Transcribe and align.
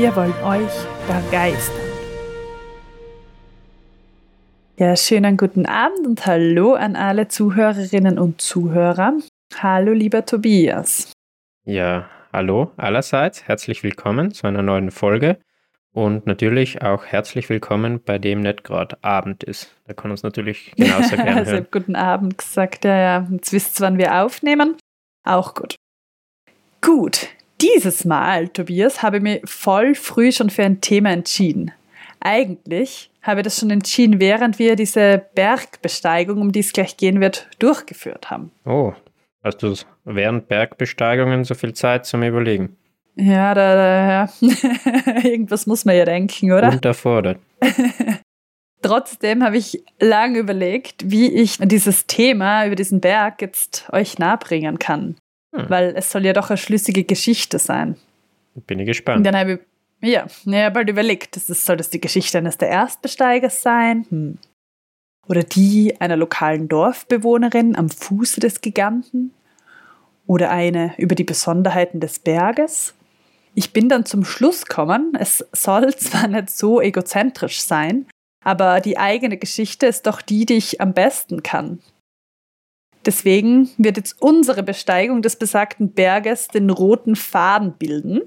Wir 0.00 0.16
wollen 0.16 0.32
euch 0.42 0.72
begeistern. 1.06 1.76
Ja, 4.78 4.96
schönen 4.96 5.36
guten 5.36 5.66
Abend 5.66 6.06
und 6.06 6.24
hallo 6.24 6.72
an 6.72 6.96
alle 6.96 7.28
Zuhörerinnen 7.28 8.18
und 8.18 8.40
Zuhörer. 8.40 9.18
Hallo, 9.58 9.92
lieber 9.92 10.24
Tobias. 10.24 11.12
Ja, 11.66 12.08
hallo 12.32 12.70
allerseits. 12.78 13.46
Herzlich 13.46 13.82
willkommen 13.82 14.32
zu 14.32 14.46
einer 14.46 14.62
neuen 14.62 14.90
Folge. 14.90 15.36
Und 15.92 16.26
natürlich 16.26 16.80
auch 16.80 17.04
herzlich 17.04 17.50
willkommen 17.50 18.02
bei 18.02 18.18
dem 18.18 18.40
nicht 18.40 18.64
gerade 18.64 18.96
Abend 19.04 19.44
ist. 19.44 19.76
Da 19.86 19.92
kann 19.92 20.10
uns 20.10 20.22
natürlich 20.22 20.72
genauso 20.76 21.14
gerne 21.14 21.40
also, 21.40 21.52
hören. 21.52 21.66
guten 21.70 21.94
Abend 21.94 22.38
gesagt, 22.38 22.86
ja, 22.86 22.96
ja. 22.96 23.28
Jetzt 23.30 23.52
wisst 23.52 23.78
ihr, 23.78 23.84
wann 23.84 23.98
wir 23.98 24.22
aufnehmen. 24.24 24.76
Auch 25.24 25.52
gut. 25.54 25.76
Gut, 26.80 27.28
dieses 27.60 28.04
Mal, 28.04 28.48
Tobias, 28.48 29.02
habe 29.02 29.18
ich 29.18 29.22
mich 29.22 29.40
voll 29.44 29.94
früh 29.94 30.32
schon 30.32 30.50
für 30.50 30.64
ein 30.64 30.80
Thema 30.80 31.10
entschieden. 31.10 31.72
Eigentlich 32.20 33.10
habe 33.22 33.40
ich 33.40 33.44
das 33.44 33.58
schon 33.58 33.70
entschieden, 33.70 34.20
während 34.20 34.58
wir 34.58 34.76
diese 34.76 35.24
Bergbesteigung, 35.34 36.40
um 36.40 36.52
die 36.52 36.60
es 36.60 36.72
gleich 36.72 36.96
gehen 36.96 37.20
wird, 37.20 37.48
durchgeführt 37.58 38.30
haben. 38.30 38.50
Oh, 38.64 38.92
hast 39.42 39.62
du 39.62 39.74
während 40.04 40.48
Bergbesteigungen 40.48 41.44
so 41.44 41.54
viel 41.54 41.72
Zeit 41.72 42.06
zum 42.06 42.22
Überlegen? 42.22 42.76
Ja, 43.16 43.54
da, 43.54 43.74
da 43.74 44.10
ja. 44.10 44.28
irgendwas 45.24 45.66
muss 45.66 45.84
man 45.84 45.96
ja 45.96 46.04
denken, 46.04 46.52
oder? 46.52 46.70
Unterfordert. 46.70 47.38
Trotzdem 48.82 49.44
habe 49.44 49.58
ich 49.58 49.82
lange 50.00 50.38
überlegt, 50.38 51.10
wie 51.10 51.30
ich 51.30 51.58
dieses 51.58 52.06
Thema 52.06 52.66
über 52.66 52.76
diesen 52.76 53.00
Berg 53.00 53.42
jetzt 53.42 53.86
euch 53.92 54.18
nahebringen 54.18 54.78
kann. 54.78 55.16
Hm. 55.54 55.68
Weil 55.68 55.94
es 55.96 56.10
soll 56.10 56.24
ja 56.24 56.32
doch 56.32 56.50
eine 56.50 56.56
schlüssige 56.56 57.04
Geschichte 57.04 57.58
sein. 57.58 57.96
Bin 58.66 58.78
ich 58.78 58.86
gespannt. 58.86 59.18
Und 59.18 59.24
dann 59.24 59.36
habe 59.36 59.52
ich, 60.00 60.10
ja, 60.10 60.26
ich 60.26 60.54
habe 60.54 60.78
halt 60.80 60.88
überlegt, 60.88 61.36
das 61.36 61.50
ist, 61.50 61.66
soll 61.66 61.76
das 61.76 61.90
die 61.90 62.00
Geschichte 62.00 62.38
eines 62.38 62.58
der 62.58 62.68
Erstbesteigers 62.68 63.62
sein? 63.62 64.06
Hm. 64.08 64.38
Oder 65.26 65.42
die 65.42 66.00
einer 66.00 66.16
lokalen 66.16 66.68
Dorfbewohnerin 66.68 67.76
am 67.76 67.88
Fuße 67.88 68.40
des 68.40 68.60
Giganten? 68.60 69.32
Oder 70.26 70.50
eine 70.50 70.94
über 70.96 71.14
die 71.14 71.24
Besonderheiten 71.24 72.00
des 72.00 72.18
Berges? 72.18 72.94
Ich 73.54 73.72
bin 73.72 73.88
dann 73.88 74.06
zum 74.06 74.24
Schluss 74.24 74.64
gekommen, 74.64 75.16
es 75.18 75.44
soll 75.52 75.94
zwar 75.96 76.28
nicht 76.28 76.50
so 76.50 76.80
egozentrisch 76.80 77.62
sein, 77.62 78.06
aber 78.44 78.80
die 78.80 78.98
eigene 78.98 79.36
Geschichte 79.36 79.86
ist 79.86 80.06
doch 80.06 80.22
die, 80.22 80.46
die 80.46 80.54
ich 80.54 80.80
am 80.80 80.94
besten 80.94 81.42
kann. 81.42 81.80
Deswegen 83.06 83.70
wird 83.78 83.96
jetzt 83.96 84.20
unsere 84.20 84.62
Besteigung 84.62 85.22
des 85.22 85.36
besagten 85.36 85.92
Berges 85.92 86.48
den 86.48 86.70
roten 86.70 87.16
Faden 87.16 87.72
bilden. 87.72 88.22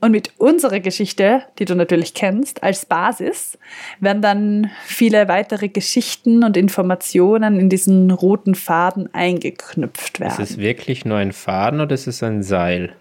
Und 0.00 0.12
mit 0.12 0.32
unserer 0.38 0.80
Geschichte, 0.80 1.42
die 1.58 1.64
du 1.64 1.74
natürlich 1.74 2.12
kennst, 2.12 2.62
als 2.62 2.84
Basis, 2.84 3.58
werden 3.98 4.20
dann 4.20 4.70
viele 4.84 5.26
weitere 5.26 5.68
Geschichten 5.68 6.44
und 6.44 6.56
Informationen 6.56 7.58
in 7.58 7.70
diesen 7.70 8.10
roten 8.10 8.54
Faden 8.54 9.12
eingeknüpft 9.14 10.20
werden. 10.20 10.42
Ist 10.42 10.50
es 10.50 10.58
wirklich 10.58 11.06
nur 11.06 11.16
ein 11.16 11.32
Faden 11.32 11.80
oder 11.80 11.94
ist 11.94 12.06
es 12.06 12.22
ein 12.22 12.42
Seil? 12.42 12.94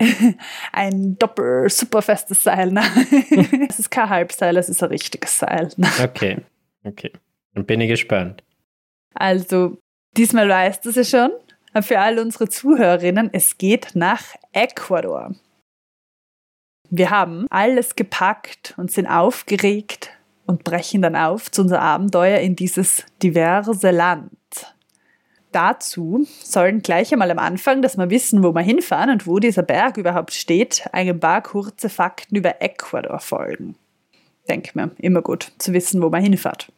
ein 0.72 1.16
doppel 1.16 1.68
superfestes 1.70 2.42
Seil. 2.42 2.72
Ne? 2.72 2.82
es 3.68 3.78
ist 3.78 3.90
kein 3.90 4.10
Halbseil, 4.10 4.56
es 4.56 4.68
ist 4.68 4.82
ein 4.82 4.88
richtiges 4.88 5.38
Seil. 5.38 5.68
okay, 6.02 6.38
okay. 6.84 7.12
Dann 7.54 7.66
bin 7.66 7.80
ich 7.80 7.88
gespannt. 7.88 8.42
Also, 9.14 9.78
diesmal 10.16 10.48
weißt 10.48 10.84
du 10.84 10.90
es 10.90 10.96
ja 10.96 11.04
schon. 11.04 11.30
Für 11.82 12.00
alle 12.00 12.20
unsere 12.20 12.48
Zuhörerinnen, 12.48 13.30
es 13.32 13.56
geht 13.56 13.92
nach 13.94 14.22
Ecuador. 14.52 15.34
Wir 16.90 17.08
haben 17.08 17.46
alles 17.48 17.96
gepackt 17.96 18.74
und 18.76 18.90
sind 18.90 19.06
aufgeregt 19.06 20.10
und 20.44 20.64
brechen 20.64 21.00
dann 21.00 21.16
auf 21.16 21.50
zu 21.50 21.62
unser 21.62 21.80
Abenteuer 21.80 22.40
in 22.40 22.56
dieses 22.56 23.06
diverse 23.22 23.90
Land. 23.90 24.36
Dazu 25.52 26.26
sollen 26.42 26.82
gleich 26.82 27.10
einmal 27.12 27.30
am 27.30 27.38
Anfang, 27.38 27.80
dass 27.80 27.96
wir 27.96 28.10
wissen, 28.10 28.42
wo 28.42 28.52
wir 28.52 28.60
hinfahren 28.60 29.08
und 29.08 29.26
wo 29.26 29.38
dieser 29.38 29.62
Berg 29.62 29.96
überhaupt 29.96 30.34
steht, 30.34 30.86
ein 30.92 31.18
paar 31.18 31.42
kurze 31.42 31.88
Fakten 31.88 32.36
über 32.36 32.60
Ecuador 32.60 33.20
folgen. 33.20 33.76
Denke 34.46 34.72
mir, 34.74 34.90
immer 34.98 35.22
gut 35.22 35.52
zu 35.56 35.72
wissen, 35.72 36.02
wo 36.02 36.10
man 36.10 36.22
hinfährt. 36.22 36.70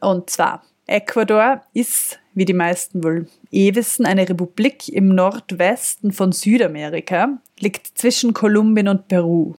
Und 0.00 0.30
zwar, 0.30 0.62
Ecuador 0.86 1.62
ist, 1.72 2.19
wie 2.34 2.44
die 2.44 2.54
meisten 2.54 3.02
wohl 3.02 3.26
eh 3.50 3.74
wissen, 3.74 4.06
eine 4.06 4.28
Republik 4.28 4.88
im 4.88 5.14
Nordwesten 5.14 6.12
von 6.12 6.32
Südamerika, 6.32 7.38
liegt 7.58 7.98
zwischen 7.98 8.34
Kolumbien 8.34 8.88
und 8.88 9.08
Peru 9.08 9.54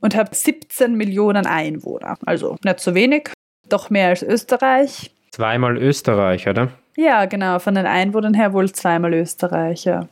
und 0.00 0.14
hat 0.14 0.34
17 0.34 0.94
Millionen 0.94 1.46
Einwohner. 1.46 2.18
Also 2.26 2.56
nicht 2.62 2.80
so 2.80 2.94
wenig, 2.94 3.30
doch 3.68 3.90
mehr 3.90 4.08
als 4.08 4.22
Österreich. 4.22 5.10
Zweimal 5.30 5.78
Österreich, 5.78 6.46
oder? 6.48 6.70
Ja, 6.96 7.24
genau, 7.24 7.58
von 7.58 7.74
den 7.74 7.86
Einwohnern 7.86 8.34
her 8.34 8.52
wohl 8.52 8.70
zweimal 8.70 9.14
Österreich, 9.14 9.84
ja. 9.84 10.08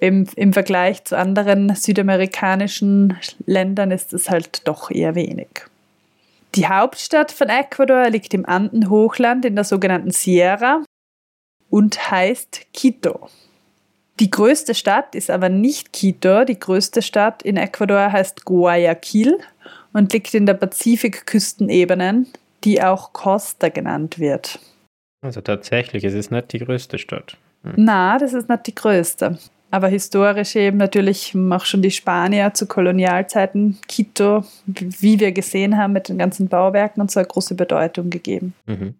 Im, 0.00 0.26
Im 0.36 0.52
Vergleich 0.52 1.04
zu 1.04 1.16
anderen 1.16 1.74
südamerikanischen 1.74 3.16
Ländern 3.46 3.90
ist 3.90 4.12
es 4.12 4.28
halt 4.28 4.66
doch 4.66 4.90
eher 4.90 5.14
wenig. 5.14 5.48
Die 6.54 6.68
Hauptstadt 6.68 7.32
von 7.32 7.48
Ecuador 7.48 8.10
liegt 8.10 8.32
im 8.32 8.46
Andenhochland 8.46 9.44
in 9.44 9.56
der 9.56 9.64
sogenannten 9.64 10.12
Sierra 10.12 10.82
und 11.68 12.10
heißt 12.10 12.66
Quito. 12.72 13.28
Die 14.20 14.30
größte 14.30 14.74
Stadt 14.74 15.16
ist 15.16 15.30
aber 15.30 15.48
nicht 15.48 15.92
Quito. 15.92 16.44
Die 16.44 16.58
größte 16.58 17.02
Stadt 17.02 17.42
in 17.42 17.56
Ecuador 17.56 18.12
heißt 18.12 18.44
Guayaquil 18.44 19.38
und 19.92 20.12
liegt 20.12 20.34
in 20.34 20.46
der 20.46 20.54
Pazifikküstenebene, 20.54 22.26
die 22.62 22.80
auch 22.80 23.12
Costa 23.12 23.70
genannt 23.70 24.20
wird. 24.20 24.60
Also 25.22 25.40
tatsächlich, 25.40 26.04
es 26.04 26.14
ist 26.14 26.30
nicht 26.30 26.52
die 26.52 26.60
größte 26.60 26.98
Stadt. 26.98 27.36
Hm. 27.64 27.72
Na, 27.76 28.18
das 28.18 28.32
ist 28.32 28.48
nicht 28.48 28.66
die 28.68 28.74
größte. 28.74 29.38
Aber 29.74 29.88
historisch 29.88 30.54
eben 30.54 30.76
natürlich 30.76 31.34
auch 31.50 31.64
schon 31.64 31.82
die 31.82 31.90
Spanier 31.90 32.54
zu 32.54 32.68
Kolonialzeiten 32.68 33.76
Quito, 33.88 34.44
wie 34.66 35.18
wir 35.18 35.32
gesehen 35.32 35.76
haben 35.76 35.92
mit 35.92 36.08
den 36.08 36.16
ganzen 36.16 36.46
Bauwerken 36.46 37.00
und 37.00 37.10
so 37.10 37.18
eine 37.18 37.26
große 37.26 37.56
Bedeutung 37.56 38.08
gegeben. 38.08 38.54
Mhm. 38.66 38.94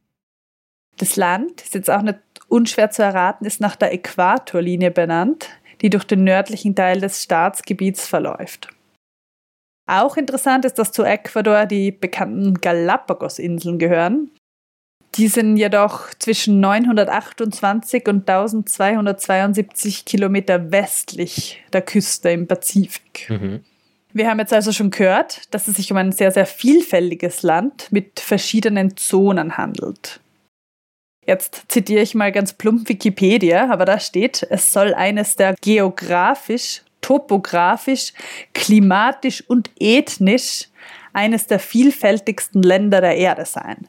Das 0.96 1.14
Land 1.14 1.62
ist 1.62 1.74
jetzt 1.74 1.88
auch 1.88 2.02
nicht 2.02 2.18
unschwer 2.48 2.90
zu 2.90 3.04
erraten, 3.04 3.44
ist 3.44 3.60
nach 3.60 3.76
der 3.76 3.92
Äquatorlinie 3.92 4.90
benannt, 4.90 5.48
die 5.80 5.90
durch 5.90 6.02
den 6.02 6.24
nördlichen 6.24 6.74
Teil 6.74 7.00
des 7.00 7.22
Staatsgebiets 7.22 8.08
verläuft. 8.08 8.70
Auch 9.86 10.16
interessant 10.16 10.64
ist, 10.64 10.80
dass 10.80 10.90
zu 10.90 11.04
Ecuador 11.04 11.66
die 11.66 11.92
bekannten 11.92 12.54
Galapagos-Inseln 12.54 13.78
gehören. 13.78 14.28
Die 15.16 15.28
sind 15.28 15.56
jedoch 15.56 16.12
zwischen 16.18 16.58
928 16.60 18.08
und 18.08 18.28
1272 18.28 20.04
Kilometer 20.04 20.72
westlich 20.72 21.62
der 21.72 21.82
Küste 21.82 22.30
im 22.30 22.48
Pazifik. 22.48 23.28
Mhm. 23.28 23.64
Wir 24.12 24.28
haben 24.28 24.38
jetzt 24.38 24.52
also 24.52 24.72
schon 24.72 24.90
gehört, 24.90 25.52
dass 25.52 25.68
es 25.68 25.76
sich 25.76 25.90
um 25.90 25.98
ein 25.98 26.12
sehr, 26.12 26.30
sehr 26.30 26.46
vielfältiges 26.46 27.42
Land 27.42 27.88
mit 27.90 28.20
verschiedenen 28.20 28.96
Zonen 28.96 29.56
handelt. 29.56 30.20
Jetzt 31.26 31.64
zitiere 31.68 32.02
ich 32.02 32.14
mal 32.14 32.32
ganz 32.32 32.52
plump 32.52 32.88
Wikipedia, 32.88 33.70
aber 33.70 33.84
da 33.84 33.98
steht, 33.98 34.46
es 34.50 34.72
soll 34.72 34.94
eines 34.94 35.36
der 35.36 35.54
geografisch, 35.60 36.82
topografisch, 37.00 38.12
klimatisch 38.52 39.42
und 39.48 39.70
ethnisch 39.78 40.68
eines 41.12 41.46
der 41.46 41.58
vielfältigsten 41.58 42.62
Länder 42.62 43.00
der 43.00 43.16
Erde 43.16 43.46
sein. 43.46 43.88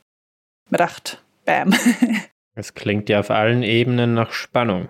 Man 0.70 0.80
dachte, 0.80 1.18
bam. 1.46 1.74
Es 2.58 2.74
klingt 2.74 3.10
ja 3.10 3.20
auf 3.20 3.32
allen 3.32 3.64
Ebenen 3.64 4.14
nach 4.14 4.32
Spannung. 4.32 4.88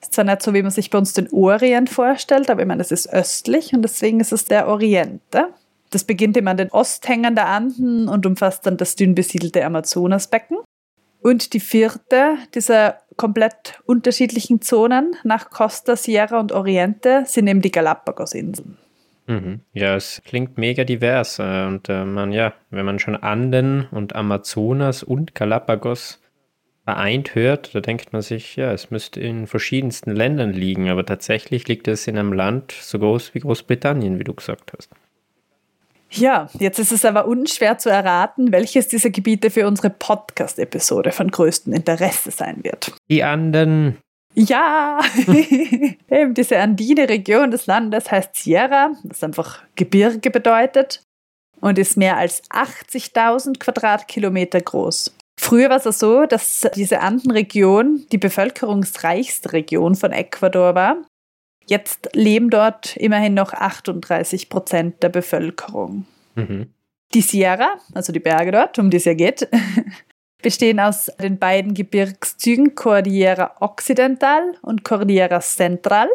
Ist 0.02 0.14
zwar 0.14 0.26
nicht 0.26 0.42
so, 0.42 0.54
wie 0.54 0.62
man 0.62 0.72
sich 0.72 0.90
bei 0.90 0.98
uns 0.98 1.14
den 1.14 1.32
Orient 1.32 1.90
vorstellt, 1.90 2.50
aber 2.50 2.62
ich 2.62 2.68
meine, 2.68 2.82
es 2.82 2.92
ist 2.92 3.12
östlich 3.12 3.74
und 3.74 3.82
deswegen 3.82 4.20
ist 4.20 4.32
es 4.32 4.46
der 4.46 4.68
Oriente. 4.68 5.50
Das 5.90 6.04
beginnt 6.04 6.38
immer 6.38 6.52
an 6.52 6.58
den 6.58 6.72
Osthängen 6.72 7.36
der 7.36 7.48
Anden 7.48 8.08
und 8.08 8.26
umfasst 8.26 8.66
dann 8.66 8.78
das 8.78 8.96
dünn 8.96 9.16
besiedelte 9.16 9.64
Amazonasbecken. 9.66 10.58
Und 11.22 11.54
die 11.54 11.60
vierte 11.60 12.38
dieser 12.54 13.02
komplett 13.16 13.82
unterschiedlichen 13.86 14.62
Zonen 14.62 15.16
nach 15.24 15.50
Costa, 15.50 15.96
Sierra 15.96 16.40
und 16.40 16.52
Oriente 16.52 17.24
sind 17.26 17.48
eben 17.48 17.62
die 17.62 17.72
Galapagos-Inseln. 17.72 18.78
Mhm. 19.28 19.62
Ja, 19.74 19.96
es 19.96 20.22
klingt 20.26 20.58
mega 20.58 20.84
divers. 20.84 21.40
Äh, 21.40 21.66
und 21.66 21.90
äh, 21.90 22.06
man, 22.06 22.32
ja, 22.32 22.54
wenn 22.70 22.86
man 22.86 23.00
schon 23.00 23.16
Anden 23.16 23.88
und 23.92 24.16
Amazonas 24.16 25.04
und 25.04 25.36
Galapagos 25.36 26.22
vereint 26.86 27.36
hört, 27.36 27.76
da 27.76 27.82
denkt 27.82 28.14
man 28.14 28.22
sich, 28.22 28.56
ja, 28.56 28.72
es 28.72 28.90
müsste 28.92 29.20
in 29.20 29.46
verschiedensten 29.46 30.16
Ländern 30.16 30.54
liegen, 30.54 30.90
aber 30.90 31.06
tatsächlich 31.06 31.68
liegt 31.68 31.90
es 31.90 32.08
in 32.08 32.18
einem 32.18 32.32
Land 32.32 32.72
so 32.72 32.98
groß 32.98 33.36
wie 33.36 33.42
Großbritannien, 33.42 34.20
wie 34.20 34.24
du 34.24 34.34
gesagt 34.34 34.72
hast. 34.76 34.90
Ja, 36.10 36.48
jetzt 36.58 36.80
ist 36.80 36.94
es 36.94 37.04
aber 37.04 37.28
unschwer 37.28 37.78
zu 37.78 37.90
erraten, 37.90 38.54
welches 38.54 38.88
dieser 38.88 39.10
Gebiete 39.10 39.50
für 39.50 39.68
unsere 39.68 39.90
Podcast-Episode 39.90 41.12
von 41.12 41.30
größtem 41.30 41.74
Interesse 41.74 42.32
sein 42.32 42.64
wird. 42.64 42.94
Die 43.10 43.24
Anden. 43.24 43.98
Ja, 44.38 45.00
eben 46.10 46.34
diese 46.34 46.60
andine 46.60 47.10
Region 47.10 47.50
des 47.50 47.66
Landes 47.66 48.12
heißt 48.12 48.36
Sierra, 48.36 48.92
das 49.04 49.24
einfach 49.24 49.64
Gebirge 49.76 50.30
bedeutet 50.30 51.02
und 51.60 51.80
ist 51.80 51.98
mehr 51.98 52.18
als 52.18 52.44
80.000 52.52 53.58
Quadratkilometer 53.58 54.62
groß. 54.62 55.16
Früher 55.40 55.70
war 55.70 55.84
es 55.84 56.00
so, 56.00 56.26
dass 56.26 56.68
diese 56.76 57.00
Andenregion 57.02 58.06
die 58.12 58.18
bevölkerungsreichste 58.18 59.54
Region 59.54 59.96
von 59.96 60.12
Ecuador 60.12 60.76
war 60.76 60.98
Jetzt 61.68 62.10
leben 62.14 62.50
dort 62.50 62.96
immerhin 62.96 63.34
noch 63.34 63.54
38 63.54 64.50
Prozent 64.50 65.04
der 65.04 65.10
Bevölkerung. 65.10 66.06
Mhm. 66.36 66.74
Die 67.14 67.22
Sierra, 67.22 67.76
also 67.94 68.14
die 68.14 68.20
Berge 68.20 68.52
dort, 68.52 68.80
um 68.80 68.90
die 68.90 68.98
es 68.98 69.06
ja 69.06 69.14
geht, 69.14 69.48
bestehen 70.42 70.80
aus 70.80 71.12
den 71.22 71.38
beiden 71.38 71.74
Gebirgszügen 71.74 72.76
Cordillera 72.76 73.56
Occidental 73.60 74.54
und 74.62 74.84
Cordillera 74.84 75.40
Central. 75.40 76.10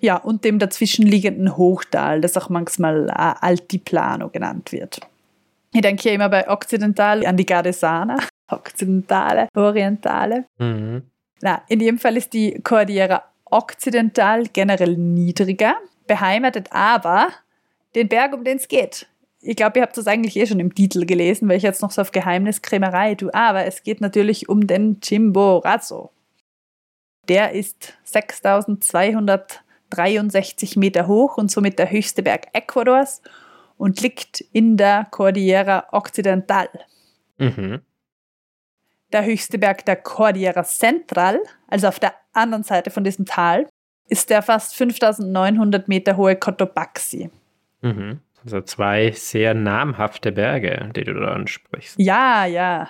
Ja, 0.00 0.16
und 0.16 0.44
dem 0.44 0.58
dazwischenliegenden 0.58 1.56
Hochtal, 1.56 2.20
das 2.20 2.36
auch 2.36 2.50
manchmal 2.50 3.08
Altiplano 3.10 4.28
genannt 4.28 4.72
wird. 4.72 5.00
Ich 5.72 5.80
denke 5.80 6.08
ja 6.08 6.14
immer 6.14 6.28
bei 6.28 6.48
Occidental 6.48 7.24
an 7.24 7.36
die 7.36 7.46
Gardesana, 7.46 8.18
Occidentale, 8.50 9.48
Orientale. 9.54 10.44
Mhm. 10.58 11.02
Na, 11.40 11.62
in 11.68 11.80
jedem 11.80 11.98
Fall 11.98 12.16
ist 12.16 12.32
die 12.32 12.60
Cordillera 12.62 13.22
okzidental 13.44 14.44
generell 14.52 14.96
niedriger, 14.96 15.76
beheimatet 16.06 16.68
aber 16.72 17.28
den 17.94 18.08
Berg, 18.08 18.34
um 18.34 18.44
den 18.44 18.56
es 18.56 18.68
geht. 18.68 19.06
Ich 19.46 19.54
glaube, 19.54 19.78
ihr 19.78 19.82
habt 19.82 19.96
das 19.96 20.08
eigentlich 20.08 20.34
eh 20.36 20.46
schon 20.46 20.58
im 20.58 20.74
Titel 20.74 21.06
gelesen, 21.06 21.48
weil 21.48 21.58
ich 21.58 21.62
jetzt 21.62 21.80
noch 21.80 21.92
so 21.92 22.02
auf 22.02 22.10
Geheimniskrämerei 22.10 23.14
tue. 23.14 23.32
Aber 23.32 23.64
es 23.64 23.84
geht 23.84 24.00
natürlich 24.00 24.48
um 24.48 24.66
den 24.66 25.00
Chimborazo. 25.00 26.10
Der 27.28 27.52
ist 27.52 27.96
6263 28.02 30.76
Meter 30.76 31.06
hoch 31.06 31.38
und 31.38 31.52
somit 31.52 31.78
der 31.78 31.92
höchste 31.92 32.24
Berg 32.24 32.48
Ecuadors 32.54 33.22
und 33.76 34.00
liegt 34.00 34.40
in 34.52 34.76
der 34.76 35.06
Cordillera 35.12 35.86
Occidental. 35.92 36.68
Mhm. 37.38 37.82
Der 39.12 39.24
höchste 39.24 39.58
Berg 39.58 39.84
der 39.84 39.94
Cordillera 39.94 40.64
Central, 40.64 41.38
also 41.68 41.86
auf 41.86 42.00
der 42.00 42.14
anderen 42.32 42.64
Seite 42.64 42.90
von 42.90 43.04
diesem 43.04 43.26
Tal, 43.26 43.68
ist 44.08 44.28
der 44.30 44.42
fast 44.42 44.74
5900 44.74 45.86
Meter 45.86 46.16
hohe 46.16 46.34
Cotopaxi. 46.34 47.30
Mhm. 47.82 48.18
Also 48.46 48.60
zwei 48.60 49.10
sehr 49.10 49.54
namhafte 49.54 50.30
Berge, 50.30 50.92
die 50.94 51.02
du 51.02 51.14
da 51.14 51.32
ansprichst. 51.32 51.98
Ja, 51.98 52.46
ja, 52.46 52.88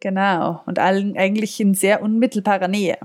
genau. 0.00 0.62
Und 0.66 0.78
allen 0.78 1.16
eigentlich 1.16 1.58
in 1.60 1.72
sehr 1.72 2.02
unmittelbarer 2.02 2.68
Nähe. 2.68 2.98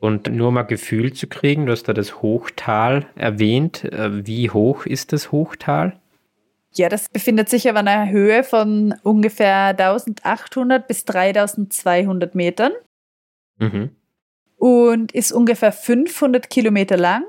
Und 0.00 0.26
nur 0.34 0.50
mal 0.50 0.64
Gefühl 0.64 1.12
zu 1.12 1.28
kriegen, 1.28 1.66
du 1.66 1.72
hast 1.72 1.84
da 1.84 1.92
das 1.92 2.20
Hochtal 2.20 3.06
erwähnt. 3.14 3.84
Äh, 3.84 4.26
wie 4.26 4.50
hoch 4.50 4.86
ist 4.86 5.12
das 5.12 5.30
Hochtal? 5.30 6.00
Ja, 6.72 6.88
das 6.88 7.08
befindet 7.08 7.48
sich 7.48 7.70
auf 7.70 7.76
einer 7.76 8.10
Höhe 8.10 8.42
von 8.42 8.96
ungefähr 9.04 9.66
1800 9.66 10.88
bis 10.88 11.04
3200 11.04 12.34
Metern 12.34 12.72
mhm. 13.58 13.90
und 14.56 15.12
ist 15.12 15.30
ungefähr 15.30 15.70
500 15.70 16.50
Kilometer 16.50 16.96
lang, 16.96 17.24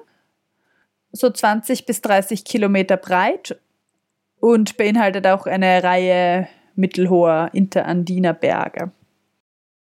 so 1.11 1.29
20 1.29 1.85
bis 1.85 2.01
30 2.01 2.45
Kilometer 2.45 2.97
breit 2.97 3.59
und 4.41 4.75
beinhaltet 4.75 5.25
auch 5.27 5.45
eine 5.45 5.83
Reihe 5.83 6.49
mittelhoher 6.75 7.49
interandiner 7.53 8.33
Berge. 8.33 8.91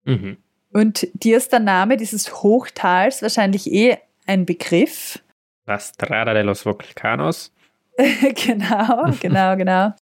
Mhm. 0.04 0.38
Und 0.74 1.08
dir 1.14 1.38
ist 1.38 1.54
der 1.54 1.60
Name 1.60 1.96
dieses 1.96 2.44
Hochtals 2.44 3.22
wahrscheinlich 3.22 3.72
eh 3.72 3.98
ein 4.26 4.46
Begriff. 4.46 5.24
La 5.66 5.80
Strada 5.80 6.34
de 6.34 6.44
los 6.44 6.66
Volcanos. 6.66 7.54
genau, 8.36 9.12
genau, 9.20 9.56
genau. 9.56 9.94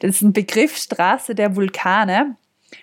Das 0.00 0.10
ist 0.10 0.22
ein 0.22 0.32
Begriff 0.32 0.76
Straße 0.76 1.34
der 1.34 1.56
Vulkane, 1.56 2.36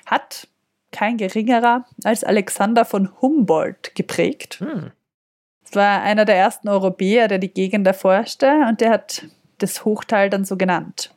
hat 0.05 0.47
kein 0.91 1.17
geringerer 1.17 1.85
als 2.03 2.23
Alexander 2.23 2.85
von 2.85 3.09
Humboldt 3.21 3.95
geprägt. 3.95 4.59
Hm. 4.59 4.91
Das 5.63 5.75
war 5.75 6.01
einer 6.01 6.25
der 6.25 6.37
ersten 6.37 6.69
Europäer, 6.69 7.27
der 7.27 7.39
die 7.39 7.53
Gegend 7.53 7.85
erforschte 7.85 8.65
und 8.69 8.79
der 8.81 8.91
hat 8.91 9.25
das 9.57 9.83
Hochtal 9.83 10.29
dann 10.29 10.45
so 10.45 10.55
genannt. 10.55 11.13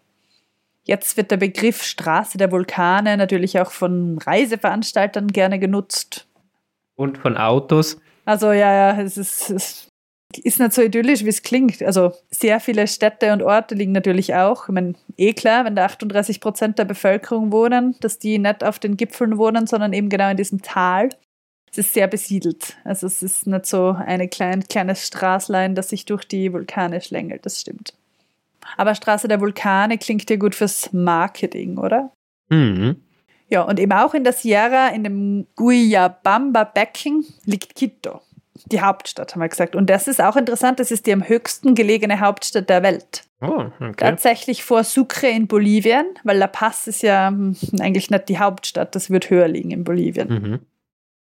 Jetzt 0.84 1.16
wird 1.16 1.30
der 1.30 1.36
Begriff 1.36 1.82
Straße 1.82 2.38
der 2.38 2.50
Vulkane 2.50 3.16
natürlich 3.16 3.60
auch 3.60 3.70
von 3.70 4.18
Reiseveranstaltern 4.18 5.28
gerne 5.28 5.58
genutzt. 5.58 6.26
Und 6.96 7.18
von 7.18 7.36
Autos. 7.36 7.98
Also 8.24 8.52
ja, 8.52 8.72
ja, 8.72 9.00
es 9.00 9.16
ist, 9.16 9.50
es 9.50 9.90
ist 10.38 10.60
nicht 10.60 10.72
so 10.72 10.82
idyllisch, 10.82 11.24
wie 11.24 11.28
es 11.28 11.42
klingt. 11.42 11.82
Also 11.82 12.12
sehr 12.30 12.60
viele 12.60 12.86
Städte 12.86 13.32
und 13.32 13.42
Orte 13.42 13.74
liegen 13.74 13.92
natürlich 13.92 14.34
auch. 14.34 14.68
Ich 14.68 14.74
meine, 14.74 14.94
eh 15.16 15.32
klar, 15.32 15.64
wenn 15.64 15.76
da 15.76 15.84
38 15.84 16.40
Prozent 16.40 16.78
der 16.78 16.84
Bevölkerung 16.84 17.52
wohnen, 17.52 17.96
dass 18.00 18.18
die 18.18 18.38
nicht 18.38 18.64
auf 18.64 18.78
den 18.78 18.96
Gipfeln 18.96 19.38
wohnen, 19.38 19.66
sondern 19.66 19.92
eben 19.92 20.08
genau 20.08 20.30
in 20.30 20.36
diesem 20.36 20.62
Tal. 20.62 21.10
Es 21.70 21.78
ist 21.78 21.94
sehr 21.94 22.08
besiedelt. 22.08 22.76
Also 22.84 23.06
es 23.06 23.22
ist 23.22 23.46
nicht 23.46 23.66
so 23.66 23.90
eine 23.90 24.28
klein, 24.28 24.64
kleines 24.64 25.06
Straßlein, 25.06 25.74
das 25.74 25.90
sich 25.90 26.04
durch 26.04 26.24
die 26.24 26.52
Vulkane 26.52 27.00
schlängelt, 27.00 27.46
das 27.46 27.60
stimmt. 27.60 27.94
Aber 28.76 28.94
Straße 28.94 29.28
der 29.28 29.40
Vulkane 29.40 29.98
klingt 29.98 30.28
ja 30.28 30.36
gut 30.36 30.54
fürs 30.54 30.92
Marketing, 30.92 31.78
oder? 31.78 32.12
Mhm. 32.48 32.96
Ja, 33.48 33.62
und 33.62 33.80
eben 33.80 33.92
auch 33.92 34.14
in 34.14 34.24
der 34.24 34.32
Sierra, 34.32 34.88
in 34.88 35.04
dem 35.04 35.46
Guayabamba-Becken, 35.56 37.24
liegt 37.44 37.74
Quito. 37.74 38.20
die 38.66 38.80
Hauptstadt, 38.80 39.34
haben 39.34 39.40
wir 39.40 39.48
gesagt. 39.48 39.74
Und 39.74 39.90
das 39.90 40.06
ist 40.06 40.20
auch 40.20 40.36
interessant, 40.36 40.78
das 40.78 40.90
ist 40.90 41.06
die 41.06 41.12
am 41.12 41.26
höchsten 41.26 41.74
gelegene 41.74 42.20
Hauptstadt 42.20 42.68
der 42.68 42.82
Welt. 42.82 43.24
Oh, 43.40 43.64
okay. 43.80 43.94
Tatsächlich 43.96 44.62
vor 44.62 44.84
Sucre 44.84 45.28
in 45.28 45.46
Bolivien, 45.46 46.04
weil 46.24 46.36
La 46.36 46.46
Paz 46.46 46.86
ist 46.86 47.02
ja 47.02 47.28
hm, 47.28 47.56
eigentlich 47.80 48.10
nicht 48.10 48.28
die 48.28 48.38
Hauptstadt, 48.38 48.94
das 48.94 49.10
wird 49.10 49.30
höher 49.30 49.48
liegen 49.48 49.70
in 49.70 49.84
Bolivien. 49.84 50.28
Mhm. 50.28 50.58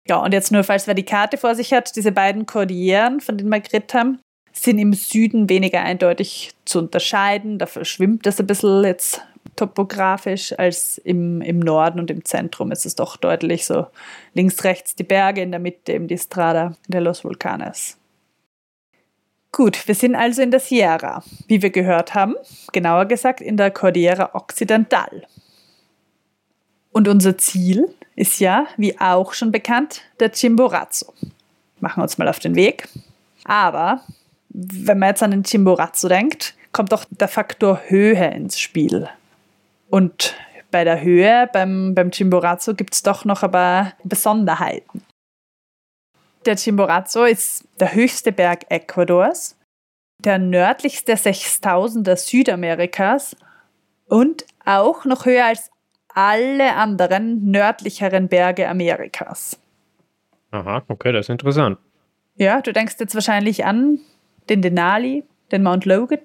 Ja, 0.08 0.16
und 0.16 0.32
jetzt 0.32 0.52
nur, 0.52 0.64
falls 0.64 0.86
wer 0.86 0.94
die 0.94 1.04
Karte 1.04 1.36
vor 1.36 1.54
sich 1.54 1.72
hat, 1.72 1.94
diese 1.96 2.12
beiden 2.12 2.46
Kordilleren, 2.46 3.20
von 3.20 3.36
denen 3.36 3.50
wir 3.50 3.60
geredet 3.60 3.92
haben, 3.92 4.20
sind 4.58 4.78
im 4.78 4.92
Süden 4.92 5.48
weniger 5.48 5.82
eindeutig 5.82 6.52
zu 6.64 6.78
unterscheiden. 6.78 7.58
Da 7.58 7.66
verschwimmt 7.66 8.26
das 8.26 8.40
ein 8.40 8.46
bisschen 8.46 8.84
jetzt 8.84 9.22
topografisch, 9.54 10.58
als 10.58 10.98
im, 10.98 11.40
im 11.40 11.60
Norden 11.60 12.00
und 12.00 12.10
im 12.10 12.24
Zentrum 12.24 12.72
ist 12.72 12.86
es 12.86 12.94
doch 12.94 13.16
deutlich 13.16 13.64
so 13.64 13.86
links, 14.34 14.64
rechts 14.64 14.94
die 14.94 15.04
Berge, 15.04 15.42
in 15.42 15.50
der 15.50 15.60
Mitte 15.60 15.92
eben 15.92 16.08
die 16.08 16.18
Strada 16.18 16.74
de 16.88 17.00
los 17.00 17.24
Volcanes. 17.24 17.96
Gut, 19.52 19.88
wir 19.88 19.94
sind 19.94 20.14
also 20.14 20.42
in 20.42 20.50
der 20.50 20.60
Sierra, 20.60 21.22
wie 21.46 21.62
wir 21.62 21.70
gehört 21.70 22.14
haben, 22.14 22.34
genauer 22.72 23.06
gesagt 23.06 23.40
in 23.40 23.56
der 23.56 23.70
Cordillera 23.70 24.34
Occidental. 24.34 25.26
Und 26.92 27.08
unser 27.08 27.38
Ziel 27.38 27.88
ist 28.16 28.38
ja, 28.40 28.66
wie 28.76 28.98
auch 28.98 29.32
schon 29.32 29.52
bekannt, 29.52 30.02
der 30.20 30.30
Chimborazo. 30.30 31.12
Machen 31.80 32.00
wir 32.00 32.02
uns 32.02 32.18
mal 32.18 32.28
auf 32.28 32.38
den 32.38 32.54
Weg. 32.54 32.88
Aber 33.44 34.02
wenn 34.48 34.98
man 34.98 35.10
jetzt 35.10 35.22
an 35.22 35.30
den 35.30 35.44
Chimborazo 35.44 36.08
denkt, 36.08 36.54
kommt 36.72 36.92
auch 36.92 37.04
der 37.10 37.28
Faktor 37.28 37.80
Höhe 37.86 38.30
ins 38.32 38.58
Spiel. 38.58 39.08
Und 39.88 40.34
bei 40.70 40.84
der 40.84 41.00
Höhe, 41.00 41.48
beim, 41.52 41.94
beim 41.94 42.10
Chimborazo, 42.10 42.74
gibt 42.74 42.94
es 42.94 43.02
doch 43.02 43.24
noch 43.24 43.42
ein 43.42 43.50
paar 43.50 43.92
Besonderheiten. 44.04 45.02
Der 46.44 46.56
Chimborazo 46.56 47.24
ist 47.24 47.64
der 47.80 47.94
höchste 47.94 48.32
Berg 48.32 48.66
Ecuadors, 48.68 49.56
der 50.22 50.38
nördlichste 50.38 51.14
6000er 51.14 52.16
Südamerikas 52.16 53.36
und 54.06 54.44
auch 54.64 55.04
noch 55.04 55.26
höher 55.26 55.46
als 55.46 55.70
alle 56.14 56.74
anderen 56.74 57.50
nördlicheren 57.50 58.28
Berge 58.28 58.68
Amerikas. 58.68 59.58
Aha, 60.50 60.82
okay, 60.88 61.12
das 61.12 61.26
ist 61.26 61.30
interessant. 61.30 61.78
Ja, 62.36 62.60
du 62.60 62.72
denkst 62.72 62.96
jetzt 62.98 63.14
wahrscheinlich 63.14 63.64
an 63.64 64.00
den 64.48 64.62
Denali, 64.62 65.24
den 65.52 65.62
Mount 65.62 65.84
Logan. 65.84 66.20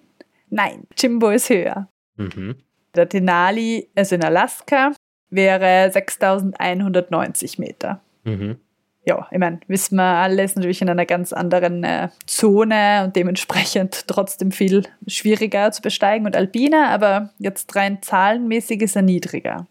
Nein, 0.50 0.88
Jimbo 0.98 1.30
ist 1.30 1.50
höher. 1.50 1.88
Mhm. 2.18 2.56
Der 2.96 3.06
Denali, 3.06 3.90
also 3.96 4.16
in 4.16 4.24
Alaska, 4.24 4.92
wäre 5.30 5.90
6190 5.92 7.58
Meter. 7.58 8.02
Mhm. 8.24 8.58
Ja, 9.04 9.28
ich 9.32 9.40
meine, 9.40 9.60
wissen 9.68 9.96
wir 9.96 10.04
alles 10.04 10.56
natürlich 10.56 10.82
in 10.82 10.90
einer 10.90 11.08
ganz 11.08 11.34
anderen 11.34 11.84
äh, 11.84 12.10
Zone 12.28 13.06
und 13.06 13.16
dementsprechend 13.16 14.08
trotzdem 14.08 14.52
viel 14.52 14.84
schwieriger 15.08 15.72
zu 15.72 15.82
besteigen 15.82 16.28
und 16.28 16.36
alpiner, 16.36 16.90
aber 16.90 17.32
jetzt 17.40 17.76
rein 17.76 18.02
zahlenmäßig 18.02 18.82
ist 18.82 18.96
er 18.96 19.02
niedriger. 19.02 19.66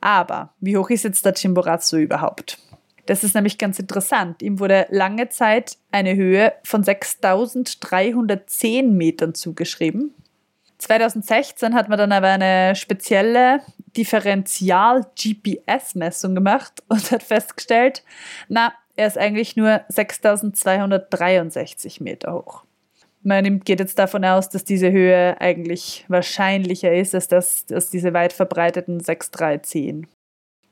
Aber 0.00 0.54
wie 0.60 0.76
hoch 0.76 0.90
ist 0.90 1.04
jetzt 1.04 1.26
der 1.26 1.34
Chimborazo 1.34 1.96
überhaupt? 1.96 2.58
Das 3.10 3.24
ist 3.24 3.34
nämlich 3.34 3.58
ganz 3.58 3.78
interessant. 3.80 4.40
Ihm 4.40 4.60
wurde 4.60 4.86
lange 4.90 5.28
Zeit 5.30 5.78
eine 5.90 6.14
Höhe 6.14 6.52
von 6.62 6.84
6310 6.84 8.96
Metern 8.96 9.34
zugeschrieben. 9.34 10.14
2016 10.78 11.74
hat 11.74 11.88
man 11.88 11.98
dann 11.98 12.12
aber 12.12 12.28
eine 12.28 12.76
spezielle 12.76 13.62
Differential-GPS-Messung 13.96 16.36
gemacht 16.36 16.84
und 16.88 17.10
hat 17.10 17.24
festgestellt, 17.24 18.04
na, 18.48 18.72
er 18.94 19.08
ist 19.08 19.18
eigentlich 19.18 19.56
nur 19.56 19.80
6263 19.88 22.00
Meter 22.00 22.32
hoch. 22.32 22.62
Man 23.24 23.58
geht 23.58 23.80
jetzt 23.80 23.98
davon 23.98 24.24
aus, 24.24 24.50
dass 24.50 24.62
diese 24.62 24.92
Höhe 24.92 25.36
eigentlich 25.40 26.04
wahrscheinlicher 26.06 26.92
ist 26.92 27.16
als, 27.16 27.26
das, 27.26 27.64
als 27.72 27.90
diese 27.90 28.14
weit 28.14 28.32
verbreiteten 28.32 29.00
6310. 29.00 30.06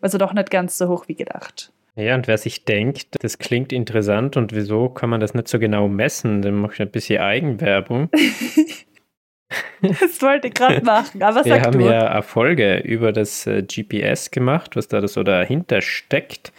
Also 0.01 0.19
doch 0.19 0.33
nicht 0.33 0.53
ganz 0.53 0.79
so 0.79 0.87
hoch 0.87 1.09
wie 1.09 1.17
gedacht. 1.17 1.73
Ja, 1.99 2.15
und 2.15 2.29
wer 2.29 2.39
sich 2.39 2.65
denkt, 2.65 3.17
das 3.25 3.39
klingt 3.39 3.73
interessant 3.73 4.37
und 4.37 4.55
wieso 4.55 4.89
kann 4.89 5.11
man 5.11 5.19
das 5.19 5.35
nicht 5.35 5.49
so 5.49 5.59
genau 5.59 5.89
messen, 5.89 6.43
dann 6.43 6.55
mache 6.55 6.75
ich 6.75 6.81
ein 6.81 6.91
bisschen 6.93 7.21
Eigenwerbung. 7.21 8.09
das 9.83 10.23
wollte 10.23 10.47
ich 10.47 10.55
gerade 10.55 10.85
machen, 10.85 11.21
aber 11.25 11.45
Wir 11.45 11.61
haben 11.61 11.81
du. 11.81 11.87
ja 11.87 12.07
Erfolge 12.07 12.79
über 12.79 13.11
das 13.11 13.49
äh, 13.49 13.63
GPS 13.63 14.31
gemacht, 14.31 14.77
was 14.77 14.87
da 14.87 15.07
so 15.09 15.25
dahinter 15.25 15.81
steckt. 15.81 16.53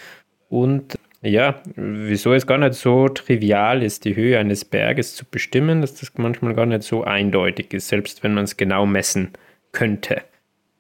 Und 0.50 1.00
ja, 1.22 1.62
wieso 1.76 2.34
es 2.34 2.46
gar 2.46 2.58
nicht 2.58 2.74
so 2.74 3.08
trivial 3.08 3.82
ist, 3.82 4.04
die 4.04 4.18
Höhe 4.18 4.38
eines 4.38 4.66
Berges 4.66 5.16
zu 5.16 5.24
bestimmen, 5.24 5.80
dass 5.80 5.96
das 5.96 6.12
manchmal 6.18 6.54
gar 6.54 6.66
nicht 6.66 6.84
so 6.84 7.06
eindeutig 7.06 7.74
ist, 7.74 7.88
selbst 7.88 8.24
wenn 8.24 8.34
man 8.34 8.44
es 8.44 8.58
genau 8.58 8.86
messen 8.86 9.32
könnte. 9.72 10.22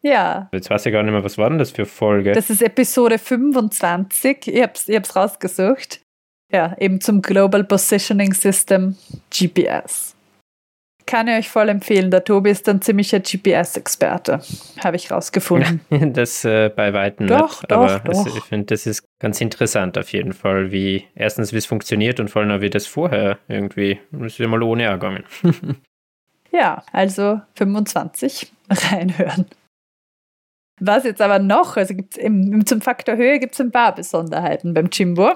Ja, 0.02 0.50
Jetzt 0.54 0.70
weiß 0.70 0.86
ich 0.86 0.94
gar 0.94 1.04
nicht 1.04 1.12
mehr, 1.12 1.24
was 1.24 1.38
war 1.38 1.50
denn 1.50 1.60
das 1.60 1.72
für 1.72 1.86
Folge? 1.86 2.32
das 2.32 2.50
ist 2.50 2.62
Episode 2.62 3.18
25. 3.18 4.48
Ich 4.48 4.62
hab's, 4.62 4.88
ich 4.88 4.96
hab's 4.96 5.16
rausgesucht. 5.16 6.02
Ja, 6.52 6.76
eben 6.80 7.00
zum 7.02 7.22
Global 7.22 7.64
Positioning 7.64 8.34
System 8.34 8.96
GPS. 9.30 10.16
Kann 11.06 11.28
ich 11.28 11.36
euch 11.36 11.50
voll 11.50 11.70
empfehlen. 11.70 12.12
Der 12.12 12.24
Tobi 12.24 12.52
ist 12.52 12.70
ein 12.70 12.82
ziemlicher 12.82 13.20
GPS-Experte. 13.20 14.42
Habe 14.84 14.96
ich 14.96 15.12
rausgefunden. 15.12 15.82
Das 16.14 16.46
äh, 16.46 16.70
bei 16.70 16.94
Weitem 16.94 17.28
Doch, 17.28 17.62
nicht, 17.62 17.72
aber 17.72 18.00
doch, 18.00 18.12
es, 18.12 18.24
doch. 18.26 18.38
ich 18.38 18.44
finde, 18.44 18.68
das 18.68 18.86
ist 18.86 19.04
ganz 19.20 19.42
interessant 19.42 19.98
auf 19.98 20.12
jeden 20.14 20.34
Fall, 20.34 20.72
wie 20.72 21.06
erstens, 21.16 21.52
wie 21.52 21.58
es 21.58 21.66
funktioniert 21.66 22.20
und 22.20 22.30
vor 22.30 22.42
allem, 22.42 22.52
auch, 22.52 22.62
wie 22.62 22.70
das 22.70 22.88
vorher 22.88 23.40
irgendwie, 23.48 24.00
das 24.12 24.34
ist 24.34 24.40
ja 24.40 24.48
mal 24.48 24.64
ohne 24.64 24.84
ergangen. 24.84 25.24
Ja, 26.52 26.84
also 26.92 27.42
25 27.58 28.52
reinhören. 28.70 29.46
Was 30.80 31.04
jetzt 31.04 31.22
aber 31.22 31.40
noch, 31.40 31.78
also 31.78 31.94
gibt's 31.94 32.18
im, 32.18 32.66
zum 32.66 32.82
Faktor 32.82 33.16
Höhe 33.16 33.40
gibt 33.40 33.54
es 33.54 33.62
ein 33.62 33.72
paar 33.72 33.94
Besonderheiten 33.96 34.74
beim 34.74 34.90
Jimbo. 34.92 35.32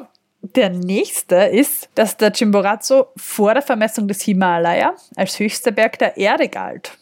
Der 0.55 0.69
nächste 0.69 1.35
ist, 1.35 1.89
dass 1.95 2.17
der 2.17 2.31
Chimborazo 2.33 3.07
vor 3.15 3.53
der 3.53 3.61
Vermessung 3.63 4.07
des 4.07 4.21
Himalaya 4.21 4.93
als 5.15 5.39
höchster 5.39 5.71
Berg 5.71 5.99
der 5.99 6.17
Erde 6.17 6.49
galt. 6.49 6.97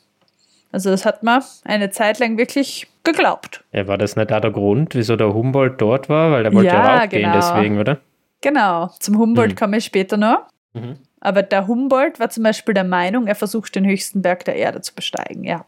Also 0.71 0.89
das 0.91 1.05
hat 1.05 1.24
man 1.24 1.43
eine 1.65 1.89
Zeit 1.89 2.19
lang 2.19 2.38
wirklich 2.38 2.88
geglaubt. 3.03 3.63
Ja, 3.71 3.88
war 3.88 3.98
das 3.98 4.15
nicht 4.15 4.31
auch 4.31 4.39
der 4.41 4.51
Grund, 4.51 4.93
wieso 4.95 5.15
der 5.15 5.33
Humboldt 5.33 5.81
dort 5.81 6.07
war? 6.07 6.31
Weil 6.31 6.43
der 6.43 6.53
wollte 6.53 6.67
ja, 6.67 6.74
Ja, 6.86 7.00
raufgehen 7.00 7.24
genau. 7.31 7.33
deswegen, 7.36 7.79
oder? 7.79 7.98
Genau, 8.41 8.89
zum 9.00 9.17
Humboldt 9.17 9.51
Hm. 9.51 9.57
komme 9.57 9.77
ich 9.77 9.86
später 9.86 10.17
noch. 10.17 10.45
Mhm. 10.74 10.98
Aber 11.19 11.43
der 11.43 11.67
Humboldt 11.67 12.19
war 12.19 12.29
zum 12.29 12.43
Beispiel 12.43 12.74
der 12.74 12.83
Meinung, 12.83 13.27
er 13.27 13.36
versucht 13.36 13.75
den 13.75 13.86
höchsten 13.86 14.21
Berg 14.21 14.45
der 14.45 14.55
Erde 14.55 14.81
zu 14.81 14.95
besteigen, 14.95 15.43
ja. 15.43 15.65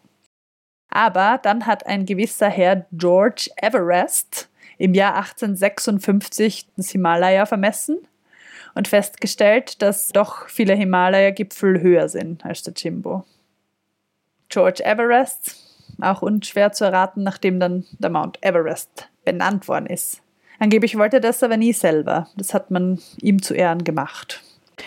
Aber 0.90 1.40
dann 1.42 1.66
hat 1.66 1.88
ein 1.88 2.06
gewisser 2.06 2.50
Herr 2.50 2.86
George 2.92 3.50
Everest 3.58 4.50
im 4.78 4.94
Jahr 4.94 5.16
1856 5.16 6.68
das 6.76 6.90
Himalaya 6.90 7.46
vermessen 7.46 8.00
und 8.76 8.88
festgestellt, 8.88 9.82
dass 9.82 10.10
doch 10.10 10.48
viele 10.50 10.74
Himalaya-Gipfel 10.74 11.82
höher 11.82 12.10
sind 12.10 12.46
als 12.46 12.64
der 12.64 12.74
Jimbo. 12.76 13.24
George 14.50 14.84
Everest, 14.84 15.56
auch 16.02 16.22
unschwer 16.22 16.72
zu 16.72 16.86
erraten, 16.86 17.24
nachdem 17.24 17.60
dann 17.60 17.86
der 18.00 18.10
Mount 18.10 18.38
Everest 18.42 19.10
benannt 19.26 19.68
worden 19.68 19.88
ist. 19.88 20.22
Angeblich 20.60 20.98
wollte 20.98 21.18
er 21.18 21.22
das 21.22 21.44
aber 21.44 21.58
nie 21.58 21.74
selber. 21.74 22.28
Das 22.38 22.54
hat 22.54 22.72
man 22.72 23.00
ihm 23.22 23.42
zu 23.42 23.54
Ehren 23.54 23.84
gemacht. 23.84 24.42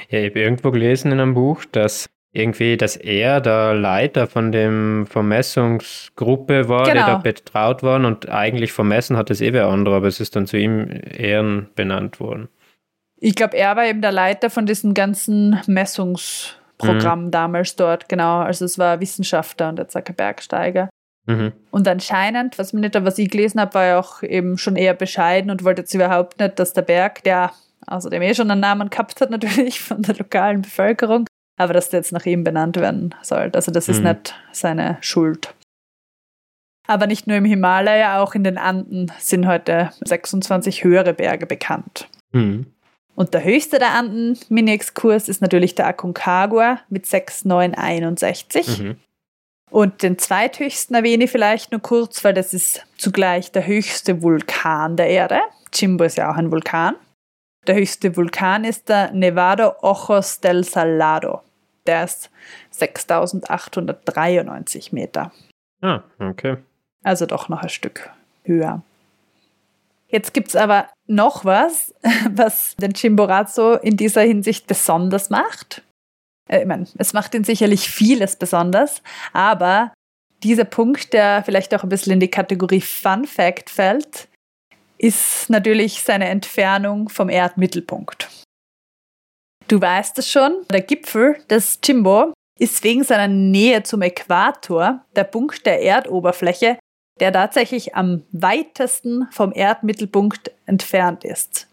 Ja, 0.09 0.21
ich 0.21 0.31
habe 0.31 0.41
irgendwo 0.41 0.71
gelesen 0.71 1.12
in 1.12 1.21
einem 1.21 1.35
Buch, 1.35 1.65
dass 1.65 2.07
irgendwie, 2.37 2.76
dass 2.76 2.97
er 2.97 3.40
der 3.40 3.75
Leiter 3.75 4.26
von 4.26 4.52
dem 4.52 5.07
Vermessungsgruppe 5.07 6.69
war, 6.69 6.85
die 6.85 6.90
Genau. 6.93 7.07
da 7.07 7.16
betraut 7.19 7.83
waren 7.83 8.05
und 8.05 8.28
eigentlich 8.28 8.73
vermessen 8.73 9.16
hat 9.16 9.31
es 9.31 9.40
eh 9.40 9.52
wer 9.52 9.66
andere, 9.69 9.97
aber 9.97 10.07
es 10.07 10.21
ist 10.21 10.37
dann 10.37 10.47
zu 10.47 10.59
ihm 10.59 10.88
Ehren 11.16 11.69
benannt 11.75 12.21
worden. 12.21 12.49
Ich 13.19 13.35
glaube, 13.35 13.57
er 13.57 13.76
war 13.76 13.87
eben 13.87 14.02
der 14.02 14.12
Leiter 14.12 14.50
von 14.50 14.66
diesem 14.66 14.93
ganzen 14.93 15.59
Messungsprogramm 15.66 17.31
damals 17.31 17.75
dort, 17.76 18.09
genau. 18.09 18.40
Also 18.40 18.66
es 18.66 18.78
war 18.78 19.00
Wissenschaftler 19.00 19.71
und 19.71 19.78
jetzt 19.78 19.97
ein 19.97 20.05
Bergsteiger. 20.14 20.90
Mhm. 21.26 21.52
Und 21.71 21.88
anscheinend, 21.88 22.59
was, 22.59 22.73
mir 22.73 22.81
nicht, 22.81 22.95
was 22.95 23.19
ich 23.19 23.31
gelesen 23.31 23.61
habe, 23.61 23.75
war 23.75 23.85
er 23.85 23.99
auch 23.99 24.23
eben 24.23 24.59
schon 24.59 24.76
eher 24.76 24.95
bescheiden 24.95 25.50
und 25.50 25.64
wollte 25.64 25.83
jetzt 25.83 25.95
überhaupt 25.95 26.38
nicht, 26.38 26.59
dass 26.59 26.73
der 26.73 26.83
Berg, 26.83 27.25
der 27.25 27.52
außerdem 27.87 28.23
eh 28.23 28.35
schon 28.35 28.50
einen 28.50 28.61
Namen 28.61 28.90
gehabt 28.90 29.21
hat, 29.21 29.31
natürlich 29.31 29.81
von 29.81 30.02
der 30.02 30.16
lokalen 30.16 30.62
Bevölkerung, 30.62 31.26
aber 31.57 31.73
dass 31.73 31.91
der 31.91 32.01
jetzt 32.01 32.13
nach 32.13 32.27
ihm 32.27 32.45
benannt 32.45 32.77
werden 32.77 33.15
soll. 33.23 33.51
Also 33.55 33.73
das 33.73 33.89
ist 33.89 34.03
Mhm. 34.03 34.09
nicht 34.11 34.35
seine 34.53 34.99
Schuld. 35.01 35.55
Aber 36.89 37.07
nicht 37.07 37.27
nur 37.27 37.37
im 37.37 37.45
Himalaya, 37.45 38.21
auch 38.21 38.35
in 38.35 38.45
den 38.45 38.59
Anden 38.59 39.11
sind 39.19 39.47
heute 39.47 39.91
26 40.05 40.85
höhere 40.85 41.15
Berge 41.15 41.47
bekannt. 41.47 42.09
Mhm. 42.33 42.67
Und 43.17 43.33
der 43.35 43.43
höchste 43.43 43.79
der 43.79 43.95
Anden, 43.95 44.39
Mini-Exkurs, 44.51 45.29
ist 45.29 45.41
natürlich 45.41 45.75
der 45.75 45.87
Aconcagua 45.87 46.81
mit 46.91 47.07
6,961. 47.07 48.79
Mhm. 48.79 48.97
Und 49.71 50.03
den 50.03 50.19
zweithöchsten 50.19 50.95
erwähne 50.95 51.25
ich 51.25 51.31
vielleicht 51.31 51.73
nur 51.73 51.81
kurz, 51.81 52.23
weil 52.23 52.35
das 52.35 52.55
ist 52.55 52.87
zugleich 52.99 53.51
der 53.51 53.67
höchste 53.67 54.23
Vulkan 54.23 54.97
der 54.97 55.09
Erde. 55.09 55.41
Chimbo 55.73 56.05
ist 56.05 56.19
ja 56.19 56.31
auch 56.31 56.37
ein 56.37 56.53
Vulkan. 56.53 56.95
Der 57.67 57.75
höchste 57.75 58.17
Vulkan 58.17 58.65
ist 58.65 58.89
der 58.89 59.11
Nevado 59.13 59.75
Ojos 59.83 60.41
del 60.41 60.63
Salado. 60.63 61.41
Der 61.87 62.05
ist 62.05 62.31
6893 62.71 64.93
Meter. 64.93 65.33
Ah, 65.83 66.02
okay. 66.19 66.59
Also 67.02 67.26
doch 67.26 67.49
noch 67.49 67.62
ein 67.62 67.69
Stück 67.69 68.11
höher. 68.45 68.83
Jetzt 70.09 70.35
gibt 70.35 70.49
es 70.49 70.57
aber 70.57 70.88
noch 71.07 71.45
was, 71.45 71.95
was 72.31 72.76
den 72.76 72.95
Chimborazo 72.95 73.75
in 73.75 73.97
dieser 73.97 74.23
Hinsicht 74.23 74.66
besonders 74.66 75.31
macht. 75.31 75.83
Äh, 76.49 76.61
ich 76.61 76.66
meine, 76.66 76.87
es 76.99 77.12
macht 77.12 77.35
ihn 77.35 77.45
sicherlich 77.45 77.88
vieles 77.88 78.37
besonders, 78.37 79.02
aber 79.33 79.93
dieser 80.43 80.64
Punkt, 80.64 81.12
der 81.12 81.43
vielleicht 81.45 81.75
auch 81.75 81.83
ein 81.83 81.88
bisschen 81.88 82.12
in 82.12 82.21
die 82.21 82.31
Kategorie 82.31 82.81
Fun 82.81 83.25
Fact 83.25 83.71
fällt, 83.71 84.28
ist 84.99 85.50
natürlich 85.50 86.02
seine 86.02 86.28
Entfernung 86.28 87.09
vom 87.09 87.28
Erdmittelpunkt. 87.28 88.28
Du 89.68 89.80
weißt 89.80 90.18
es 90.18 90.30
schon, 90.30 90.64
der 90.70 90.80
Gipfel 90.82 91.37
des 91.50 91.80
Chimbo 91.80 92.32
ist 92.58 92.82
wegen 92.85 93.02
seiner 93.02 93.28
Nähe 93.28 93.82
zum 93.82 94.02
Äquator 94.02 95.04
der 95.16 95.25
Punkt 95.25 95.66
der 95.66 95.82
Erdoberfläche, 95.82 96.78
der 97.18 97.32
tatsächlich 97.32 97.96
am 97.96 98.23
weitesten 98.30 99.26
vom 99.32 99.52
Erdmittelpunkt 99.52 100.52
entfernt 100.66 101.25
ist. 101.25 101.66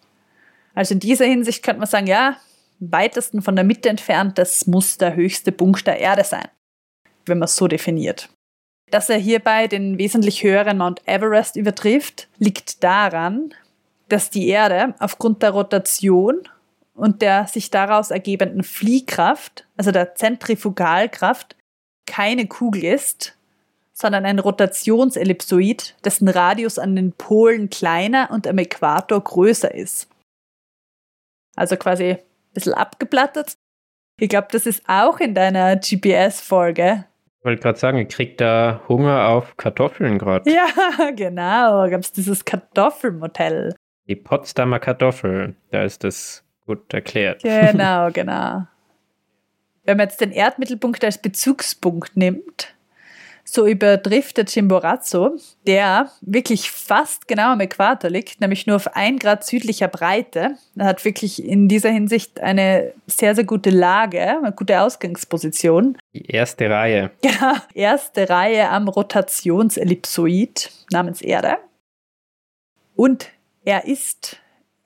Also 0.73 0.95
in 0.95 0.99
dieser 0.99 1.25
Hinsicht 1.25 1.63
könnte 1.63 1.79
man 1.79 1.87
sagen, 1.87 2.07
ja, 2.07 2.37
weitesten 2.79 3.43
von 3.43 3.55
der 3.55 3.63
Mitte 3.63 3.89
entfernt, 3.89 4.37
das 4.39 4.65
muss 4.65 4.97
der 4.97 5.15
höchste 5.15 5.51
Punkt 5.51 5.85
der 5.85 5.99
Erde 5.99 6.23
sein, 6.23 6.47
wenn 7.27 7.37
man 7.37 7.45
es 7.45 7.55
so 7.55 7.67
definiert. 7.67 8.29
Dass 8.89 9.09
er 9.09 9.17
hierbei 9.17 9.67
den 9.67 9.99
wesentlich 9.99 10.43
höheren 10.43 10.79
Mount 10.79 11.01
Everest 11.07 11.55
übertrifft, 11.55 12.27
liegt 12.39 12.83
daran, 12.83 13.53
dass 14.09 14.31
die 14.31 14.47
Erde 14.47 14.95
aufgrund 14.99 15.43
der 15.43 15.51
Rotation 15.51 16.41
und 16.95 17.21
der 17.21 17.47
sich 17.47 17.71
daraus 17.71 18.11
ergebenden 18.11 18.63
Fliehkraft, 18.63 19.67
also 19.77 19.91
der 19.91 20.15
Zentrifugalkraft, 20.15 21.55
keine 22.05 22.47
Kugel 22.47 22.83
ist, 22.83 23.37
sondern 23.93 24.25
ein 24.25 24.39
Rotationsellipsoid, 24.39 25.95
dessen 26.03 26.27
Radius 26.27 26.79
an 26.79 26.95
den 26.95 27.13
Polen 27.13 27.69
kleiner 27.69 28.29
und 28.31 28.47
am 28.47 28.57
Äquator 28.57 29.23
größer 29.23 29.73
ist. 29.73 30.09
Also 31.55 31.77
quasi 31.77 32.11
ein 32.11 32.19
bisschen 32.53 32.73
abgeplattet. 32.73 33.53
Ich 34.19 34.29
glaube, 34.29 34.47
das 34.51 34.65
ist 34.65 34.83
auch 34.87 35.19
in 35.19 35.35
deiner 35.35 35.75
GPS-Folge. 35.75 37.05
Ich 37.39 37.45
wollte 37.45 37.61
gerade 37.61 37.79
sagen, 37.79 37.97
ich 37.97 38.09
krieg 38.09 38.37
da 38.37 38.81
Hunger 38.87 39.27
auf 39.27 39.57
Kartoffeln 39.57 40.17
gerade. 40.17 40.49
Ja, 40.49 41.11
genau. 41.15 41.89
Gab 41.89 42.01
es 42.01 42.11
dieses 42.11 42.45
Kartoffelmodell. 42.45 43.75
Die 44.07 44.15
Potsdamer 44.15 44.79
Kartoffel, 44.79 45.55
da 45.71 45.83
ist 45.83 46.03
das 46.03 46.42
gut 46.65 46.93
erklärt. 46.93 47.43
Genau, 47.43 48.09
genau. 48.13 48.63
Wenn 49.85 49.97
man 49.97 50.07
jetzt 50.07 50.21
den 50.21 50.31
Erdmittelpunkt 50.31 51.03
als 51.03 51.17
Bezugspunkt 51.17 52.15
nimmt, 52.15 52.73
so 53.43 53.67
übertrifft 53.67 54.37
der 54.37 54.45
Chimborazo, 54.45 55.37
der 55.67 56.09
wirklich 56.21 56.71
fast 56.71 57.27
genau 57.27 57.51
am 57.51 57.59
Äquator 57.59 58.09
liegt, 58.09 58.39
nämlich 58.39 58.67
nur 58.67 58.77
auf 58.77 58.95
ein 58.95 59.19
Grad 59.19 59.43
südlicher 59.43 59.89
Breite. 59.89 60.55
Er 60.77 60.85
hat 60.85 61.03
wirklich 61.03 61.43
in 61.43 61.67
dieser 61.67 61.89
Hinsicht 61.89 62.39
eine 62.39 62.93
sehr, 63.05 63.35
sehr 63.35 63.43
gute 63.43 63.69
Lage, 63.69 64.21
eine 64.21 64.53
gute 64.53 64.79
Ausgangsposition. 64.79 65.97
Die 66.13 66.25
erste 66.25 66.69
Reihe. 66.69 67.11
Genau, 67.21 67.53
erste 67.73 68.29
Reihe 68.29 68.69
am 68.69 68.87
Rotationsellipsoid 68.87 70.71
namens 70.91 71.21
Erde. 71.21 71.57
Und 72.95 73.29
er 73.65 73.85
ist 73.85 74.37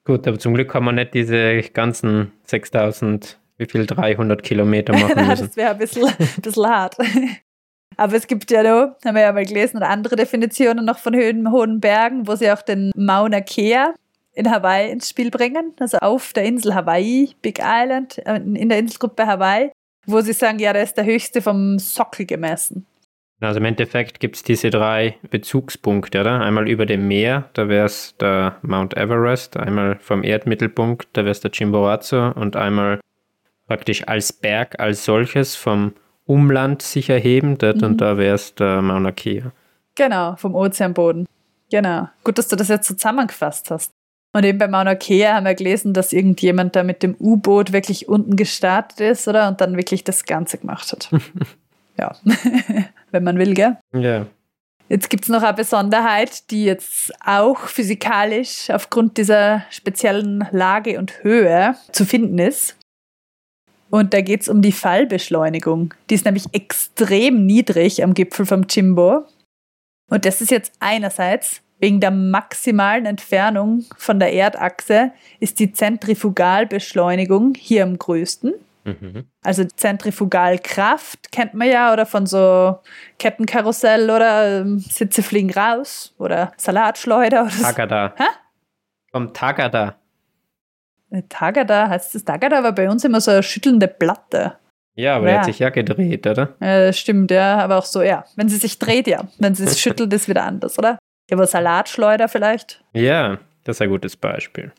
Gut, 0.04 0.26
aber 0.26 0.38
zum 0.38 0.54
Glück 0.54 0.74
haben 0.74 0.86
wir 0.86 0.92
nicht 0.92 1.14
diese 1.14 1.60
ganzen 1.72 2.32
6000 2.46 3.38
wie 3.58 3.66
viel 3.66 3.86
300 3.86 4.42
Kilometer 4.42 4.94
machen 4.94 5.26
müssen. 5.28 5.46
das 5.46 5.56
wäre 5.56 5.72
ein 5.72 5.78
bisschen, 5.78 6.06
ein 6.06 6.16
bisschen 6.42 6.66
hart. 6.66 6.96
Aber 7.96 8.16
es 8.16 8.26
gibt 8.26 8.50
ja 8.50 8.62
noch, 8.62 8.96
haben 9.04 9.14
wir 9.14 9.20
ja 9.20 9.32
mal 9.32 9.44
gelesen, 9.44 9.82
andere 9.82 10.16
Definitionen 10.16 10.86
noch 10.86 10.98
von 10.98 11.14
Höhen, 11.14 11.52
hohen 11.52 11.80
Bergen, 11.80 12.26
wo 12.26 12.34
sie 12.34 12.50
auch 12.50 12.62
den 12.62 12.90
Mauna 12.96 13.42
Kea 13.42 13.92
in 14.32 14.50
Hawaii 14.50 14.90
ins 14.90 15.10
Spiel 15.10 15.30
bringen, 15.30 15.74
also 15.78 15.98
auf 15.98 16.32
der 16.32 16.44
Insel 16.44 16.74
Hawaii, 16.74 17.34
Big 17.42 17.60
Island, 17.62 18.18
äh, 18.26 18.36
in 18.36 18.70
der 18.70 18.78
Inselgruppe 18.78 19.26
Hawaii, 19.26 19.70
wo 20.06 20.22
sie 20.22 20.32
sagen, 20.32 20.58
ja, 20.60 20.72
der 20.72 20.84
ist 20.84 20.96
der 20.96 21.04
höchste 21.04 21.42
vom 21.42 21.78
Sockel 21.78 22.24
gemessen. 22.24 22.86
Also 23.40 23.58
im 23.58 23.64
Endeffekt 23.64 24.20
gibt 24.20 24.36
es 24.36 24.42
diese 24.42 24.68
drei 24.68 25.16
Bezugspunkte, 25.30 26.20
oder? 26.20 26.40
Einmal 26.40 26.68
über 26.68 26.84
dem 26.84 27.08
Meer, 27.08 27.48
da 27.54 27.68
wäre 27.68 27.86
es 27.86 28.14
der 28.18 28.56
Mount 28.62 28.96
Everest, 28.96 29.56
einmal 29.56 29.98
vom 29.98 30.22
Erdmittelpunkt, 30.22 31.08
da 31.14 31.22
wäre 31.22 31.32
es 31.32 31.40
der 31.40 31.50
Chimborazo 31.50 32.32
und 32.32 32.56
einmal 32.56 33.00
praktisch 33.66 34.06
als 34.06 34.32
Berg 34.32 34.78
als 34.78 35.04
solches 35.04 35.56
vom 35.56 35.92
Umland 36.26 36.82
sich 36.82 37.08
erheben, 37.08 37.56
dort 37.56 37.78
mhm. 37.78 37.84
und 37.84 38.00
da 38.00 38.18
wäre 38.18 38.34
es 38.34 38.54
der 38.54 38.82
Mauna 38.82 39.10
Kea. 39.10 39.52
Genau, 39.94 40.36
vom 40.36 40.54
Ozeanboden. 40.54 41.26
Genau. 41.70 42.08
Gut, 42.24 42.36
dass 42.36 42.48
du 42.48 42.56
das 42.56 42.68
jetzt 42.68 42.86
zusammengefasst 42.86 43.70
hast. 43.70 43.92
Und 44.32 44.44
eben 44.44 44.58
bei 44.58 44.68
Mauna 44.68 44.94
Kea 44.94 45.34
haben 45.34 45.46
wir 45.46 45.54
gelesen, 45.54 45.92
dass 45.92 46.12
irgendjemand 46.12 46.76
da 46.76 46.82
mit 46.82 47.02
dem 47.02 47.16
U-Boot 47.18 47.72
wirklich 47.72 48.08
unten 48.08 48.36
gestartet 48.36 49.00
ist, 49.00 49.26
oder? 49.26 49.48
Und 49.48 49.60
dann 49.60 49.76
wirklich 49.76 50.04
das 50.04 50.24
Ganze 50.24 50.58
gemacht 50.58 50.92
hat. 50.92 51.10
ja. 51.98 52.16
Wenn 53.10 53.24
man 53.24 53.38
will, 53.38 53.54
gell? 53.54 53.76
Ja. 53.92 54.26
Jetzt 54.88 55.08
gibt 55.08 55.24
es 55.24 55.28
noch 55.28 55.42
eine 55.42 55.54
Besonderheit, 55.54 56.50
die 56.50 56.64
jetzt 56.64 57.12
auch 57.24 57.60
physikalisch 57.60 58.70
aufgrund 58.70 59.18
dieser 59.18 59.64
speziellen 59.70 60.46
Lage 60.50 60.98
und 60.98 61.22
Höhe 61.22 61.76
zu 61.92 62.04
finden 62.04 62.38
ist. 62.40 62.76
Und 63.88 64.14
da 64.14 64.20
geht 64.20 64.42
es 64.42 64.48
um 64.48 64.62
die 64.62 64.72
Fallbeschleunigung. 64.72 65.94
Die 66.08 66.14
ist 66.14 66.24
nämlich 66.24 66.46
extrem 66.52 67.46
niedrig 67.46 68.02
am 68.02 68.14
Gipfel 68.14 68.46
vom 68.46 68.66
Chimbo. 68.66 69.24
Und 70.08 70.24
das 70.24 70.40
ist 70.40 70.50
jetzt 70.50 70.72
einerseits 70.80 71.62
wegen 71.78 72.00
der 72.00 72.10
maximalen 72.10 73.06
Entfernung 73.06 73.84
von 73.96 74.20
der 74.20 74.32
Erdachse 74.32 75.12
ist 75.40 75.58
die 75.60 75.72
Zentrifugalbeschleunigung 75.72 77.54
hier 77.54 77.84
am 77.84 77.98
größten. 77.98 78.54
Mhm. 79.00 79.24
Also 79.42 79.64
Zentrifugalkraft 79.64 81.32
kennt 81.32 81.54
man 81.54 81.68
ja 81.68 81.92
oder 81.92 82.06
von 82.06 82.26
so 82.26 82.78
Kettenkarussell 83.18 84.10
oder 84.10 84.60
ähm, 84.60 84.78
Sitze 84.78 85.22
fliegen 85.22 85.50
raus 85.50 86.14
oder 86.18 86.52
Salatschleuder 86.56 87.42
oder 87.42 87.62
Tagada. 87.62 88.14
Hä? 88.16 88.24
Vom 89.12 89.32
Tagada. 89.32 89.96
Tagada, 91.28 91.88
heißt 91.88 92.14
das 92.14 92.24
Tagada, 92.24 92.62
war 92.62 92.72
bei 92.72 92.88
uns 92.88 93.04
immer 93.04 93.20
so 93.20 93.32
eine 93.32 93.42
schüttelnde 93.42 93.88
Platte. 93.88 94.56
Ja, 94.94 95.16
aber 95.16 95.26
ja. 95.26 95.32
er 95.32 95.38
hat 95.38 95.44
sich 95.46 95.58
ja 95.58 95.70
gedreht, 95.70 96.26
oder? 96.26 96.54
Ja, 96.60 96.92
stimmt, 96.92 97.30
ja, 97.30 97.58
aber 97.58 97.78
auch 97.78 97.84
so, 97.84 98.02
ja. 98.02 98.24
Wenn 98.36 98.48
sie 98.48 98.58
sich 98.58 98.78
dreht, 98.78 99.06
ja. 99.06 99.26
Wenn 99.38 99.54
sie 99.54 99.64
es 99.64 99.80
schüttelt, 99.80 100.12
ist 100.12 100.28
wieder 100.28 100.44
anders, 100.44 100.78
oder? 100.78 100.98
Ja, 101.30 101.36
aber 101.36 101.46
Salatschleuder 101.46 102.28
vielleicht. 102.28 102.84
Ja, 102.92 103.38
das 103.64 103.76
ist 103.76 103.82
ein 103.82 103.88
gutes 103.88 104.16
Beispiel. 104.16 104.72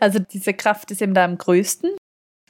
Also 0.00 0.18
diese 0.18 0.54
Kraft 0.54 0.90
ist 0.90 1.02
eben 1.02 1.14
da 1.14 1.24
am 1.24 1.38
größten. 1.38 1.90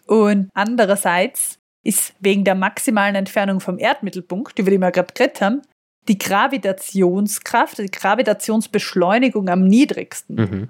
Und 0.06 0.50
andererseits 0.54 1.58
ist 1.82 2.14
wegen 2.20 2.44
der 2.44 2.54
maximalen 2.54 3.14
Entfernung 3.14 3.60
vom 3.60 3.78
Erdmittelpunkt, 3.78 4.58
über 4.58 4.70
die 4.70 4.78
wir 4.78 4.90
gerade 4.90 5.12
geredet 5.12 5.40
haben, 5.40 5.62
die 6.08 6.18
Gravitationskraft, 6.18 7.78
die 7.78 7.90
Gravitationsbeschleunigung 7.90 9.48
am 9.48 9.64
niedrigsten. 9.64 10.36
Mhm. 10.36 10.68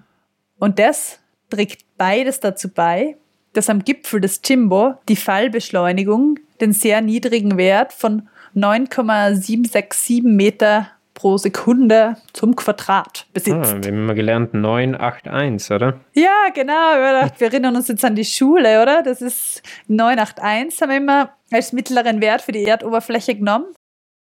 Und 0.59 0.79
das 0.79 1.19
trägt 1.51 1.85
beides 1.97 2.41
dazu 2.41 2.69
bei, 2.69 3.17
dass 3.53 3.71
am 3.71 3.85
Gipfel 3.85 4.21
des 4.21 4.43
Chimbo 4.43 4.95
die 5.09 5.17
Fallbeschleunigung 5.17 6.39
den 6.61 6.73
sehr 6.73 7.01
niedrigen 7.01 7.57
Wert 7.57 7.93
von 7.93 8.29
9,767 8.55 10.23
Meter 10.23 10.89
pro 11.15 11.37
Sekunde 11.39 12.17
zum 12.33 12.57
Quadrat 12.57 13.27
besitzt. 13.33 13.73
Ah, 13.73 13.83
wir 13.83 13.91
haben 13.93 13.99
immer 14.05 14.15
gelernt 14.15 14.53
981, 14.53 15.71
oder? 15.75 16.01
Ja, 16.13 16.49
genau. 16.55 16.73
Wir, 16.73 17.47
erinnern 17.47 17.77
uns 17.77 17.89
jetzt 17.89 18.05
an 18.05 18.17
die 18.17 18.25
Schule, 18.25 18.83
oder? 18.83 19.03
Das 19.03 19.23
ist 19.23 19.63
981, 19.89 20.81
haben 20.83 20.91
wir 20.91 20.97
immer 20.97 21.31
als 21.53 21.73
mittleren 21.73 22.21
Wert 22.21 22.43
für 22.43 22.53
die 22.53 22.65
Erdoberfläche 22.65 23.35
genommen. 23.37 23.67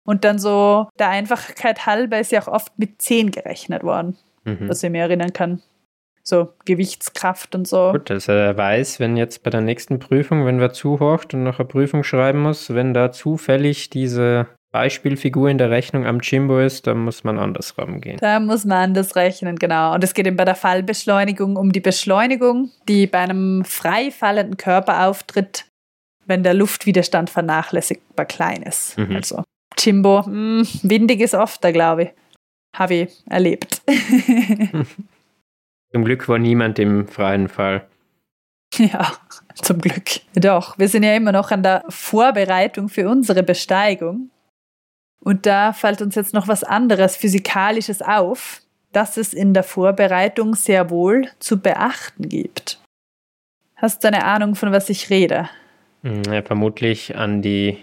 Und 0.05 0.25
dann 0.25 0.39
so 0.39 0.89
der 0.99 1.11
Einfachkeit 1.11 1.87
halber 1.87 2.19
ist 2.19 2.33
ja 2.33 2.43
auch 2.43 2.49
oft 2.49 2.79
mit 2.79 3.01
10 3.01 3.31
gerechnet 3.31 3.85
worden, 3.85 4.17
Mhm. 4.45 4.69
was 4.69 4.83
ich 4.83 4.91
mir 4.91 5.03
erinnern 5.03 5.33
kann. 5.33 5.63
So 6.23 6.49
Gewichtskraft 6.65 7.55
und 7.55 7.67
so. 7.67 7.93
Gut, 7.93 8.11
dass 8.11 8.29
er 8.29 8.57
weiß, 8.57 9.01
wenn 9.01 9.17
jetzt 9.17 9.43
bei 9.43 9.51
der 9.51 9.61
nächsten 9.63 9.99
Prüfung, 9.99 10.45
wenn 10.47 10.61
wer 10.61 10.73
zuhorcht 10.73 11.35
und 11.35 11.45
noch 11.45 11.59
eine 11.59 11.69
Prüfung 11.69 12.03
schreiben 12.05 12.41
muss, 12.41 12.75
wenn 12.75 12.93
da 12.95 13.11
zufällig 13.13 13.91
diese 13.91 14.47
Beispielfigur 14.73 15.49
in 15.49 15.59
der 15.59 15.71
Rechnung 15.71 16.07
am 16.07 16.21
Jimbo 16.21 16.61
ist, 16.61 16.87
dann 16.87 16.99
muss 16.99 17.25
man 17.25 17.39
anders 17.39 17.77
rangehen. 17.77 18.19
Da 18.21 18.39
muss 18.39 18.65
man 18.65 18.79
anders 18.79 19.17
rechnen, 19.17 19.57
genau. 19.57 19.95
Und 19.95 20.05
es 20.05 20.15
geht 20.15 20.27
eben 20.27 20.37
bei 20.37 20.45
der 20.45 20.55
Fallbeschleunigung 20.55 21.57
um 21.57 21.73
die 21.73 21.81
Beschleunigung, 21.81 22.71
die 22.89 23.07
bei 23.07 23.19
einem 23.19 23.65
frei 23.65 24.11
fallenden 24.11 24.57
Körper 24.57 25.07
auftritt, 25.07 25.67
wenn 26.27 26.45
der 26.45 26.55
Luftwiderstand 26.55 27.31
vernachlässigbar 27.31 28.27
klein 28.27 28.63
ist. 28.63 28.97
Mhm. 28.97 29.17
Also 29.17 29.43
Jimbo, 29.77 30.23
mh, 30.23 30.67
windig 30.83 31.21
ist 31.21 31.35
oft 31.35 31.65
da, 31.65 31.73
glaube 31.73 32.03
ich. 32.05 32.11
Habe 32.77 32.95
ich 32.95 33.25
erlebt. 33.29 33.83
Zum 35.93 36.05
Glück 36.05 36.29
war 36.29 36.39
niemand 36.39 36.79
im 36.79 37.09
freien 37.09 37.49
Fall. 37.49 37.85
ja, 38.77 39.11
zum 39.57 39.81
Glück. 39.81 40.21
Doch, 40.35 40.79
wir 40.79 40.89
sind 40.89 41.03
ja 41.03 41.17
immer 41.17 41.33
noch 41.33 41.51
an 41.51 41.65
der 41.65 41.83
Vorbereitung 41.89 42.89
für 42.89 43.09
unsere 43.09 43.43
Besteigung. 43.43 44.31
Und 45.21 45.47
da 45.47 45.73
fällt 45.73 46.03
uns 46.03 46.15
jetzt 46.15 46.35
noch 46.35 46.49
was 46.49 46.65
anderes 46.65 47.17
Physikalisches 47.17 48.03
auf, 48.03 48.63
das 48.93 49.17
es 49.17 49.35
in 49.35 49.55
der 49.55 49.63
Vorbereitung 49.63 50.55
sehr 50.55 50.91
wohl 50.91 51.29
zu 51.39 51.61
beachten 51.61 52.29
gibt. 52.29 52.81
Hast 53.77 54.03
du 54.03 54.09
eine 54.09 54.25
Ahnung, 54.25 54.55
von 54.55 54.73
was 54.73 54.89
ich 54.89 55.11
rede? 55.11 55.49
Hm, 56.03 56.23
Ja, 56.25 56.43
vermutlich 56.43 57.17
an 57.17 57.43
die 57.43 57.79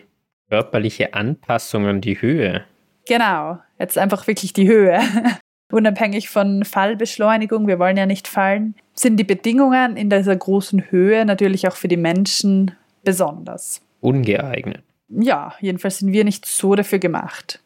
körperliche 0.50 1.14
Anpassung 1.14 1.86
an 1.86 2.02
die 2.02 2.22
Höhe. 2.22 2.64
Genau, 3.08 3.60
jetzt 3.80 3.98
einfach 3.98 4.28
wirklich 4.28 4.54
die 4.54 4.68
Höhe. 4.68 5.00
Unabhängig 5.72 6.30
von 6.30 6.64
Fallbeschleunigung, 6.64 7.68
wir 7.68 7.78
wollen 7.78 7.98
ja 7.98 8.06
nicht 8.06 8.28
fallen, 8.28 8.76
sind 8.94 9.18
die 9.18 9.26
Bedingungen 9.26 9.98
in 9.98 10.10
dieser 10.10 10.36
großen 10.36 10.92
Höhe 10.92 11.26
natürlich 11.26 11.68
auch 11.68 11.76
für 11.76 11.90
die 11.90 11.98
Menschen 11.98 12.72
besonders. 13.04 13.82
Ungeeignet. 14.00 14.84
Ja, 15.10 15.54
jedenfalls 15.62 16.00
sind 16.00 16.12
wir 16.12 16.24
nicht 16.24 16.46
so 16.46 16.76
dafür 16.76 17.00
gemacht. 17.00 17.62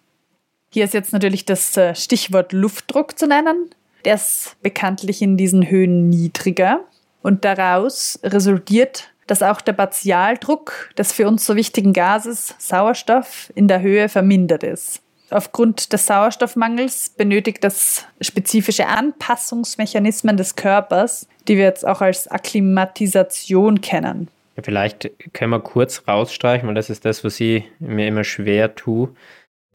Hier 0.71 0.85
ist 0.85 0.93
jetzt 0.93 1.11
natürlich 1.11 1.45
das 1.45 1.75
äh, 1.75 1.95
Stichwort 1.95 2.53
Luftdruck 2.53 3.17
zu 3.17 3.27
nennen. 3.27 3.71
Der 4.05 4.15
ist 4.15 4.55
bekanntlich 4.61 5.21
in 5.21 5.37
diesen 5.37 5.69
Höhen 5.69 6.09
niedriger 6.09 6.81
und 7.21 7.45
daraus 7.45 8.19
resultiert, 8.23 9.11
dass 9.27 9.43
auch 9.43 9.61
der 9.61 9.73
Partialdruck 9.73 10.89
des 10.97 11.13
für 11.13 11.27
uns 11.27 11.45
so 11.45 11.55
wichtigen 11.55 11.93
Gases 11.93 12.55
Sauerstoff 12.57 13.51
in 13.55 13.67
der 13.67 13.81
Höhe 13.81 14.09
vermindert 14.09 14.63
ist. 14.63 15.01
Aufgrund 15.29 15.93
des 15.93 16.07
Sauerstoffmangels 16.07 17.11
benötigt 17.11 17.63
das 17.63 18.05
spezifische 18.19 18.87
Anpassungsmechanismen 18.87 20.35
des 20.35 20.57
Körpers, 20.57 21.27
die 21.47 21.55
wir 21.55 21.63
jetzt 21.63 21.87
auch 21.87 22.01
als 22.01 22.27
Akklimatisation 22.27 23.79
kennen. 23.79 24.27
Ja, 24.55 24.63
vielleicht 24.63 25.11
können 25.33 25.51
wir 25.51 25.59
kurz 25.59 26.07
rausstreichen, 26.07 26.67
weil 26.67 26.75
das 26.75 26.89
ist 26.89 27.05
das, 27.05 27.23
was 27.23 27.39
ich 27.39 27.63
mir 27.79 28.07
immer 28.07 28.23
schwer 28.23 28.75
tue. 28.75 29.13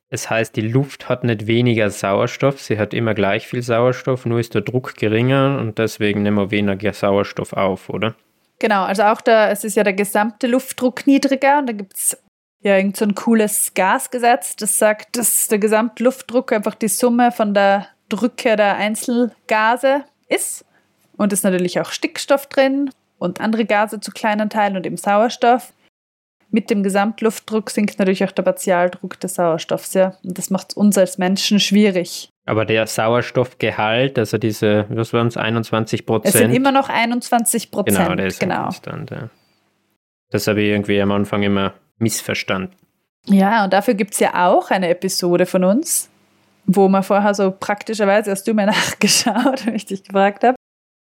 Es 0.08 0.30
heißt, 0.30 0.54
die 0.54 0.60
Luft 0.60 1.08
hat 1.08 1.24
nicht 1.24 1.46
weniger 1.46 1.90
Sauerstoff, 1.90 2.60
sie 2.60 2.78
hat 2.78 2.94
immer 2.94 3.14
gleich 3.14 3.48
viel 3.48 3.62
Sauerstoff, 3.62 4.24
nur 4.24 4.38
ist 4.38 4.54
der 4.54 4.62
Druck 4.62 4.94
geringer 4.94 5.58
und 5.58 5.78
deswegen 5.78 6.22
nehmen 6.22 6.36
wir 6.36 6.50
weniger 6.50 6.92
Sauerstoff 6.92 7.52
auf, 7.52 7.88
oder? 7.88 8.14
Genau, 8.58 8.84
also 8.84 9.02
auch 9.02 9.20
der, 9.20 9.50
es 9.50 9.64
ist 9.64 9.76
ja 9.76 9.82
der 9.82 9.92
gesamte 9.94 10.46
Luftdruck 10.46 11.06
niedriger 11.06 11.58
und 11.58 11.66
da 11.66 11.72
gibt 11.72 11.94
es 11.94 12.16
ja 12.60 12.76
irgend 12.76 12.96
so 12.96 13.04
ein 13.04 13.14
cooles 13.14 13.74
Gasgesetz, 13.74 14.56
das 14.56 14.78
sagt, 14.78 15.16
dass 15.16 15.48
der 15.48 15.58
Gesamtluftdruck 15.58 16.52
einfach 16.52 16.74
die 16.74 16.88
Summe 16.88 17.32
von 17.32 17.52
der 17.52 17.88
Drücke 18.08 18.56
der 18.56 18.76
Einzelgase 18.76 20.04
ist. 20.28 20.64
Und 21.16 21.32
ist 21.32 21.44
natürlich 21.44 21.80
auch 21.80 21.90
Stickstoff 21.90 22.46
drin 22.46 22.90
und 23.18 23.40
andere 23.40 23.64
Gase 23.64 24.00
zu 24.00 24.10
kleinen 24.10 24.50
Teilen 24.50 24.76
und 24.76 24.86
eben 24.86 24.96
Sauerstoff. 24.96 25.72
Mit 26.50 26.70
dem 26.70 26.82
Gesamtluftdruck 26.82 27.70
sinkt 27.70 27.98
natürlich 27.98 28.24
auch 28.24 28.30
der 28.30 28.44
Partialdruck 28.44 29.18
des 29.18 29.34
Sauerstoffs, 29.34 29.94
ja. 29.94 30.16
Und 30.24 30.38
das 30.38 30.50
macht 30.50 30.70
es 30.70 30.76
uns 30.76 30.96
als 30.96 31.18
Menschen 31.18 31.58
schwierig. 31.58 32.30
Aber 32.46 32.64
der 32.64 32.86
Sauerstoffgehalt, 32.86 34.18
also 34.18 34.38
diese, 34.38 34.86
was 34.88 35.12
waren 35.12 35.26
es, 35.26 35.36
21 35.36 36.00
Es 36.00 36.06
Prozent? 36.06 36.34
sind 36.34 36.52
immer 36.52 36.70
noch 36.70 36.88
21 36.88 37.72
Prozent. 37.72 37.98
Genau, 37.98 38.14
der 38.14 38.26
ist 38.26 38.38
genau. 38.38 38.62
konstant, 38.62 39.10
ja. 39.10 39.28
Das 40.30 40.46
habe 40.46 40.62
ich 40.62 40.68
irgendwie 40.68 41.00
am 41.00 41.10
Anfang 41.10 41.42
immer 41.42 41.74
missverstanden. 41.98 42.76
Ja, 43.26 43.64
und 43.64 43.72
dafür 43.72 43.94
gibt 43.94 44.14
es 44.14 44.20
ja 44.20 44.46
auch 44.46 44.70
eine 44.70 44.88
Episode 44.88 45.46
von 45.46 45.64
uns, 45.64 46.08
wo 46.66 46.88
man 46.88 47.02
vorher 47.02 47.34
so 47.34 47.50
praktischerweise, 47.50 48.30
hast 48.30 48.46
du 48.46 48.54
mir 48.54 48.66
nachgeschaut, 48.66 49.66
wenn 49.66 49.74
ich 49.74 49.86
dich 49.86 50.04
gefragt 50.04 50.44
habe, 50.44 50.56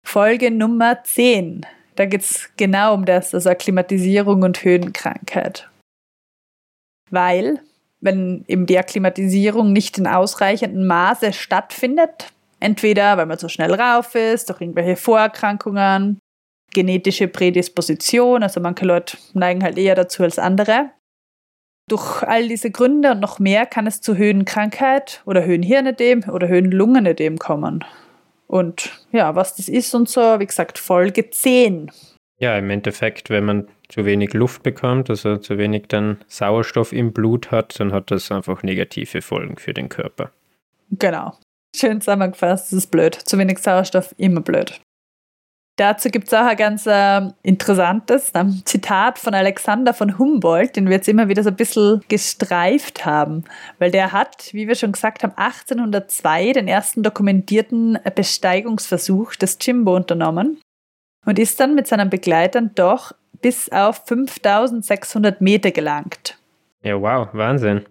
Folge 0.07 0.51
Nummer 0.51 1.03
10. 1.03 1.67
Da 1.97 2.07
geht 2.07 2.23
es 2.23 2.51
genau 2.57 2.95
um 2.95 3.05
das, 3.05 3.35
also 3.35 3.51
Akklimatisierung 3.51 4.43
und 4.43 4.65
Höhenkrankheit. 4.65 5.69
Weil, 7.11 7.61
wenn 8.01 8.45
eben 8.49 8.67
die 8.67 8.79
Akklimatisierung 8.79 9.73
nicht 9.73 9.99
in 9.99 10.07
ausreichendem 10.07 10.87
Maße 10.87 11.33
stattfindet, 11.33 12.33
entweder 12.61 13.17
weil 13.17 13.27
man 13.27 13.39
zu 13.39 13.49
schnell 13.49 13.75
rauf 13.75 14.15
ist, 14.15 14.49
durch 14.49 14.61
irgendwelche 14.61 14.97
Vorerkrankungen, 14.97 16.19
genetische 16.73 17.29
Prädisposition, 17.29 18.43
also 18.43 18.61
manche 18.61 18.85
Leute 18.85 19.17
neigen 19.33 19.63
halt 19.63 19.79
eher 19.79 19.95
dazu 19.95 20.25
als 20.25 20.39
andere, 20.39 20.91
durch 21.89 22.23
all 22.23 22.49
diese 22.49 22.71
Gründe 22.71 23.13
und 23.13 23.21
noch 23.21 23.39
mehr 23.39 23.67
kann 23.67 23.87
es 23.87 24.01
zu 24.01 24.17
Höhenkrankheit 24.17 25.23
oder 25.27 25.45
Höhenhirnödem 25.45 26.25
oder 26.31 26.49
Höhenlungenödem 26.49 27.39
kommen. 27.39 27.85
Und 28.55 28.93
ja, 29.11 29.35
was 29.35 29.57
das 29.57 29.69
ist 29.69 29.93
und 29.97 30.09
so, 30.09 30.39
wie 30.39 30.47
gesagt, 30.47 30.79
Folge 30.79 31.29
10. 31.29 31.91
Ja, 32.39 32.57
im 32.57 32.71
Endeffekt, 32.71 33.29
wenn 33.29 33.45
man 33.45 33.67
zu 33.89 34.05
wenig 34.05 34.33
Luft 34.33 34.63
bekommt, 34.63 35.11
also 35.11 35.39
zu 35.39 35.59
wenig 35.59 35.87
dann 35.89 36.19
Sauerstoff 36.29 36.93
im 36.93 37.13
Blut 37.13 37.51
hat, 37.51 37.81
dann 37.81 37.93
hat 37.93 38.13
das 38.13 38.31
einfach 38.31 38.63
negative 38.63 39.23
Folgen 39.23 39.57
für 39.57 39.75
den 39.75 39.89
Körper. 39.89 40.31
Genau. 40.93 41.37
Schön 41.75 42.01
zusammengefasst, 42.01 42.67
das 42.67 42.79
ist 42.79 42.93
blöd. 42.93 43.17
Zu 43.17 43.39
wenig 43.39 43.59
Sauerstoff, 43.59 44.15
immer 44.19 44.41
blöd. 44.41 44.81
Dazu 45.77 46.09
gibt 46.09 46.29
es 46.29 46.35
auch 46.35 46.47
ein 46.47 46.57
ganz 46.57 46.87
äh, 46.87 47.21
interessantes 47.43 48.31
ähm, 48.35 48.63
Zitat 48.65 49.19
von 49.19 49.35
Alexander 49.35 49.93
von 49.93 50.19
Humboldt, 50.19 50.77
den 50.77 50.87
wir 50.87 50.95
jetzt 50.95 51.09
immer 51.09 51.29
wieder 51.29 51.43
so 51.43 51.51
ein 51.51 51.57
bisschen 51.57 52.01
gestreift 52.09 53.05
haben, 53.05 53.45
weil 53.81 53.91
der 53.91 54.13
hat, 54.13 54.51
wie 54.53 54.69
wir 54.69 54.77
schon 54.77 54.93
gesagt 54.93 55.25
haben, 55.25 55.33
1802 55.35 56.53
den 56.53 56.69
ersten 56.69 57.03
dokumentierten 57.03 57.99
Besteigungsversuch 58.15 59.35
des 59.35 59.59
Jimbo 59.61 59.97
unternommen 59.97 60.61
und 61.27 61.41
ist 61.41 61.59
dann 61.59 61.75
mit 61.75 61.89
seinen 61.89 62.09
Begleitern 62.09 62.71
doch 62.77 63.13
bis 63.43 63.69
auf 63.71 64.05
5600 64.07 65.41
Meter 65.41 65.73
gelangt. 65.73 66.39
Ja, 66.83 67.01
wow, 67.01 67.29
Wahnsinn. 67.33 67.85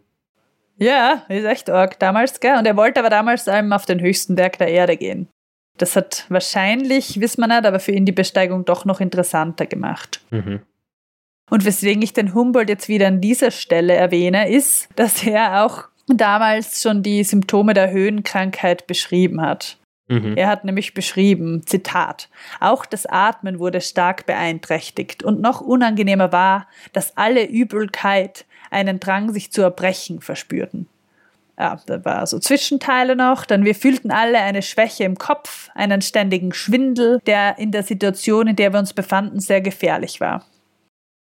Ja, 0.77 1.23
ist 1.27 1.45
echt 1.45 1.69
arg 1.69 1.99
damals, 1.99 2.39
gell? 2.39 2.57
Und 2.57 2.65
er 2.65 2.77
wollte 2.77 3.01
aber 3.01 3.09
damals 3.09 3.47
ähm, 3.47 3.73
auf 3.73 3.85
den 3.85 3.99
höchsten 3.99 4.35
Berg 4.35 4.57
der 4.57 4.69
Erde 4.69 4.95
gehen. 4.95 5.27
Das 5.77 5.95
hat 5.95 6.25
wahrscheinlich, 6.29 7.19
wissen 7.19 7.41
wir 7.41 7.47
nicht, 7.47 7.65
aber 7.65 7.79
für 7.79 7.91
ihn 7.91 8.05
die 8.05 8.11
Besteigung 8.11 8.65
doch 8.65 8.85
noch 8.85 8.99
interessanter 8.99 9.65
gemacht. 9.65 10.21
Mhm. 10.29 10.61
Und 11.49 11.65
weswegen 11.65 12.01
ich 12.01 12.13
den 12.13 12.33
Humboldt 12.33 12.69
jetzt 12.69 12.89
wieder 12.89 13.07
an 13.07 13.21
dieser 13.21 13.51
Stelle 13.51 13.93
erwähne, 13.93 14.49
ist, 14.49 14.89
dass 14.95 15.23
er 15.23 15.65
auch 15.65 15.85
damals 16.07 16.81
schon 16.81 17.03
die 17.03 17.23
Symptome 17.23 17.73
der 17.73 17.91
Höhenkrankheit 17.91 18.87
beschrieben 18.87 19.41
hat. 19.41 19.77
Mhm. 20.07 20.35
Er 20.35 20.47
hat 20.47 20.65
nämlich 20.65 20.93
beschrieben, 20.93 21.65
Zitat, 21.65 22.29
auch 22.59 22.85
das 22.85 23.05
Atmen 23.05 23.59
wurde 23.59 23.81
stark 23.81 24.25
beeinträchtigt 24.25 25.23
und 25.23 25.41
noch 25.41 25.61
unangenehmer 25.61 26.31
war, 26.31 26.67
dass 26.91 27.15
alle 27.17 27.45
Übelkeit 27.45 28.45
einen 28.69 28.99
Drang, 28.99 29.31
sich 29.31 29.51
zu 29.51 29.61
erbrechen, 29.61 30.21
verspürten. 30.21 30.87
Ja, 31.57 31.79
da 31.85 32.03
war 32.03 32.25
so 32.25 32.39
Zwischenteile 32.39 33.15
noch, 33.15 33.45
dann 33.45 33.63
wir 33.63 33.75
fühlten 33.75 34.09
alle 34.09 34.39
eine 34.39 34.63
Schwäche 34.63 35.03
im 35.03 35.17
Kopf, 35.17 35.69
einen 35.75 36.01
ständigen 36.01 36.51
Schwindel, 36.51 37.19
der 37.27 37.59
in 37.59 37.71
der 37.71 37.83
Situation, 37.83 38.47
in 38.47 38.55
der 38.55 38.73
wir 38.73 38.79
uns 38.79 38.93
befanden, 38.93 39.39
sehr 39.39 39.61
gefährlich 39.61 40.19
war. 40.19 40.45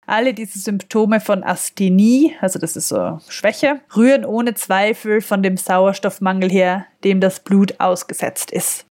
Alle 0.07 0.33
diese 0.33 0.57
Symptome 0.59 1.19
von 1.19 1.43
Asthenie, 1.43 2.35
also 2.39 2.59
das 2.59 2.75
ist 2.75 2.87
so 2.87 3.19
Schwäche, 3.27 3.81
rühren 3.95 4.25
ohne 4.25 4.55
Zweifel 4.55 5.21
von 5.21 5.43
dem 5.43 5.57
Sauerstoffmangel 5.57 6.49
her, 6.49 6.85
dem 7.03 7.19
das 7.19 7.41
Blut 7.41 7.79
ausgesetzt 7.79 8.51
ist. 8.51 8.85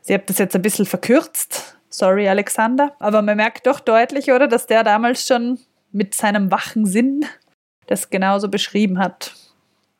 Sie 0.00 0.14
habt 0.14 0.30
das 0.30 0.38
jetzt 0.38 0.54
ein 0.54 0.62
bisschen 0.62 0.86
verkürzt. 0.86 1.78
Sorry, 1.88 2.28
Alexander. 2.28 2.94
Aber 2.98 3.22
man 3.22 3.36
merkt 3.36 3.66
doch 3.66 3.80
deutlich, 3.80 4.32
oder, 4.32 4.48
dass 4.48 4.66
der 4.66 4.84
damals 4.84 5.26
schon 5.26 5.58
mit 5.92 6.14
seinem 6.14 6.50
wachen 6.50 6.86
Sinn 6.86 7.24
das 7.86 8.10
genauso 8.10 8.48
beschrieben 8.48 8.98
hat, 8.98 9.34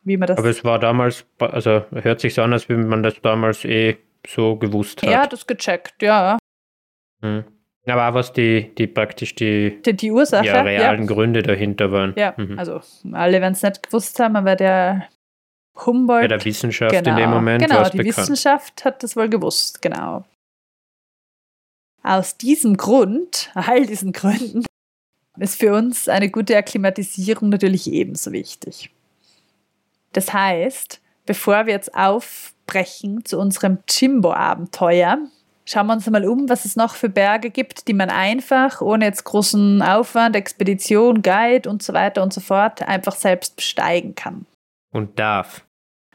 wie 0.04 0.16
man 0.16 0.26
das. 0.28 0.38
Aber 0.38 0.48
es 0.48 0.64
war 0.64 0.78
damals, 0.78 1.26
also 1.38 1.84
hört 1.92 2.20
sich 2.20 2.34
so 2.34 2.42
an, 2.42 2.52
als 2.52 2.68
wenn 2.68 2.86
man 2.88 3.02
das 3.02 3.20
damals 3.20 3.64
eh 3.64 3.96
so 4.26 4.56
gewusst 4.56 5.02
hat. 5.02 5.10
er 5.10 5.20
hat 5.22 5.32
es 5.32 5.46
gecheckt, 5.46 6.02
ja. 6.02 6.38
Mhm. 7.22 7.44
Aber 7.86 8.08
auch 8.08 8.14
was 8.14 8.32
die, 8.32 8.74
die 8.76 8.86
praktisch 8.86 9.34
die, 9.34 9.82
Die, 9.84 9.92
die 9.94 10.10
Ursache. 10.10 10.46
ja, 10.46 10.62
realen 10.62 11.06
Gründe 11.06 11.42
dahinter 11.42 11.92
waren. 11.92 12.14
Ja, 12.16 12.32
Mhm. 12.36 12.58
also 12.58 12.80
alle 13.12 13.40
werden 13.42 13.52
es 13.52 13.62
nicht 13.62 13.82
gewusst 13.82 14.18
haben, 14.20 14.36
aber 14.36 14.56
der 14.56 15.08
Humboldt. 15.84 16.22
Bei 16.22 16.28
der 16.28 16.44
Wissenschaft 16.44 16.92
genau, 16.94 17.10
in 17.10 17.16
dem 17.16 17.30
Moment 17.30 17.62
genau, 17.62 17.76
war 17.76 17.82
es 17.86 17.90
die 17.90 17.98
bekannt. 17.98 18.16
Wissenschaft 18.16 18.84
hat 18.86 19.02
das 19.02 19.16
wohl 19.16 19.28
gewusst, 19.28 19.82
genau. 19.82 20.24
Aus 22.02 22.36
diesem 22.38 22.76
Grund, 22.76 23.50
all 23.54 23.84
diesen 23.86 24.12
Gründen, 24.12 24.64
ist 25.38 25.58
für 25.58 25.74
uns 25.74 26.08
eine 26.08 26.30
gute 26.30 26.56
Akklimatisierung 26.56 27.48
natürlich 27.48 27.90
ebenso 27.90 28.30
wichtig. 28.32 28.93
Das 30.14 30.33
heißt, 30.33 31.00
bevor 31.27 31.66
wir 31.66 31.74
jetzt 31.74 31.94
aufbrechen 31.94 33.24
zu 33.24 33.38
unserem 33.38 33.79
Jimbo-Abenteuer, 33.88 35.18
schauen 35.66 35.87
wir 35.87 35.92
uns 35.94 36.09
mal 36.09 36.27
um, 36.27 36.48
was 36.48 36.64
es 36.64 36.77
noch 36.77 36.94
für 36.94 37.09
Berge 37.09 37.50
gibt, 37.50 37.88
die 37.88 37.94
man 37.94 38.11
einfach, 38.11 38.81
ohne 38.81 39.05
jetzt 39.05 39.24
großen 39.24 39.83
Aufwand, 39.83 40.37
Expedition, 40.37 41.22
Guide 41.22 41.68
und 41.68 41.83
so 41.83 41.92
weiter 41.92 42.22
und 42.22 42.33
so 42.33 42.40
fort, 42.40 42.83
einfach 42.83 43.14
selbst 43.14 43.57
besteigen 43.57 44.14
kann. 44.14 44.46
Und 44.92 45.18
darf. 45.18 45.64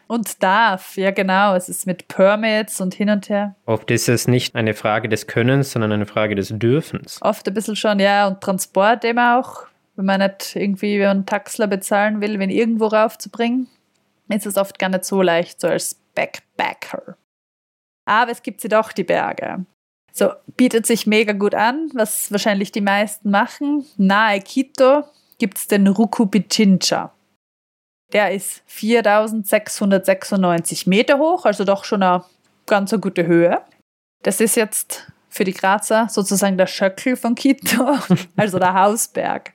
Und 0.07 0.41
darf, 0.41 0.97
ja 0.97 1.11
genau, 1.11 1.53
es 1.53 1.69
ist 1.69 1.85
mit 1.85 2.07
Permits 2.07 2.81
und 2.81 2.95
hin 2.95 3.11
und 3.11 3.29
her. 3.29 3.55
Oft 3.67 3.91
ist 3.91 4.09
es 4.09 4.27
nicht 4.27 4.55
eine 4.55 4.73
Frage 4.73 5.07
des 5.07 5.27
Könnens, 5.27 5.71
sondern 5.71 5.91
eine 5.91 6.07
Frage 6.07 6.33
des 6.33 6.49
Dürfens. 6.49 7.19
Oft 7.21 7.47
ein 7.47 7.53
bisschen 7.53 7.75
schon, 7.75 7.99
ja, 7.99 8.27
und 8.27 8.41
Transport 8.41 9.05
eben 9.05 9.19
auch. 9.19 9.67
Wenn 9.95 10.05
man 10.05 10.21
nicht 10.21 10.55
irgendwie 10.55 11.05
einen 11.05 11.25
Taxler 11.25 11.67
bezahlen 11.67 12.21
will, 12.21 12.39
wenn 12.39 12.49
irgendwo 12.49 12.87
raufzubringen, 12.87 13.67
ist 14.29 14.45
es 14.45 14.57
oft 14.57 14.79
gar 14.79 14.89
nicht 14.89 15.05
so 15.05 15.21
leicht, 15.21 15.59
so 15.59 15.67
als 15.67 15.95
Backpacker. 16.15 17.17
Aber 18.05 18.31
es 18.31 18.41
gibt 18.41 18.61
sie 18.61 18.69
doch, 18.69 18.91
die 18.91 19.03
Berge. 19.03 19.65
So, 20.11 20.31
bietet 20.57 20.85
sich 20.85 21.07
mega 21.07 21.33
gut 21.33 21.55
an, 21.55 21.89
was 21.93 22.31
wahrscheinlich 22.31 22.71
die 22.71 22.81
meisten 22.81 23.29
machen. 23.29 23.85
Nahe 23.97 24.41
Quito 24.41 25.03
gibt 25.37 25.57
es 25.57 25.67
den 25.67 25.87
Ruku 25.87 26.25
Pichincha. 26.25 27.13
Der 28.11 28.31
ist 28.31 28.63
4696 28.65 30.87
Meter 30.87 31.19
hoch, 31.19 31.45
also 31.45 31.63
doch 31.63 31.83
schon 31.83 32.01
eine 32.01 32.25
ganz 32.65 32.91
eine 32.91 32.99
gute 32.99 33.27
Höhe. 33.27 33.61
Das 34.23 34.41
ist 34.41 34.55
jetzt 34.55 35.11
für 35.29 35.43
die 35.43 35.53
Grazer 35.53 36.07
sozusagen 36.09 36.57
der 36.57 36.67
Schöckel 36.67 37.15
von 37.15 37.35
Quito, 37.35 37.99
also 38.35 38.57
der 38.57 38.73
Hausberg. 38.73 39.53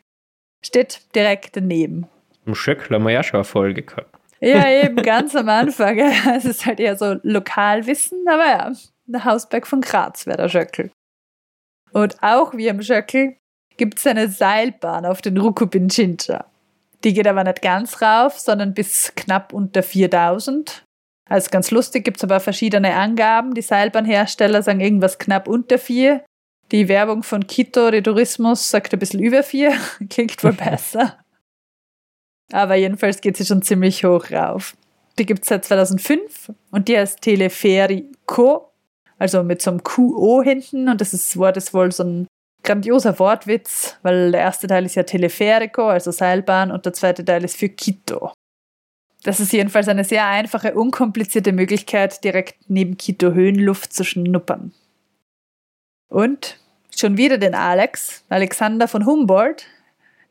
Steht 0.64 1.02
direkt 1.14 1.56
daneben. 1.56 2.06
Im 2.46 2.54
Schöckl 2.54 2.94
haben 2.94 3.04
wir 3.04 3.12
ja 3.12 3.22
schon 3.22 3.38
eine 3.38 3.44
Folge 3.44 3.82
gehabt. 3.82 4.13
Ja, 4.44 4.68
eben 4.68 4.96
ganz 4.96 5.34
am 5.34 5.48
Anfang. 5.48 5.98
Es 6.36 6.44
ist 6.44 6.66
halt 6.66 6.80
eher 6.80 6.96
so 6.96 7.16
Lokalwissen, 7.22 8.26
aber 8.28 8.46
ja, 8.46 8.72
der 9.06 9.24
Hausberg 9.24 9.66
von 9.66 9.80
Graz 9.80 10.26
wäre 10.26 10.36
der 10.36 10.48
Schöckel. 10.48 10.90
Und 11.92 12.22
auch 12.22 12.54
wie 12.54 12.68
am 12.68 12.82
Schöckel 12.82 13.36
gibt 13.76 13.98
es 13.98 14.06
eine 14.06 14.28
Seilbahn 14.28 15.06
auf 15.06 15.22
den 15.22 15.38
Rukupinchincha. 15.38 16.44
Die 17.04 17.12
geht 17.12 17.26
aber 17.26 17.44
nicht 17.44 17.62
ganz 17.62 18.00
rauf, 18.00 18.38
sondern 18.38 18.74
bis 18.74 19.12
knapp 19.14 19.52
unter 19.52 19.82
4000. 19.82 20.84
Also 21.28 21.48
ganz 21.50 21.70
lustig, 21.70 22.04
gibt 22.04 22.18
es 22.18 22.24
aber 22.24 22.40
verschiedene 22.40 22.94
Angaben. 22.94 23.54
Die 23.54 23.62
Seilbahnhersteller 23.62 24.62
sagen 24.62 24.80
irgendwas 24.80 25.18
knapp 25.18 25.48
unter 25.48 25.78
4. 25.78 26.24
Die 26.72 26.88
Werbung 26.88 27.22
von 27.22 27.46
Quito, 27.46 27.90
die 27.90 28.02
Tourismus, 28.02 28.70
sagt 28.70 28.92
ein 28.92 28.98
bisschen 28.98 29.20
über 29.20 29.42
4. 29.42 29.74
Klingt 30.10 30.42
wohl 30.44 30.52
besser. 30.54 31.18
Aber 32.52 32.74
jedenfalls 32.74 33.20
geht 33.20 33.36
sie 33.36 33.46
schon 33.46 33.62
ziemlich 33.62 34.04
hoch 34.04 34.30
rauf. 34.30 34.76
Die 35.18 35.26
gibt 35.26 35.42
es 35.42 35.48
seit 35.48 35.64
2005 35.64 36.52
und 36.70 36.88
die 36.88 36.98
heißt 36.98 37.20
Teleferico, 37.20 38.72
also 39.18 39.42
mit 39.42 39.62
so 39.62 39.70
einem 39.70 39.82
QO 39.82 40.42
hinten. 40.42 40.88
Und 40.88 41.00
das 41.00 41.14
ist, 41.14 41.36
Wort 41.36 41.56
ist 41.56 41.72
wohl 41.72 41.92
so 41.92 42.04
ein 42.04 42.26
grandioser 42.64 43.18
Wortwitz, 43.18 43.96
weil 44.02 44.32
der 44.32 44.40
erste 44.40 44.66
Teil 44.66 44.84
ist 44.84 44.96
ja 44.96 45.04
Teleferico, 45.04 45.86
also 45.88 46.10
Seilbahn, 46.10 46.72
und 46.72 46.84
der 46.84 46.92
zweite 46.92 47.24
Teil 47.24 47.44
ist 47.44 47.56
für 47.56 47.68
Quito. 47.68 48.32
Das 49.22 49.40
ist 49.40 49.52
jedenfalls 49.52 49.88
eine 49.88 50.04
sehr 50.04 50.26
einfache, 50.26 50.74
unkomplizierte 50.74 51.52
Möglichkeit, 51.52 52.24
direkt 52.24 52.56
neben 52.68 52.98
Quito 52.98 53.32
Höhenluft 53.32 53.92
zu 53.92 54.04
schnuppern. 54.04 54.72
Und 56.08 56.58
schon 56.94 57.16
wieder 57.16 57.38
den 57.38 57.54
Alex, 57.54 58.24
Alexander 58.28 58.88
von 58.88 59.06
Humboldt, 59.06 59.66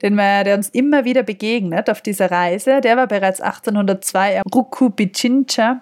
den 0.03 0.15
wir, 0.15 0.43
der 0.43 0.55
uns 0.55 0.69
immer 0.69 1.05
wieder 1.05 1.23
begegnet 1.23 1.89
auf 1.89 2.01
dieser 2.01 2.29
Reise. 2.29 2.81
Der 2.81 2.97
war 2.97 3.07
bereits 3.07 3.41
1802 3.41 4.37
am 4.37 4.43
Ruku 4.53 4.89
Pichincha 4.89 5.79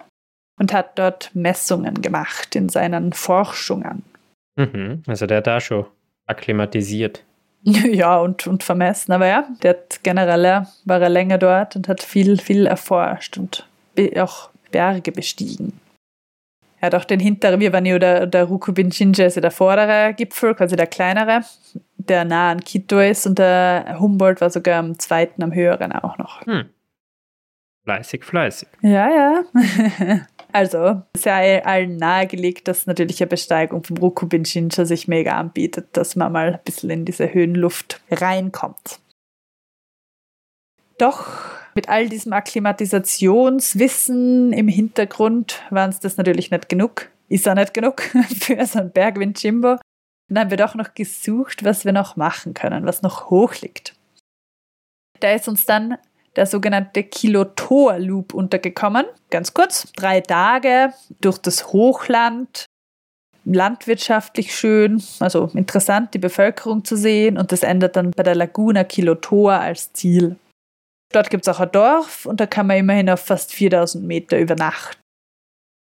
und 0.58 0.72
hat 0.72 0.98
dort 0.98 1.30
Messungen 1.34 2.00
gemacht 2.00 2.54
in 2.54 2.68
seinen 2.68 3.12
Forschungen. 3.12 4.04
Mhm. 4.56 5.02
Also 5.06 5.26
der 5.26 5.38
hat 5.38 5.46
da 5.46 5.60
schon 5.60 5.86
akklimatisiert. 6.26 7.24
Ja, 7.64 8.18
und, 8.18 8.48
und 8.48 8.64
vermessen. 8.64 9.12
Aber 9.12 9.28
ja, 9.28 9.46
der 9.62 9.70
hat 9.70 10.00
generell, 10.02 10.66
war 10.84 11.00
er 11.00 11.08
länger 11.08 11.38
dort 11.38 11.76
und 11.76 11.86
hat 11.86 12.02
viel, 12.02 12.36
viel 12.38 12.66
erforscht 12.66 13.38
und 13.38 13.68
auch 14.16 14.50
Berge 14.72 15.12
bestiegen. 15.12 15.78
Er 16.82 16.86
hat 16.86 16.96
auch 16.96 17.04
den 17.04 17.20
hinteren, 17.20 17.60
wir 17.60 17.72
waren 17.72 17.86
ja 17.86 17.96
der, 17.96 18.26
der 18.26 18.42
Rukubinchinja 18.42 19.26
ist 19.26 19.36
ja 19.36 19.40
der 19.40 19.52
vordere 19.52 20.14
Gipfel, 20.14 20.52
quasi 20.56 20.74
der 20.74 20.88
kleinere, 20.88 21.42
der 21.96 22.24
nah 22.24 22.50
an 22.50 22.64
Quito 22.64 22.98
ist 22.98 23.24
und 23.24 23.38
der 23.38 23.98
Humboldt 24.00 24.40
war 24.40 24.50
sogar 24.50 24.80
am 24.80 24.98
zweiten, 24.98 25.44
am 25.44 25.54
höheren 25.54 25.92
auch 25.92 26.18
noch. 26.18 26.44
Hm. 26.44 26.70
Fleißig, 27.84 28.24
fleißig. 28.24 28.68
Ja, 28.80 29.08
ja. 29.08 29.44
also, 30.52 31.02
es 31.12 31.22
sei 31.22 31.64
allen 31.64 31.98
nahegelegt, 31.98 32.66
dass 32.66 32.88
natürlich 32.88 33.22
eine 33.22 33.28
Besteigung 33.28 33.84
vom 33.84 33.98
Rukubinchinja 33.98 34.84
sich 34.84 35.06
mega 35.06 35.38
anbietet, 35.38 35.96
dass 35.96 36.16
man 36.16 36.32
mal 36.32 36.54
ein 36.54 36.60
bisschen 36.64 36.90
in 36.90 37.04
diese 37.04 37.32
Höhenluft 37.32 38.00
reinkommt. 38.10 38.98
Doch 40.98 41.61
mit 41.74 41.88
all 41.88 42.08
diesem 42.08 42.32
Akklimatisationswissen 42.32 44.52
im 44.52 44.68
Hintergrund 44.68 45.60
waren 45.70 45.90
es 45.90 45.98
das 46.00 46.16
natürlich 46.16 46.50
nicht 46.50 46.68
genug. 46.68 47.10
Ist 47.28 47.48
auch 47.48 47.54
nicht 47.54 47.72
genug 47.74 48.02
für 48.40 48.66
so 48.66 48.80
einen 48.80 48.90
Berg 48.92 49.18
wie 49.18 49.24
ein. 49.24 49.34
Dann 49.62 50.38
haben 50.38 50.50
wir 50.50 50.56
doch 50.56 50.74
noch 50.74 50.94
gesucht, 50.94 51.64
was 51.64 51.84
wir 51.84 51.92
noch 51.92 52.16
machen 52.16 52.54
können, 52.54 52.86
was 52.86 53.02
noch 53.02 53.30
hoch 53.30 53.54
liegt. 53.56 53.94
Da 55.20 55.32
ist 55.32 55.48
uns 55.48 55.66
dann 55.66 55.98
der 56.36 56.46
sogenannte 56.46 57.02
Kilotoa 57.02 57.96
Loop 57.96 58.34
untergekommen. 58.34 59.06
Ganz 59.30 59.54
kurz, 59.54 59.90
drei 59.92 60.20
Tage 60.20 60.92
durch 61.20 61.38
das 61.38 61.72
Hochland, 61.72 62.66
landwirtschaftlich 63.44 64.54
schön, 64.54 65.02
also 65.20 65.50
interessant, 65.54 66.14
die 66.14 66.18
Bevölkerung 66.18 66.84
zu 66.84 66.96
sehen. 66.96 67.38
Und 67.38 67.52
das 67.52 67.62
endet 67.62 67.96
dann 67.96 68.12
bei 68.12 68.22
der 68.22 68.34
Laguna 68.34 68.84
Kilotoa 68.84 69.58
als 69.58 69.92
Ziel. 69.92 70.36
Dort 71.12 71.30
gibt 71.30 71.46
es 71.46 71.54
auch 71.54 71.60
ein 71.60 71.70
Dorf 71.70 72.26
und 72.26 72.40
da 72.40 72.46
kann 72.46 72.66
man 72.66 72.78
immerhin 72.78 73.10
auf 73.10 73.20
fast 73.20 73.52
4000 73.52 74.04
Meter 74.04 74.38
übernachten. 74.38 74.98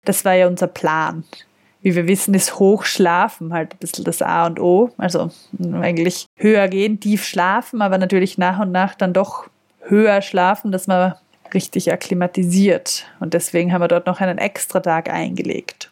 Das 0.06 0.26
war 0.26 0.34
ja 0.34 0.48
unser 0.48 0.68
Plan. 0.68 1.24
Wie 1.82 1.96
wir 1.96 2.08
wissen, 2.08 2.34
ist 2.34 2.60
Hochschlafen 2.60 3.54
halt 3.54 3.74
ein 3.74 3.78
bisschen 3.78 4.06
das 4.06 4.22
A 4.22 4.46
und 4.46 4.60
O. 4.60 4.92
Also 4.98 5.32
eigentlich 5.74 6.26
höher 6.38 6.68
gehen, 6.68 7.00
tief 7.00 7.26
schlafen, 7.26 7.82
aber 7.82 7.98
natürlich 7.98 8.38
nach 8.38 8.60
und 8.60 8.72
nach 8.72 8.96
dann 8.96 9.14
doch 9.14 9.50
höher 9.82 10.22
schlafen, 10.22 10.72
dass 10.72 10.88
man 10.88 11.16
richtig 11.54 11.92
akklimatisiert. 11.92 13.06
Und 13.20 13.34
deswegen 13.34 13.74
haben 13.74 13.82
wir 13.82 13.88
dort 13.88 14.08
noch 14.08 14.22
einen 14.22 14.38
extra 14.38 14.80
Tag 14.80 15.10
eingelegt. 15.10 15.92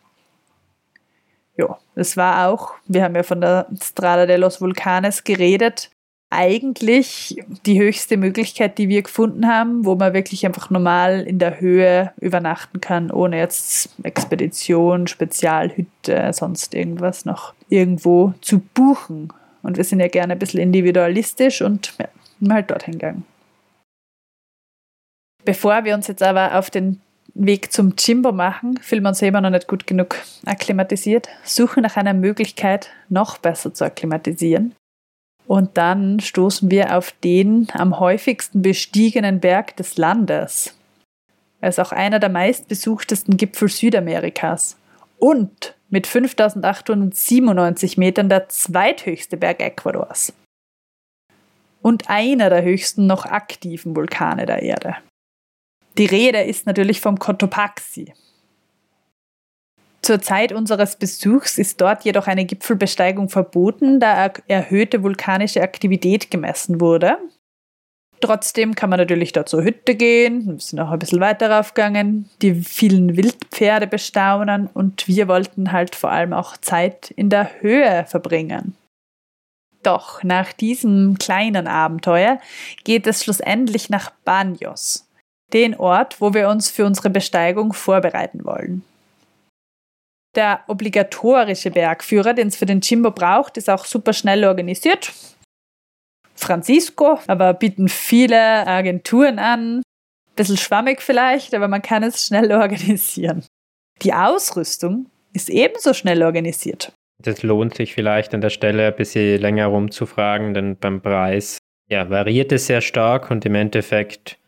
Ja, 1.58 1.78
das 1.96 2.18
war 2.18 2.48
auch, 2.48 2.74
wir 2.88 3.04
haben 3.04 3.16
ja 3.16 3.24
von 3.24 3.42
der 3.42 3.68
Strada 3.84 4.26
de 4.26 4.38
los 4.38 4.62
Vulcanes 4.62 5.24
geredet, 5.24 5.92
eigentlich 6.32 7.36
die 7.66 7.80
höchste 7.80 8.16
Möglichkeit, 8.16 8.78
die 8.78 8.88
wir 8.88 9.02
gefunden 9.02 9.48
haben, 9.48 9.86
wo 9.86 9.96
man 9.96 10.14
wirklich 10.14 10.46
einfach 10.46 10.70
normal 10.70 11.22
in 11.22 11.40
der 11.40 11.60
Höhe 11.60 12.14
übernachten 12.22 12.80
kann, 12.80 13.12
ohne 13.12 13.38
jetzt 13.38 13.90
Expedition, 14.02 15.08
Spezialhütte, 15.08 16.32
sonst 16.34 16.74
irgendwas 16.74 17.26
noch 17.26 17.54
irgendwo 17.70 18.34
zu 18.42 18.60
buchen. 18.74 19.34
Und 19.62 19.76
wir 19.76 19.84
sind 19.84 20.00
ja 20.00 20.08
gerne 20.08 20.34
ein 20.34 20.40
bisschen 20.40 20.62
individualistisch 20.62 21.62
und 21.62 21.94
ja, 22.00 22.08
halt 22.50 22.72
dorthin 22.72 22.94
gegangen. 22.94 23.26
Bevor 25.44 25.84
wir 25.84 25.96
uns 25.96 26.08
jetzt 26.08 26.24
aber 26.24 26.58
auf 26.58 26.70
den 26.70 27.02
Weg 27.34 27.74
zum 27.74 27.94
Jimbo 27.98 28.32
machen, 28.32 28.78
fühlen 28.78 29.04
wir 29.04 29.10
uns 29.10 29.22
immer 29.22 29.42
noch 29.42 29.50
nicht 29.50 29.68
gut 29.68 29.86
genug 29.86 30.16
akklimatisiert, 30.46 31.28
suchen 31.44 31.84
nach 31.84 31.98
einer 31.98 32.14
Möglichkeit, 32.14 32.90
noch 33.10 33.38
besser 33.38 33.74
zu 33.74 33.86
akklimatisieren. 33.86 34.76
Und 35.52 35.78
dann 35.78 36.22
stoßen 36.22 36.72
wir 36.72 36.96
auf 36.98 37.12
den 37.26 37.68
am 37.74 38.00
häufigsten 38.00 38.62
bestiegenen 38.62 39.42
Berg 39.42 39.76
des 39.76 39.98
Landes. 39.98 40.78
Er 41.60 41.68
ist 41.68 41.78
auch 41.78 41.92
einer 41.92 42.20
der 42.20 42.30
meistbesuchtesten 42.30 43.36
Gipfel 43.36 43.68
Südamerikas. 43.68 44.78
Und 45.20 45.76
mit 45.90 46.08
5897 46.08 47.98
Metern 47.98 48.30
der 48.30 48.48
zweithöchste 48.48 49.36
Berg 49.36 49.60
Ecuadors. 49.60 50.32
Und 51.82 52.10
einer 52.10 52.50
der 52.50 52.64
höchsten 52.64 53.06
noch 53.06 53.26
aktiven 53.26 53.94
Vulkane 53.94 54.46
der 54.46 54.64
Erde. 54.64 54.96
Die 55.98 56.06
Rede 56.06 56.44
ist 56.44 56.66
natürlich 56.66 57.02
vom 57.02 57.20
Cotopaxi. 57.20 58.14
Zur 60.04 60.20
Zeit 60.20 60.52
unseres 60.52 60.96
Besuchs 60.96 61.58
ist 61.60 61.80
dort 61.80 62.04
jedoch 62.04 62.28
eine 62.28 62.46
Gipfelbesteigung 62.46 63.30
verboten, 63.30 64.00
da 64.00 64.32
erhöhte 64.48 65.04
vulkanische 65.04 65.62
Aktivität 65.62 66.32
gemessen 66.32 66.82
wurde. 66.82 67.18
Trotzdem 68.20 68.76
kann 68.76 68.90
man 68.90 69.00
natürlich 69.00 69.34
dort 69.34 69.50
zur 69.50 69.64
Hütte 69.64 69.96
gehen, 69.96 70.46
wir 70.48 70.60
sind 70.60 70.80
auch 70.80 70.92
ein 70.92 71.00
bisschen 71.00 71.20
weiter 71.20 71.50
raufgegangen, 71.50 72.30
die 72.42 72.54
vielen 72.56 73.18
Wildpferde 73.18 73.88
bestaunen 73.88 74.68
und 74.74 75.08
wir 75.08 75.28
wollten 75.28 75.72
halt 75.72 75.96
vor 75.96 76.12
allem 76.12 76.34
auch 76.34 76.56
Zeit 76.58 77.12
in 77.12 77.30
der 77.30 77.62
Höhe 77.62 78.06
verbringen. 78.08 78.76
Doch 79.82 80.22
nach 80.24 80.54
diesem 80.54 81.18
kleinen 81.18 81.68
Abenteuer 81.68 82.40
geht 82.84 83.08
es 83.08 83.24
schlussendlich 83.24 83.90
nach 83.90 84.12
Banyos, 84.24 85.08
den 85.54 85.76
Ort, 85.76 86.22
wo 86.22 86.36
wir 86.36 86.50
uns 86.50 86.70
für 86.70 86.86
unsere 86.86 87.10
Besteigung 87.10 87.74
vorbereiten 87.74 88.46
wollen. 88.46 88.84
Der 90.36 90.62
obligatorische 90.68 91.72
Bergführer, 91.72 92.34
den 92.34 92.48
es 92.48 92.56
für 92.56 92.66
den 92.66 92.80
Jimbo 92.80 93.12
braucht, 93.12 93.58
ist 93.58 93.70
auch 93.70 93.86
super 93.86 94.14
schnell 94.14 94.46
organisiert. 94.46 95.12
Francisco, 96.36 97.20
aber 97.28 97.54
bieten 97.54 97.90
viele 97.90 98.66
Agenturen 98.66 99.40
an. 99.40 99.82
Bisschen 100.36 100.58
schwammig 100.58 101.02
vielleicht, 101.02 101.54
aber 101.54 101.68
man 101.68 101.82
kann 101.82 102.04
es 102.04 102.26
schnell 102.26 102.52
organisieren. 102.52 103.46
Die 104.02 104.14
Ausrüstung 104.14 105.08
ist 105.34 105.50
ebenso 105.50 105.94
schnell 105.94 106.24
organisiert. 106.24 106.94
Das 107.22 107.44
lohnt 107.44 107.76
sich 107.76 107.94
vielleicht 107.94 108.34
an 108.34 108.42
der 108.42 108.50
Stelle 108.50 108.88
ein 108.88 108.96
bisschen 108.96 109.40
länger 109.40 109.68
rumzufragen, 109.68 110.54
denn 110.54 110.78
beim 110.78 111.02
Preis 111.02 111.58
ja, 111.90 112.10
variiert 112.10 112.52
es 112.52 112.68
sehr 112.68 112.82
stark 112.82 113.30
und 113.30 113.46
im 113.46 113.54
Endeffekt 113.54 114.40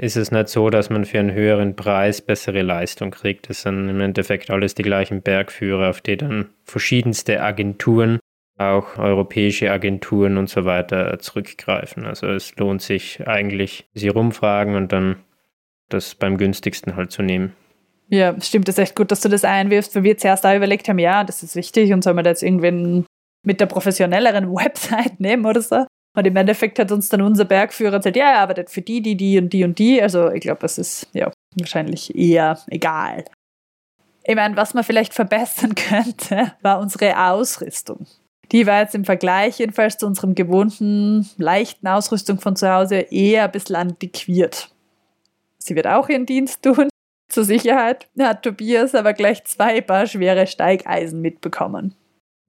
ist 0.00 0.16
es 0.16 0.30
nicht 0.30 0.48
so, 0.48 0.70
dass 0.70 0.88
man 0.88 1.04
für 1.04 1.18
einen 1.18 1.32
höheren 1.32 1.76
Preis 1.76 2.22
bessere 2.22 2.62
Leistung 2.62 3.10
kriegt. 3.10 3.50
Das 3.50 3.62
sind 3.62 3.88
im 3.88 4.00
Endeffekt 4.00 4.50
alles 4.50 4.74
die 4.74 4.82
gleichen 4.82 5.22
Bergführer, 5.22 5.90
auf 5.90 6.00
die 6.00 6.16
dann 6.16 6.48
verschiedenste 6.64 7.42
Agenturen, 7.42 8.18
auch 8.56 8.96
europäische 8.98 9.70
Agenturen 9.70 10.38
und 10.38 10.48
so 10.48 10.64
weiter 10.64 11.18
zurückgreifen. 11.18 12.06
Also 12.06 12.28
es 12.28 12.56
lohnt 12.56 12.82
sich 12.82 13.26
eigentlich, 13.26 13.88
sie 13.94 14.08
rumfragen 14.08 14.74
und 14.74 14.92
dann 14.92 15.16
das 15.88 16.14
beim 16.14 16.38
günstigsten 16.38 16.96
halt 16.96 17.10
zu 17.10 17.22
nehmen. 17.22 17.54
Ja, 18.08 18.40
stimmt, 18.40 18.68
das 18.68 18.76
ist 18.76 18.82
echt 18.82 18.96
gut, 18.96 19.10
dass 19.10 19.20
du 19.20 19.28
das 19.28 19.44
einwirfst, 19.44 19.94
weil 19.94 20.02
wir 20.02 20.18
zuerst 20.18 20.44
da 20.44 20.56
überlegt 20.56 20.88
haben, 20.88 20.98
ja, 20.98 21.24
das 21.24 21.42
ist 21.42 21.56
wichtig 21.56 21.92
und 21.92 22.02
soll 22.02 22.14
man 22.14 22.24
da 22.24 22.30
jetzt 22.30 22.42
irgendwie 22.42 23.04
mit 23.44 23.60
der 23.60 23.66
professionelleren 23.66 24.50
Website 24.54 25.20
nehmen 25.20 25.46
oder 25.46 25.60
so. 25.60 25.86
Und 26.16 26.26
im 26.26 26.36
Endeffekt 26.36 26.78
hat 26.78 26.90
uns 26.90 27.08
dann 27.08 27.22
unser 27.22 27.44
Bergführer 27.44 27.98
gesagt, 27.98 28.16
ja, 28.16 28.32
er 28.32 28.38
arbeitet 28.40 28.70
für 28.70 28.82
die, 28.82 29.00
die, 29.00 29.16
die 29.16 29.38
und 29.38 29.52
die 29.52 29.64
und 29.64 29.78
die. 29.78 30.02
Also 30.02 30.30
ich 30.30 30.40
glaube, 30.40 30.66
es 30.66 30.76
ist 30.78 31.08
ja 31.12 31.30
wahrscheinlich 31.56 32.14
eher 32.16 32.58
egal. 32.66 33.24
Ich 34.24 34.34
meine, 34.34 34.56
was 34.56 34.74
man 34.74 34.84
vielleicht 34.84 35.14
verbessern 35.14 35.74
könnte, 35.76 36.52
war 36.62 36.80
unsere 36.80 37.30
Ausrüstung. 37.30 38.06
Die 38.52 38.66
war 38.66 38.80
jetzt 38.80 38.96
im 38.96 39.04
Vergleich 39.04 39.58
jedenfalls 39.58 39.98
zu 39.98 40.06
unserem 40.06 40.34
gewohnten, 40.34 41.28
leichten 41.36 41.86
Ausrüstung 41.86 42.40
von 42.40 42.56
zu 42.56 42.72
Hause 42.72 42.96
eher 42.96 43.44
ein 43.44 43.52
bisschen 43.52 43.76
antiquiert. 43.76 44.74
Sie 45.58 45.76
wird 45.76 45.86
auch 45.86 46.08
ihren 46.08 46.26
Dienst 46.26 46.62
tun, 46.62 46.88
zur 47.28 47.44
Sicherheit 47.44 48.08
hat 48.18 48.42
Tobias 48.42 48.96
aber 48.96 49.12
gleich 49.12 49.44
zwei 49.44 49.80
Paar 49.80 50.06
schwere 50.06 50.48
Steigeisen 50.48 51.20
mitbekommen. 51.20 51.94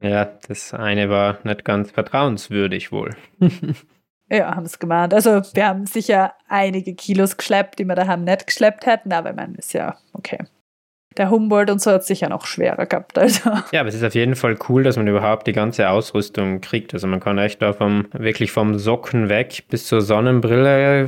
Ja, 0.01 0.29
das 0.47 0.73
eine 0.73 1.09
war 1.09 1.37
nicht 1.43 1.63
ganz 1.63 1.91
vertrauenswürdig 1.91 2.91
wohl. 2.91 3.15
ja, 4.29 4.55
haben 4.55 4.65
es 4.65 4.79
gemeint. 4.79 5.13
Also 5.13 5.41
wir 5.53 5.67
haben 5.67 5.85
sicher 5.85 6.33
einige 6.47 6.95
Kilos 6.95 7.37
geschleppt, 7.37 7.79
die 7.79 7.85
wir 7.85 7.95
daheim 7.95 8.23
nicht 8.23 8.47
geschleppt 8.47 8.85
hätten, 8.85 9.13
aber 9.13 9.29
ich 9.29 9.35
meine, 9.35 9.55
ist 9.57 9.73
ja 9.73 9.97
okay. 10.13 10.39
Der 11.17 11.29
Humboldt 11.29 11.69
und 11.69 11.81
so 11.81 11.91
hat 11.91 12.05
sicher 12.05 12.29
noch 12.29 12.45
schwerer 12.45 12.85
gehabt. 12.85 13.17
Also. 13.17 13.49
Ja, 13.73 13.81
aber 13.81 13.89
es 13.89 13.95
ist 13.95 14.03
auf 14.03 14.15
jeden 14.15 14.35
Fall 14.35 14.57
cool, 14.69 14.83
dass 14.83 14.95
man 14.95 15.07
überhaupt 15.07 15.45
die 15.45 15.51
ganze 15.51 15.89
Ausrüstung 15.89 16.61
kriegt. 16.61 16.93
Also 16.93 17.05
man 17.05 17.19
kann 17.19 17.37
echt 17.37 17.61
da 17.61 17.73
vom, 17.73 18.07
wirklich 18.13 18.51
vom 18.53 18.79
Socken 18.79 19.27
weg 19.27 19.65
bis 19.69 19.87
zur 19.87 20.01
Sonnenbrille 20.01 21.07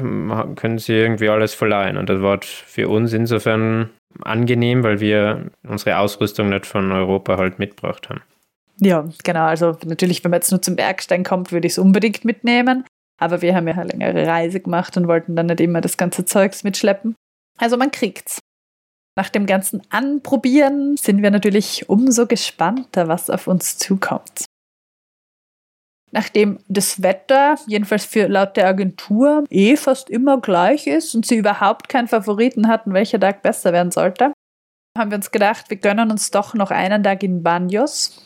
können 0.57 0.77
sie 0.77 0.93
irgendwie 0.93 1.29
alles 1.29 1.53
verleihen. 1.53 1.97
Und 1.97 2.09
das 2.09 2.21
war 2.21 2.39
für 2.41 2.89
uns 2.89 3.13
insofern 3.13 3.91
angenehm, 4.21 4.83
weil 4.83 4.99
wir 4.99 5.49
unsere 5.65 5.97
Ausrüstung 5.97 6.49
nicht 6.49 6.65
von 6.65 6.91
Europa 6.91 7.37
halt 7.37 7.57
mitgebracht 7.57 8.09
haben. 8.09 8.21
Ja, 8.79 9.07
genau. 9.23 9.45
Also 9.45 9.77
natürlich, 9.85 10.23
wenn 10.23 10.31
man 10.31 10.39
jetzt 10.39 10.51
nur 10.51 10.61
zum 10.61 10.75
Bergstein 10.75 11.23
kommt, 11.23 11.51
würde 11.51 11.67
ich 11.67 11.73
es 11.73 11.79
unbedingt 11.79 12.25
mitnehmen. 12.25 12.85
Aber 13.19 13.41
wir 13.41 13.55
haben 13.55 13.67
ja 13.67 13.75
eine 13.75 13.85
längere 13.85 14.27
Reise 14.27 14.59
gemacht 14.59 14.97
und 14.97 15.07
wollten 15.07 15.35
dann 15.35 15.45
nicht 15.45 15.61
immer 15.61 15.81
das 15.81 15.97
ganze 15.97 16.25
Zeugs 16.25 16.63
mitschleppen. 16.63 17.15
Also 17.57 17.77
man 17.77 17.91
kriegt's. 17.91 18.39
Nach 19.15 19.29
dem 19.29 19.45
ganzen 19.45 19.81
Anprobieren 19.91 20.97
sind 20.97 21.21
wir 21.21 21.29
natürlich 21.29 21.87
umso 21.87 22.25
gespannter, 22.25 23.07
was 23.07 23.29
auf 23.29 23.47
uns 23.47 23.77
zukommt. 23.77 24.45
Nachdem 26.11 26.59
das 26.67 27.01
Wetter, 27.01 27.57
jedenfalls 27.67 28.05
für 28.05 28.27
laut 28.27 28.55
der 28.55 28.67
Agentur, 28.67 29.45
eh 29.49 29.75
fast 29.77 30.09
immer 30.09 30.39
gleich 30.41 30.85
ist 30.87 31.15
und 31.15 31.25
sie 31.25 31.37
überhaupt 31.37 31.89
keinen 31.89 32.07
Favoriten 32.07 32.67
hatten, 32.67 32.93
welcher 32.93 33.19
Tag 33.19 33.41
besser 33.41 33.73
werden 33.73 33.91
sollte, 33.91 34.31
haben 34.97 35.09
wir 35.09 35.17
uns 35.17 35.31
gedacht, 35.31 35.69
wir 35.69 35.77
gönnen 35.77 36.11
uns 36.11 36.29
doch 36.29 36.53
noch 36.53 36.69
einen 36.69 37.03
Tag 37.03 37.23
in 37.23 37.41
Banyos, 37.41 38.21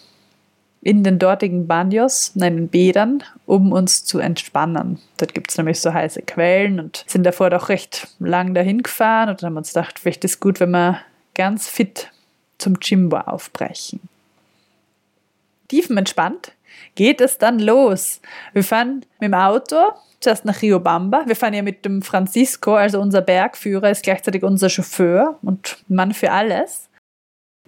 in 0.82 1.04
den 1.04 1.20
dortigen 1.20 1.68
Banyos, 1.68 2.32
nein, 2.36 2.68
Bädern, 2.68 3.24
um 3.46 3.72
uns 3.72 4.06
zu 4.06 4.20
entspannen. 4.20 5.00
Dort 5.18 5.34
gibt 5.34 5.52
es 5.52 5.58
nämlich 5.58 5.80
so 5.80 5.94
heiße 5.94 6.22
Quellen 6.22 6.80
und 6.80 7.04
sind 7.08 7.24
davor 7.24 7.50
doch 7.50 7.70
recht 7.70 8.08
lang 8.20 8.54
dahin 8.54 8.84
gefahren 8.84 9.30
und 9.30 9.42
haben 9.44 9.58
uns 9.58 9.74
gedacht, 9.74 10.00
vielleicht 10.00 10.24
ist 10.24 10.36
es 10.36 10.40
gut, 10.40 10.60
wenn 10.60 10.72
wir 10.72 11.00
ganz 11.36 11.68
fit 11.68 12.12
zum 12.58 12.78
Jimbo 12.82 13.18
aufbrechen. 13.18 14.00
Tiefenentspannt 15.68 16.54
geht 16.96 17.22
es 17.22 17.38
dann 17.38 17.60
los. 17.60 18.22
Wir 18.54 18.64
fahren 18.64 19.06
mit 19.20 19.28
dem 19.28 19.34
Auto 19.34 19.76
zuerst 20.20 20.46
nach 20.46 20.62
Riobamba. 20.62 21.24
Wir 21.28 21.36
fahren 21.36 21.54
ja 21.54 21.62
mit 21.62 21.86
dem 21.86 22.02
Francisco, 22.02 22.76
also 22.76 23.00
unser 23.00 23.22
Bergführer, 23.22 23.92
ist 23.92 24.04
gleichzeitig 24.04 24.44
unser 24.44 24.70
Chauffeur 24.70 25.38
und 25.42 25.78
Mann 25.88 26.14
für 26.14 26.32
alles 26.32 26.87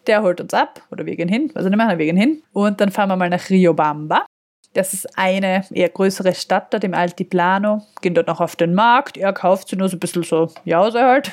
der 0.09 0.23
holt 0.23 0.41
uns 0.41 0.53
ab 0.53 0.81
oder 0.91 1.05
wir 1.05 1.15
gehen 1.15 1.29
hin, 1.29 1.51
also 1.53 1.69
nicht 1.69 1.77
mehr, 1.77 1.97
wir 1.97 2.05
gehen 2.05 2.17
hin 2.17 2.43
und 2.51 2.81
dann 2.81 2.91
fahren 2.91 3.09
wir 3.09 3.15
mal 3.15 3.29
nach 3.29 3.49
Riobamba. 3.49 4.25
Das 4.73 4.93
ist 4.93 5.17
eine 5.17 5.65
eher 5.71 5.89
größere 5.89 6.33
Stadt 6.35 6.73
dort 6.73 6.83
im 6.83 6.93
Altiplano, 6.93 7.83
gehen 8.01 8.15
dort 8.15 8.27
noch 8.27 8.41
auf 8.41 8.55
den 8.55 8.73
Markt, 8.73 9.17
er 9.17 9.33
kauft 9.33 9.69
sie 9.69 9.75
nur 9.75 9.87
so 9.87 9.95
ein 9.95 9.99
bisschen 9.99 10.23
so 10.23 10.51
Jause 10.65 11.03
halt. 11.03 11.31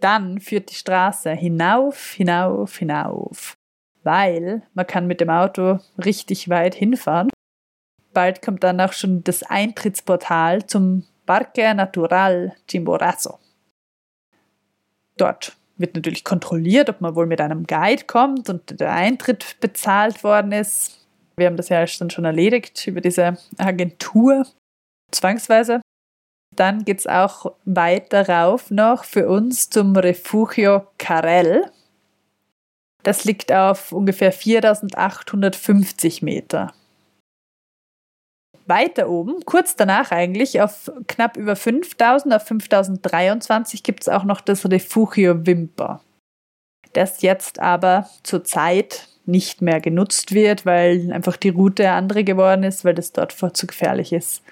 Dann 0.00 0.40
führt 0.40 0.70
die 0.70 0.74
Straße 0.74 1.30
hinauf, 1.32 2.12
hinauf, 2.12 2.76
hinauf, 2.76 3.54
weil 4.02 4.62
man 4.74 4.86
kann 4.86 5.06
mit 5.06 5.20
dem 5.20 5.30
Auto 5.30 5.78
richtig 6.04 6.50
weit 6.50 6.74
hinfahren. 6.74 7.30
Bald 8.12 8.42
kommt 8.42 8.62
dann 8.62 8.80
auch 8.80 8.92
schon 8.92 9.24
das 9.24 9.42
Eintrittsportal 9.42 10.66
zum 10.66 11.04
Parque 11.26 11.74
Natural 11.74 12.54
Chimborazo. 12.68 13.38
Dort 15.16 15.56
wird 15.76 15.94
natürlich 15.94 16.24
kontrolliert, 16.24 16.88
ob 16.88 17.00
man 17.00 17.14
wohl 17.14 17.26
mit 17.26 17.40
einem 17.40 17.66
Guide 17.66 18.04
kommt 18.04 18.48
und 18.48 18.80
der 18.80 18.92
Eintritt 18.92 19.56
bezahlt 19.60 20.22
worden 20.24 20.52
ist. 20.52 21.00
Wir 21.36 21.46
haben 21.46 21.56
das 21.56 21.68
ja 21.68 21.84
dann 21.84 22.10
schon 22.10 22.24
erledigt 22.24 22.86
über 22.86 23.00
diese 23.00 23.36
Agentur, 23.58 24.46
zwangsweise. 25.10 25.80
Dann 26.54 26.84
geht 26.84 27.00
es 27.00 27.06
auch 27.08 27.52
weiter 27.64 28.28
rauf 28.28 28.70
noch 28.70 29.04
für 29.04 29.28
uns 29.28 29.70
zum 29.70 29.96
Refugio 29.96 30.86
Carell. 30.98 31.70
Das 33.02 33.24
liegt 33.24 33.52
auf 33.52 33.90
ungefähr 33.90 34.30
4850 34.30 36.22
Meter 36.22 36.72
weiter 38.66 39.08
oben, 39.08 39.44
kurz 39.44 39.76
danach 39.76 40.10
eigentlich, 40.10 40.60
auf 40.60 40.90
knapp 41.06 41.36
über 41.36 41.56
5000, 41.56 42.34
auf 42.34 42.46
5023 42.46 43.82
gibt 43.82 44.02
es 44.02 44.08
auch 44.08 44.24
noch 44.24 44.40
das 44.40 44.68
Refugio 44.70 45.46
Wimper, 45.46 46.00
das 46.92 47.22
jetzt 47.22 47.60
aber 47.60 48.08
zurzeit 48.22 49.08
nicht 49.26 49.62
mehr 49.62 49.80
genutzt 49.80 50.32
wird, 50.32 50.66
weil 50.66 51.12
einfach 51.12 51.36
die 51.36 51.48
Route 51.48 51.90
andere 51.90 52.24
geworden 52.24 52.62
ist, 52.62 52.84
weil 52.84 52.94
das 52.94 53.12
dort 53.12 53.32
zu 53.32 53.66
gefährlich 53.66 54.12
ist. 54.12 54.42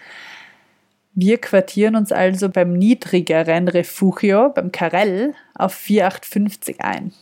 Wir 1.14 1.39
quartieren 1.39 1.95
uns 1.95 2.11
also 2.11 2.49
beim 2.49 2.72
niedrigeren 2.72 3.68
Refugio, 3.68 4.49
beim 4.49 4.72
Karell, 4.72 5.34
auf 5.55 5.74
4850 5.74 6.80
ein. 6.80 7.12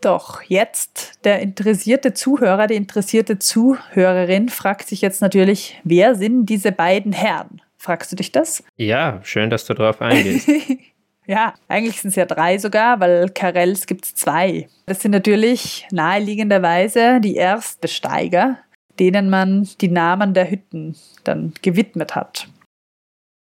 Doch 0.00 0.42
jetzt 0.42 1.24
der 1.24 1.40
interessierte 1.40 2.14
Zuhörer, 2.14 2.68
die 2.68 2.76
interessierte 2.76 3.38
Zuhörerin 3.38 4.48
fragt 4.48 4.88
sich 4.88 5.00
jetzt 5.00 5.20
natürlich, 5.20 5.80
wer 5.82 6.14
sind 6.14 6.46
diese 6.46 6.70
beiden 6.70 7.12
Herren? 7.12 7.60
Fragst 7.76 8.12
du 8.12 8.16
dich 8.16 8.30
das? 8.30 8.62
Ja, 8.76 9.20
schön, 9.24 9.50
dass 9.50 9.64
du 9.64 9.74
darauf 9.74 10.00
eingehst. 10.00 10.48
ja, 11.26 11.54
eigentlich 11.66 12.00
sind 12.00 12.10
es 12.10 12.16
ja 12.16 12.26
drei 12.26 12.58
sogar, 12.58 13.00
weil 13.00 13.28
Karels 13.30 13.86
gibt 13.86 14.04
es 14.04 14.14
zwei. 14.14 14.68
Das 14.86 15.00
sind 15.00 15.10
natürlich 15.12 15.86
naheliegenderweise 15.90 17.20
die 17.20 17.34
Erstbesteiger, 17.34 18.58
denen 19.00 19.30
man 19.30 19.68
die 19.80 19.88
Namen 19.88 20.32
der 20.32 20.50
Hütten 20.50 20.96
dann 21.24 21.54
gewidmet 21.62 22.14
hat. 22.14 22.48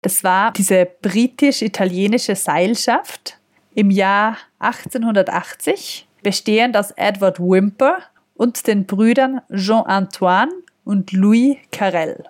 Das 0.01 0.23
war 0.23 0.53
diese 0.53 0.87
britisch-italienische 1.01 2.35
Seilschaft, 2.35 3.37
im 3.75 3.91
Jahr 3.91 4.37
1880, 4.59 6.07
bestehend 6.23 6.75
aus 6.77 6.91
Edward 6.91 7.39
Wimper 7.39 7.99
und 8.35 8.67
den 8.67 8.85
Brüdern 8.85 9.41
Jean-Antoine 9.53 10.51
und 10.85 11.11
Louis 11.11 11.57
Carrel. 11.71 12.23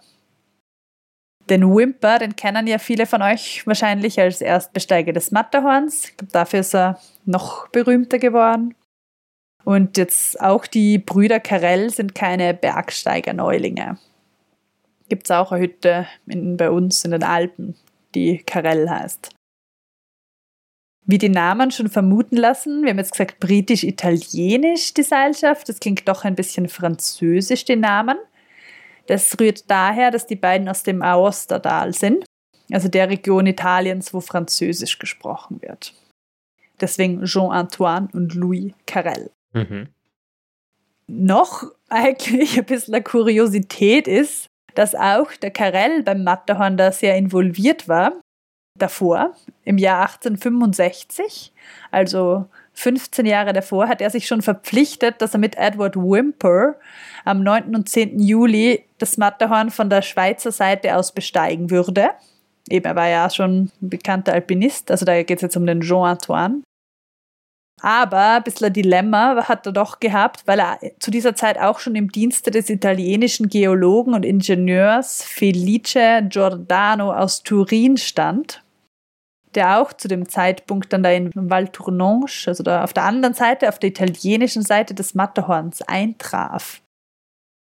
Den 1.49 1.75
Wimper, 1.75 2.19
den 2.19 2.35
kennen 2.35 2.67
ja 2.67 2.77
viele 2.77 3.05
von 3.05 3.21
euch 3.21 3.65
wahrscheinlich 3.65 4.19
als 4.19 4.41
Erstbesteiger 4.41 5.13
des 5.13 5.31
Matterhorns. 5.31 6.11
Dafür 6.31 6.59
ist 6.59 6.75
er 6.75 6.99
noch 7.25 7.67
berühmter 7.69 8.19
geworden. 8.19 8.75
Und 9.63 9.97
jetzt 9.97 10.39
auch 10.41 10.67
die 10.67 10.99
Brüder 10.99 11.39
Carrel 11.39 11.89
sind 11.89 12.15
keine 12.15 12.53
Bergsteiger-Neulinge. 12.53 13.97
Gibt 15.09 15.25
es 15.25 15.31
auch 15.31 15.51
eine 15.51 15.61
Hütte 15.61 16.07
in, 16.27 16.57
bei 16.57 16.69
uns 16.69 17.03
in 17.03 17.11
den 17.11 17.23
Alpen, 17.23 17.75
die 18.13 18.37
Carrel 18.39 18.89
heißt. 18.89 19.29
Wie 21.05 21.17
die 21.17 21.29
Namen 21.29 21.71
schon 21.71 21.89
vermuten 21.89 22.37
lassen, 22.37 22.83
wir 22.83 22.91
haben 22.91 22.99
jetzt 22.99 23.13
gesagt 23.13 23.39
britisch-italienisch 23.39 24.93
die 24.93 25.03
Seilschaft, 25.03 25.67
das 25.69 25.79
klingt 25.79 26.07
doch 26.07 26.23
ein 26.23 26.35
bisschen 26.35 26.69
französisch, 26.69 27.65
die 27.65 27.75
Namen. 27.75 28.17
Das 29.07 29.39
rührt 29.39 29.71
daher, 29.71 30.11
dass 30.11 30.27
die 30.27 30.35
beiden 30.35 30.69
aus 30.69 30.83
dem 30.83 31.01
Aostadal 31.01 31.93
sind, 31.93 32.25
also 32.71 32.89
der 32.89 33.09
Region 33.09 33.47
Italiens, 33.47 34.13
wo 34.13 34.21
Französisch 34.21 34.99
gesprochen 34.99 35.61
wird. 35.61 35.95
Deswegen 36.79 37.23
Jean-Antoine 37.25 38.09
und 38.13 38.35
Louis 38.35 38.73
Carrel. 38.85 39.31
Mhm. 39.53 39.87
Noch 41.07 41.63
eigentlich 41.89 42.57
ein 42.57 42.65
bisschen 42.65 42.93
eine 42.93 43.03
Kuriosität 43.03 44.07
ist, 44.07 44.45
dass 44.75 44.93
auch 44.93 45.31
der 45.33 45.51
Carrel 45.51 46.03
beim 46.03 46.23
Matterhorn 46.23 46.77
da 46.77 46.91
sehr 46.91 47.17
involviert 47.17 47.87
war. 47.87 48.13
Davor, 48.79 49.35
im 49.65 49.77
Jahr 49.77 50.01
1865, 50.01 51.53
also 51.91 52.45
15 52.73 53.25
Jahre 53.25 53.53
davor, 53.53 53.87
hat 53.87 54.01
er 54.01 54.09
sich 54.09 54.25
schon 54.25 54.41
verpflichtet, 54.41 55.21
dass 55.21 55.33
er 55.33 55.39
mit 55.39 55.57
Edward 55.57 55.95
Wimper 55.95 56.75
am 57.25 57.43
9. 57.43 57.75
und 57.75 57.89
10. 57.89 58.19
Juli 58.19 58.85
das 58.97 59.17
Matterhorn 59.17 59.69
von 59.69 59.89
der 59.89 60.01
Schweizer 60.01 60.51
Seite 60.51 60.95
aus 60.95 61.11
besteigen 61.11 61.69
würde. 61.69 62.09
Eben, 62.69 62.85
er 62.85 62.95
war 62.95 63.09
ja 63.09 63.29
schon 63.29 63.71
ein 63.81 63.89
bekannter 63.89 64.33
Alpinist, 64.33 64.91
also 64.91 65.05
da 65.05 65.21
geht 65.23 65.37
es 65.37 65.41
jetzt 65.41 65.57
um 65.57 65.65
den 65.65 65.81
Jean 65.81 66.05
Antoine. 66.05 66.61
Aber 67.81 68.35
ein 68.35 68.43
bisschen 68.43 68.67
ein 68.67 68.73
Dilemma 68.73 69.47
hat 69.47 69.65
er 69.65 69.71
doch 69.71 69.99
gehabt, 69.99 70.43
weil 70.45 70.59
er 70.59 70.79
zu 70.99 71.11
dieser 71.11 71.35
Zeit 71.35 71.57
auch 71.57 71.79
schon 71.79 71.95
im 71.95 72.11
Dienste 72.11 72.51
des 72.51 72.69
italienischen 72.69 73.47
Geologen 73.47 74.13
und 74.13 74.25
Ingenieurs 74.25 75.23
Felice 75.23 76.23
Giordano 76.29 77.13
aus 77.13 77.43
Turin 77.43 77.97
stand 77.97 78.61
der 79.55 79.79
auch 79.79 79.93
zu 79.93 80.07
dem 80.07 80.29
Zeitpunkt 80.29 80.93
dann 80.93 81.03
da 81.03 81.11
in 81.11 81.31
Val 81.33 81.67
Tournanche, 81.69 82.49
also 82.49 82.63
da 82.63 82.83
auf 82.83 82.93
der 82.93 83.03
anderen 83.03 83.33
Seite, 83.33 83.69
auf 83.69 83.79
der 83.79 83.89
italienischen 83.89 84.61
Seite 84.61 84.93
des 84.93 85.15
Matterhorns 85.15 85.81
eintraf. 85.81 86.81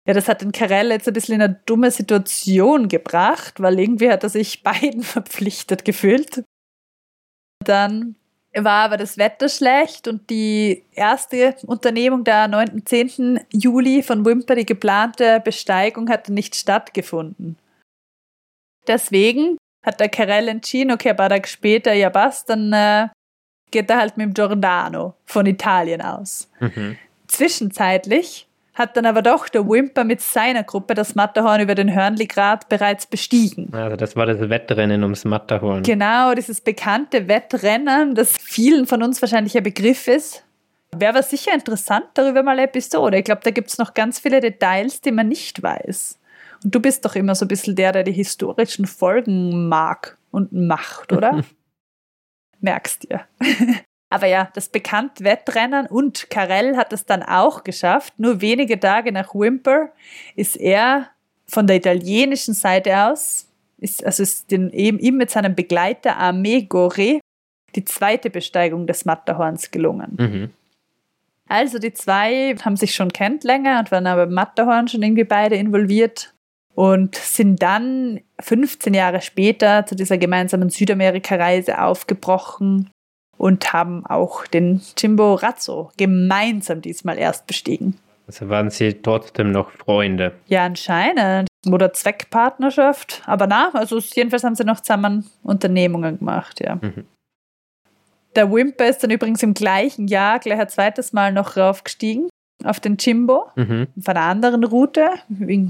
Ja, 0.07 0.13
das 0.13 0.27
hat 0.27 0.41
den 0.41 0.51
Carell 0.51 0.91
jetzt 0.91 1.07
ein 1.07 1.13
bisschen 1.13 1.35
in 1.35 1.41
eine 1.41 1.59
dumme 1.65 1.89
Situation 1.89 2.87
gebracht, 2.87 3.59
weil 3.59 3.79
irgendwie 3.79 4.11
hat 4.11 4.23
er 4.23 4.29
sich 4.29 4.63
beiden 4.63 5.03
verpflichtet 5.03 5.85
gefühlt. 5.85 6.43
Dann 7.63 8.15
war 8.53 8.85
aber 8.85 8.97
das 8.97 9.17
Wetter 9.17 9.49
schlecht 9.49 10.07
und 10.07 10.29
die 10.29 10.85
erste 10.93 11.55
Unternehmung 11.65 12.23
der 12.23 12.47
9. 12.47 12.69
und 12.69 12.87
10. 12.87 13.41
Juli 13.51 14.01
von 14.01 14.25
Wimper, 14.25 14.55
die 14.55 14.65
geplante 14.65 15.41
Besteigung, 15.43 16.09
hatte 16.09 16.31
nicht 16.31 16.55
stattgefunden. 16.55 17.57
Deswegen 18.87 19.57
hat 19.85 19.99
der 19.99 20.09
Carell 20.09 20.47
entschieden, 20.47 20.91
okay, 20.91 21.11
ein 21.11 21.15
paar 21.15 21.29
Tage 21.29 21.47
später, 21.47 21.93
ja 21.93 22.09
passt, 22.09 22.49
dann 22.49 22.73
äh, 22.73 23.07
geht 23.71 23.89
er 23.89 23.97
halt 23.97 24.17
mit 24.17 24.27
dem 24.27 24.33
Giordano 24.33 25.15
von 25.25 25.45
Italien 25.45 26.01
aus. 26.01 26.49
Mhm. 26.59 26.97
Zwischenzeitlich 27.27 28.47
hat 28.73 28.97
dann 28.97 29.05
aber 29.05 29.21
doch 29.21 29.47
der 29.47 29.67
Wimper 29.67 30.03
mit 30.03 30.21
seiner 30.21 30.63
Gruppe 30.63 30.93
das 30.95 31.15
Matterhorn 31.15 31.61
über 31.61 31.75
den 31.75 31.95
Hörnligrat 31.95 32.67
bereits 32.67 33.07
bestiegen. 33.07 33.73
Also 33.73 33.95
das 33.95 34.15
war 34.15 34.25
das 34.25 34.49
Wettrennen 34.49 35.01
ums 35.01 35.23
Matterhorn. 35.23 35.83
Genau, 35.83 36.33
dieses 36.33 36.59
bekannte 36.59 37.27
Wettrennen, 37.27 38.15
das 38.15 38.33
vielen 38.37 38.85
von 38.85 39.01
uns 39.01 39.21
wahrscheinlich 39.21 39.55
ein 39.57 39.63
Begriff 39.63 40.07
ist. 40.07 40.43
Wäre 40.97 41.13
aber 41.13 41.23
sicher 41.23 41.53
interessant, 41.53 42.05
darüber 42.13 42.43
mal 42.43 42.51
eine 42.51 42.63
Episode. 42.63 43.17
Ich 43.17 43.23
glaube, 43.23 43.41
da 43.43 43.51
gibt 43.51 43.69
es 43.69 43.77
noch 43.77 43.93
ganz 43.93 44.19
viele 44.19 44.41
Details, 44.41 45.01
die 45.01 45.11
man 45.11 45.27
nicht 45.27 45.63
weiß. 45.63 46.19
Und 46.65 46.73
du 46.73 46.79
bist 46.79 47.05
doch 47.05 47.15
immer 47.15 47.35
so 47.35 47.45
ein 47.45 47.47
bisschen 47.47 47.75
der, 47.75 47.91
der 47.91 48.03
die 48.03 48.11
historischen 48.11 48.87
Folgen 48.87 49.69
mag 49.69 50.17
und 50.31 50.51
macht, 50.51 51.13
oder? 51.13 51.43
Merkst 52.59 53.03
dir. 53.03 53.21
Aber 54.09 54.25
ja, 54.25 54.49
das 54.55 54.69
bekannte 54.69 55.23
Wettrennen 55.23 55.85
und 55.85 56.31
Carell 56.31 56.75
hat 56.75 56.91
es 56.91 57.05
dann 57.05 57.21
auch 57.21 57.63
geschafft. 57.63 58.15
Nur 58.17 58.41
wenige 58.41 58.79
Tage 58.79 59.11
nach 59.11 59.35
Wimper 59.35 59.91
ist 60.35 60.55
er 60.55 61.09
von 61.45 61.67
der 61.67 61.75
italienischen 61.75 62.55
Seite 62.55 62.97
aus, 62.97 63.47
ist, 63.77 64.03
also 64.03 64.23
ist 64.23 64.49
den, 64.49 64.71
eben 64.71 64.97
ihm 64.97 65.17
mit 65.17 65.29
seinem 65.29 65.53
Begleiter 65.53 66.17
Armee 66.17 66.63
Gore 66.63 67.19
die 67.75 67.85
zweite 67.85 68.31
Besteigung 68.31 68.87
des 68.87 69.05
Matterhorns 69.05 69.69
gelungen. 69.69 70.15
Mhm. 70.17 70.49
Also 71.47 71.77
die 71.77 71.93
zwei 71.93 72.55
haben 72.63 72.75
sich 72.75 72.95
schon 72.95 73.13
kennt 73.13 73.43
länger 73.43 73.77
und 73.77 73.91
waren 73.91 74.07
aber 74.07 74.25
beim 74.25 74.33
Matterhorn 74.33 74.87
schon 74.87 75.03
irgendwie 75.03 75.25
beide 75.25 75.55
involviert 75.57 76.34
und 76.75 77.15
sind 77.15 77.61
dann 77.61 78.19
15 78.41 78.93
Jahre 78.93 79.21
später 79.21 79.85
zu 79.85 79.95
dieser 79.95 80.17
gemeinsamen 80.17 80.69
Südamerika-Reise 80.69 81.81
aufgebrochen 81.81 82.91
und 83.37 83.73
haben 83.73 84.05
auch 84.05 84.45
den 84.45 84.81
Chimborazo 84.97 85.91
gemeinsam 85.97 86.81
diesmal 86.81 87.17
erst 87.17 87.47
bestiegen. 87.47 87.97
Also 88.27 88.49
waren 88.49 88.69
sie 88.69 88.93
trotzdem 88.93 89.51
noch 89.51 89.71
Freunde? 89.71 90.33
Ja, 90.47 90.65
anscheinend. 90.65 91.47
Oder 91.67 91.93
Zweckpartnerschaft. 91.93 93.23
Aber 93.25 93.47
na, 93.47 93.69
also 93.73 93.99
jedenfalls 93.99 94.43
haben 94.43 94.55
sie 94.55 94.65
noch 94.65 94.79
zusammen 94.79 95.29
Unternehmungen 95.43 96.19
gemacht, 96.19 96.59
ja. 96.59 96.75
Mhm. 96.75 97.05
Der 98.35 98.51
Wimper 98.51 98.87
ist 98.87 99.01
dann 99.01 99.11
übrigens 99.11 99.41
im 99.43 99.53
gleichen 99.53 100.07
Jahr 100.07 100.39
gleich 100.39 100.59
ein 100.59 100.69
zweites 100.69 101.13
Mal 101.13 101.31
noch 101.31 101.55
raufgestiegen 101.55 102.27
auf 102.63 102.79
den 102.79 102.97
Jimbo 102.97 103.47
mhm. 103.55 103.87
auf 103.97 104.07
einer 104.07 104.21
anderen 104.21 104.63
Route 104.63 105.09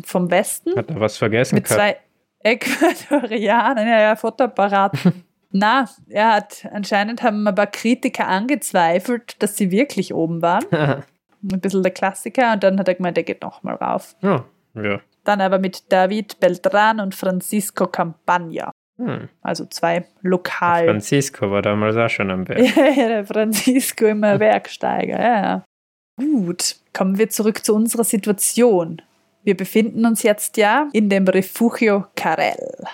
vom 0.06 0.32
Westen. 0.32 0.76
Hat 0.76 0.90
er 0.90 1.00
was 1.00 1.18
vergessen? 1.18 1.56
Mit 1.56 1.68
zwei 1.68 1.98
Äquatorianern, 2.46 3.88
ja, 3.88 4.02
ja, 4.02 4.16
Fotoapparat. 4.16 4.98
Na, 5.52 5.86
er 6.10 6.34
hat 6.34 6.68
anscheinend 6.72 7.24
haben 7.24 7.48
ein 7.48 7.56
paar 7.56 7.68
Kritiker 7.68 8.28
angezweifelt, 8.28 9.42
dass 9.42 9.58
sie 9.58 9.72
wirklich 9.72 10.14
oben 10.14 10.42
waren. 10.42 10.66
ein 10.72 11.62
bisschen 11.62 11.84
der 11.84 11.94
Klassiker 11.94 12.54
und 12.54 12.64
dann 12.64 12.80
hat 12.80 12.88
er 12.88 12.96
gemeint, 12.96 13.18
er 13.18 13.24
geht 13.24 13.42
nochmal 13.42 13.76
rauf. 13.76 14.16
Ja, 14.22 14.46
ja. 14.76 15.00
Dann 15.24 15.42
aber 15.42 15.60
mit 15.60 15.92
David 15.92 16.40
Beltran 16.40 17.00
und 17.00 17.16
Francisco 17.16 17.88
Campagna. 17.88 18.72
Hm. 18.98 19.30
Also 19.42 19.66
zwei 19.66 20.06
lokal. 20.22 20.86
Francisco 20.86 21.50
war 21.52 21.62
damals 21.62 21.96
auch 21.98 22.10
schon 22.10 22.32
am 22.32 22.46
Berg. 22.46 22.60
ja, 22.76 23.08
der 23.08 23.26
Francisco 23.26 24.06
immer 24.06 24.38
Bergsteiger, 24.38 25.20
ja. 25.20 25.64
Gut, 26.18 26.78
kommen 26.94 27.18
wir 27.18 27.30
zurück 27.30 27.66
zu 27.66 27.76
unserer 27.76 28.06
Situation. 28.06 29.02
Wir 29.44 29.58
befinden 29.58 30.06
uns 30.06 30.24
jetzt 30.24 30.56
ja 30.56 30.88
in 30.94 31.10
dem 31.10 31.28
Refugio 31.28 32.06
Carell. 32.16 32.86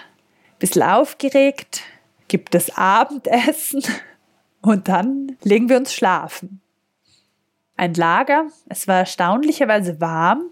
Bisschen 0.58 0.82
aufgeregt, 0.82 1.84
gibt 2.28 2.56
es 2.56 2.76
Abendessen 2.76 3.84
und 4.62 4.88
dann 4.88 5.38
legen 5.44 5.70
wir 5.70 5.78
uns 5.78 5.94
schlafen. 5.94 6.62
Ein 7.78 7.94
Lager, 7.94 8.48
es 8.70 8.88
war 8.88 8.98
erstaunlicherweise 9.00 10.02
warm. 10.02 10.46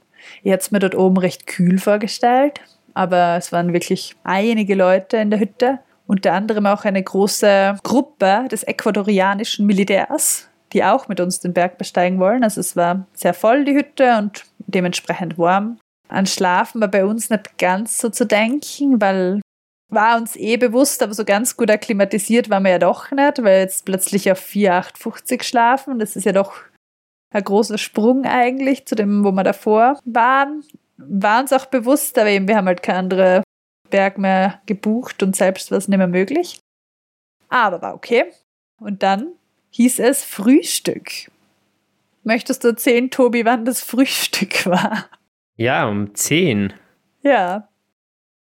Ich 0.43 0.51
hätte 0.51 0.61
es 0.61 0.71
mir 0.71 0.79
dort 0.79 0.95
oben 0.95 1.17
recht 1.17 1.47
kühl 1.47 1.79
vorgestellt, 1.79 2.61
aber 2.93 3.35
es 3.37 3.51
waren 3.51 3.73
wirklich 3.73 4.15
einige 4.23 4.75
Leute 4.75 5.17
in 5.17 5.31
der 5.31 5.39
Hütte, 5.39 5.79
unter 6.05 6.33
anderem 6.33 6.67
auch 6.67 6.85
eine 6.85 7.01
große 7.01 7.77
Gruppe 7.83 8.47
des 8.51 8.63
ecuadorianischen 8.63 9.65
Militärs, 9.65 10.48
die 10.73 10.83
auch 10.83 11.07
mit 11.07 11.19
uns 11.19 11.39
den 11.39 11.53
Berg 11.53 11.77
besteigen 11.77 12.19
wollen. 12.19 12.43
Also 12.43 12.59
es 12.59 12.75
war 12.75 13.07
sehr 13.13 13.33
voll, 13.33 13.65
die 13.65 13.75
Hütte, 13.75 14.17
und 14.17 14.45
dementsprechend 14.59 15.37
warm. 15.37 15.79
An 16.07 16.25
Schlafen 16.25 16.81
war 16.81 16.87
bei 16.87 17.05
uns 17.05 17.29
nicht 17.29 17.57
ganz 17.57 17.99
so 17.99 18.09
zu 18.09 18.25
denken, 18.25 19.01
weil 19.01 19.41
war 19.91 20.17
uns 20.17 20.35
eh 20.35 20.57
bewusst, 20.57 21.01
aber 21.01 21.13
so 21.13 21.25
ganz 21.25 21.57
gut 21.57 21.71
akklimatisiert 21.71 22.49
waren 22.49 22.63
wir 22.63 22.71
ja 22.71 22.79
doch 22.79 23.09
nicht, 23.11 23.43
weil 23.43 23.61
jetzt 23.61 23.85
plötzlich 23.85 24.31
auf 24.31 24.39
4,850 24.39 25.43
schlafen. 25.43 25.99
Das 25.99 26.15
ist 26.15 26.25
ja 26.25 26.31
doch 26.31 26.53
ein 27.33 27.43
großer 27.43 27.77
Sprung 27.77 28.25
eigentlich 28.25 28.85
zu 28.85 28.95
dem, 28.95 29.23
wo 29.23 29.31
wir 29.31 29.43
davor 29.43 29.99
waren. 30.05 30.63
War 30.97 31.41
uns 31.41 31.53
auch 31.53 31.65
bewusst, 31.65 32.17
aber 32.17 32.29
eben 32.29 32.47
wir 32.47 32.57
haben 32.57 32.67
halt 32.67 32.83
keine 32.83 32.99
andere 32.99 33.43
Berg 33.89 34.17
mehr 34.17 34.61
gebucht 34.67 35.23
und 35.23 35.35
selbst 35.35 35.71
war 35.71 35.77
es 35.79 35.87
nicht 35.87 35.97
mehr 35.97 36.07
möglich. 36.07 36.59
Aber 37.49 37.81
war 37.81 37.95
okay. 37.95 38.25
Und 38.79 39.01
dann 39.01 39.33
hieß 39.71 39.99
es 39.99 40.23
Frühstück. 40.23 41.31
Möchtest 42.23 42.63
du 42.63 42.69
erzählen, 42.69 43.09
Tobi, 43.09 43.45
wann 43.45 43.65
das 43.65 43.81
Frühstück 43.81 44.65
war? 44.65 45.05
Ja, 45.55 45.87
um 45.87 46.13
10. 46.13 46.73
Ja. 47.21 47.67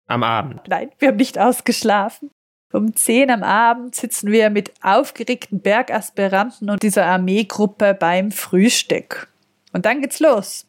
Am 0.07 0.23
Abend. 0.23 0.63
Nein, 0.69 0.91
wir 0.99 1.09
haben 1.09 1.17
nicht 1.17 1.39
ausgeschlafen. 1.39 2.31
Um 2.73 2.95
10 2.95 3.31
am 3.31 3.43
Abend 3.43 3.95
sitzen 3.95 4.31
wir 4.31 4.51
mit 4.51 4.73
aufgeregten 4.83 5.61
Bergaspiranten 5.61 6.69
und 6.69 6.83
dieser 6.83 7.07
Armeegruppe 7.07 7.95
beim 7.95 8.33
Frühstück. 8.33 9.29
Und 9.73 9.87
dann 9.87 10.01
geht's 10.01 10.21
los. 10.21 10.67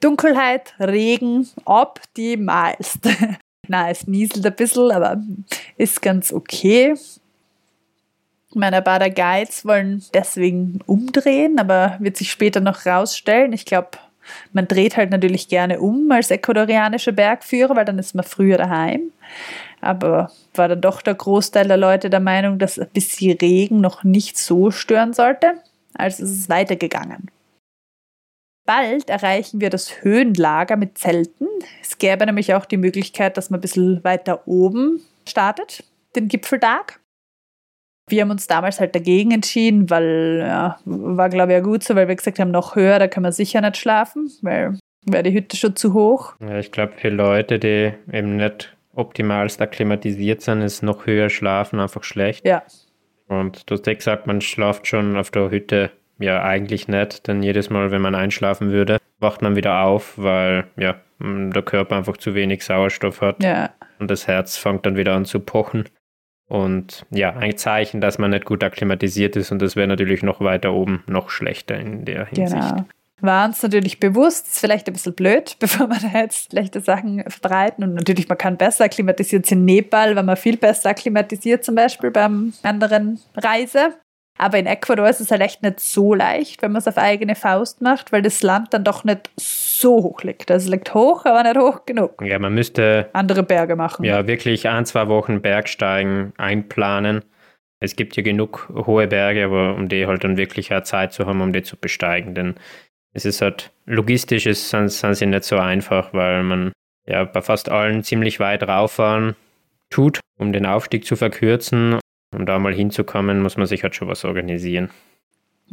Dunkelheit, 0.00 0.74
Regen, 0.80 1.48
optimalst. 1.64 3.08
Na, 3.68 3.88
es 3.88 4.06
nieselt 4.06 4.44
ein 4.44 4.56
bisschen, 4.56 4.90
aber 4.90 5.22
ist 5.76 6.02
ganz 6.02 6.32
okay. 6.32 6.94
Meine 8.54 8.82
Bader 8.82 9.10
Guides 9.10 9.64
wollen 9.64 10.02
deswegen 10.12 10.80
umdrehen, 10.86 11.58
aber 11.58 11.96
wird 12.00 12.16
sich 12.16 12.30
später 12.30 12.60
noch 12.60 12.84
rausstellen. 12.84 13.52
Ich 13.52 13.64
glaube, 13.64 13.90
man 14.52 14.68
dreht 14.68 14.96
halt 14.96 15.10
natürlich 15.10 15.48
gerne 15.48 15.80
um 15.80 16.10
als 16.10 16.30
ecuadorianischer 16.30 17.12
Bergführer, 17.12 17.76
weil 17.76 17.84
dann 17.84 17.98
ist 17.98 18.14
man 18.14 18.24
früher 18.24 18.58
daheim. 18.58 19.12
Aber 19.80 20.30
war 20.54 20.68
dann 20.68 20.80
doch 20.80 21.02
der 21.02 21.14
Großteil 21.14 21.66
der 21.66 21.76
Leute 21.76 22.10
der 22.10 22.20
Meinung, 22.20 22.58
dass 22.58 22.78
ein 22.78 22.88
bisschen 22.92 23.36
Regen 23.38 23.80
noch 23.80 24.04
nicht 24.04 24.38
so 24.38 24.70
stören 24.70 25.12
sollte. 25.12 25.54
Also 25.94 26.22
ist 26.22 26.30
es 26.30 26.48
weitergegangen. 26.48 27.30
Bald 28.64 29.10
erreichen 29.10 29.60
wir 29.60 29.70
das 29.70 30.02
Höhenlager 30.02 30.76
mit 30.76 30.96
Zelten. 30.96 31.48
Es 31.82 31.98
gäbe 31.98 32.24
nämlich 32.24 32.54
auch 32.54 32.64
die 32.64 32.76
Möglichkeit, 32.76 33.36
dass 33.36 33.50
man 33.50 33.58
ein 33.58 33.62
bisschen 33.62 34.04
weiter 34.04 34.46
oben 34.46 35.02
startet, 35.26 35.84
den 36.14 36.28
Gipfeltag. 36.28 37.00
Wir 38.08 38.22
haben 38.22 38.30
uns 38.30 38.46
damals 38.46 38.80
halt 38.80 38.94
dagegen 38.94 39.30
entschieden, 39.30 39.88
weil 39.88 40.38
ja, 40.40 40.78
war 40.84 41.28
glaube 41.28 41.52
ich 41.52 41.56
ja 41.56 41.60
gut 41.60 41.84
so, 41.84 41.94
weil 41.94 42.08
wir 42.08 42.16
gesagt 42.16 42.38
haben, 42.38 42.50
noch 42.50 42.76
höher, 42.76 42.98
da 42.98 43.08
kann 43.08 43.22
man 43.22 43.32
sicher 43.32 43.60
nicht 43.60 43.76
schlafen, 43.76 44.30
weil 44.42 44.78
wäre 45.04 45.22
die 45.22 45.32
Hütte 45.32 45.56
schon 45.56 45.76
zu 45.76 45.94
hoch. 45.94 46.34
Ja, 46.40 46.58
ich 46.58 46.72
glaube, 46.72 46.92
für 46.96 47.10
Leute, 47.10 47.58
die 47.58 47.92
eben 48.12 48.36
nicht 48.36 48.76
optimalst 48.94 49.60
akklimatisiert 49.60 50.42
sind, 50.42 50.62
ist 50.62 50.82
noch 50.82 51.06
höher 51.06 51.30
schlafen 51.30 51.80
einfach 51.80 52.04
schlecht. 52.04 52.46
Ja. 52.46 52.62
Und 53.28 53.70
du 53.70 53.74
hast 53.74 53.86
ja 53.86 53.94
gesagt, 53.94 54.26
man 54.26 54.40
schlaft 54.40 54.86
schon 54.86 55.16
auf 55.16 55.30
der 55.30 55.50
Hütte 55.50 55.90
ja 56.18 56.42
eigentlich 56.42 56.88
nicht, 56.88 57.26
denn 57.26 57.42
jedes 57.42 57.70
Mal, 57.70 57.90
wenn 57.90 58.02
man 58.02 58.14
einschlafen 58.14 58.70
würde, 58.70 58.98
wacht 59.18 59.42
man 59.42 59.56
wieder 59.56 59.82
auf, 59.82 60.18
weil 60.18 60.66
ja, 60.76 60.96
der 61.20 61.62
Körper 61.62 61.96
einfach 61.96 62.16
zu 62.16 62.34
wenig 62.34 62.64
Sauerstoff 62.64 63.20
hat. 63.20 63.42
Ja. 63.42 63.70
Und 63.98 64.10
das 64.10 64.26
Herz 64.26 64.56
fängt 64.56 64.84
dann 64.84 64.96
wieder 64.96 65.14
an 65.14 65.24
zu 65.24 65.40
pochen. 65.40 65.84
Und 66.52 67.06
ja, 67.08 67.34
ein 67.34 67.56
Zeichen, 67.56 68.02
dass 68.02 68.18
man 68.18 68.30
nicht 68.30 68.44
gut 68.44 68.62
akklimatisiert 68.62 69.36
ist 69.36 69.52
und 69.52 69.62
das 69.62 69.74
wäre 69.74 69.88
natürlich 69.88 70.22
noch 70.22 70.42
weiter 70.42 70.74
oben 70.74 71.02
noch 71.06 71.30
schlechter 71.30 71.80
in 71.80 72.04
der 72.04 72.26
Hinsicht. 72.26 72.52
Genau. 72.52 72.84
War 73.22 73.46
uns 73.46 73.62
natürlich 73.62 73.98
bewusst, 73.98 74.48
ist 74.48 74.58
vielleicht 74.58 74.86
ein 74.86 74.92
bisschen 74.92 75.14
blöd, 75.14 75.56
bevor 75.60 75.88
wir 75.88 75.96
da 75.98 76.18
jetzt 76.18 76.50
schlechte 76.50 76.82
Sachen 76.82 77.24
verbreiten. 77.26 77.84
Und 77.84 77.94
natürlich, 77.94 78.28
man 78.28 78.36
kann 78.36 78.58
besser 78.58 78.84
akklimatisiert 78.84 79.50
in 79.50 79.64
Nepal, 79.64 80.14
weil 80.14 80.24
man 80.24 80.36
viel 80.36 80.58
besser 80.58 80.90
akklimatisiert, 80.90 81.64
zum 81.64 81.74
Beispiel 81.74 82.10
beim 82.10 82.52
anderen 82.62 83.18
Reise. 83.34 83.94
Aber 84.36 84.58
in 84.58 84.66
Ecuador 84.66 85.08
ist 85.08 85.22
es 85.22 85.30
halt 85.30 85.40
echt 85.40 85.62
nicht 85.62 85.80
so 85.80 86.12
leicht, 86.12 86.60
wenn 86.60 86.72
man 86.72 86.80
es 86.80 86.88
auf 86.88 86.98
eigene 86.98 87.34
Faust 87.34 87.80
macht, 87.80 88.12
weil 88.12 88.20
das 88.20 88.42
Land 88.42 88.74
dann 88.74 88.84
doch 88.84 89.04
nicht 89.04 89.30
so 89.38 89.71
hoch 89.90 90.22
liegt. 90.22 90.50
Also 90.50 90.66
es 90.66 90.70
liegt 90.70 90.94
hoch, 90.94 91.24
aber 91.24 91.42
nicht 91.42 91.56
hoch 91.56 91.84
genug. 91.86 92.22
Ja, 92.22 92.38
man 92.38 92.54
müsste 92.54 93.10
andere 93.12 93.42
Berge 93.42 93.76
machen. 93.76 94.04
Ja, 94.04 94.26
wirklich 94.26 94.68
ein, 94.68 94.86
zwei 94.86 95.08
Wochen 95.08 95.40
Bergsteigen 95.40 96.32
einplanen. 96.36 97.24
Es 97.80 97.96
gibt 97.96 98.16
ja 98.16 98.22
genug 98.22 98.70
hohe 98.74 99.08
Berge, 99.08 99.44
aber 99.44 99.74
um 99.74 99.88
die 99.88 100.06
halt 100.06 100.24
dann 100.24 100.36
wirklich 100.36 100.72
auch 100.72 100.82
Zeit 100.82 101.12
zu 101.12 101.26
haben, 101.26 101.40
um 101.40 101.52
die 101.52 101.62
zu 101.62 101.76
besteigen. 101.76 102.34
Denn 102.34 102.54
es 103.12 103.24
ist 103.24 103.42
halt 103.42 103.72
logistisch 103.86 104.46
ist, 104.46 104.70
sind, 104.70 104.90
sind 104.90 105.14
sie 105.14 105.26
nicht 105.26 105.44
so 105.44 105.56
einfach, 105.58 106.14
weil 106.14 106.42
man 106.44 106.72
ja 107.06 107.24
bei 107.24 107.42
fast 107.42 107.68
allen 107.68 108.04
ziemlich 108.04 108.38
weit 108.40 108.62
rauffahren 108.62 109.34
tut, 109.90 110.20
um 110.38 110.52
den 110.52 110.64
Aufstieg 110.64 111.04
zu 111.04 111.16
verkürzen 111.16 111.98
um 112.34 112.46
da 112.46 112.58
mal 112.58 112.74
hinzukommen, 112.74 113.42
muss 113.42 113.56
man 113.56 113.66
sich 113.66 113.82
halt 113.82 113.94
schon 113.94 114.08
was 114.08 114.24
organisieren. 114.24 114.90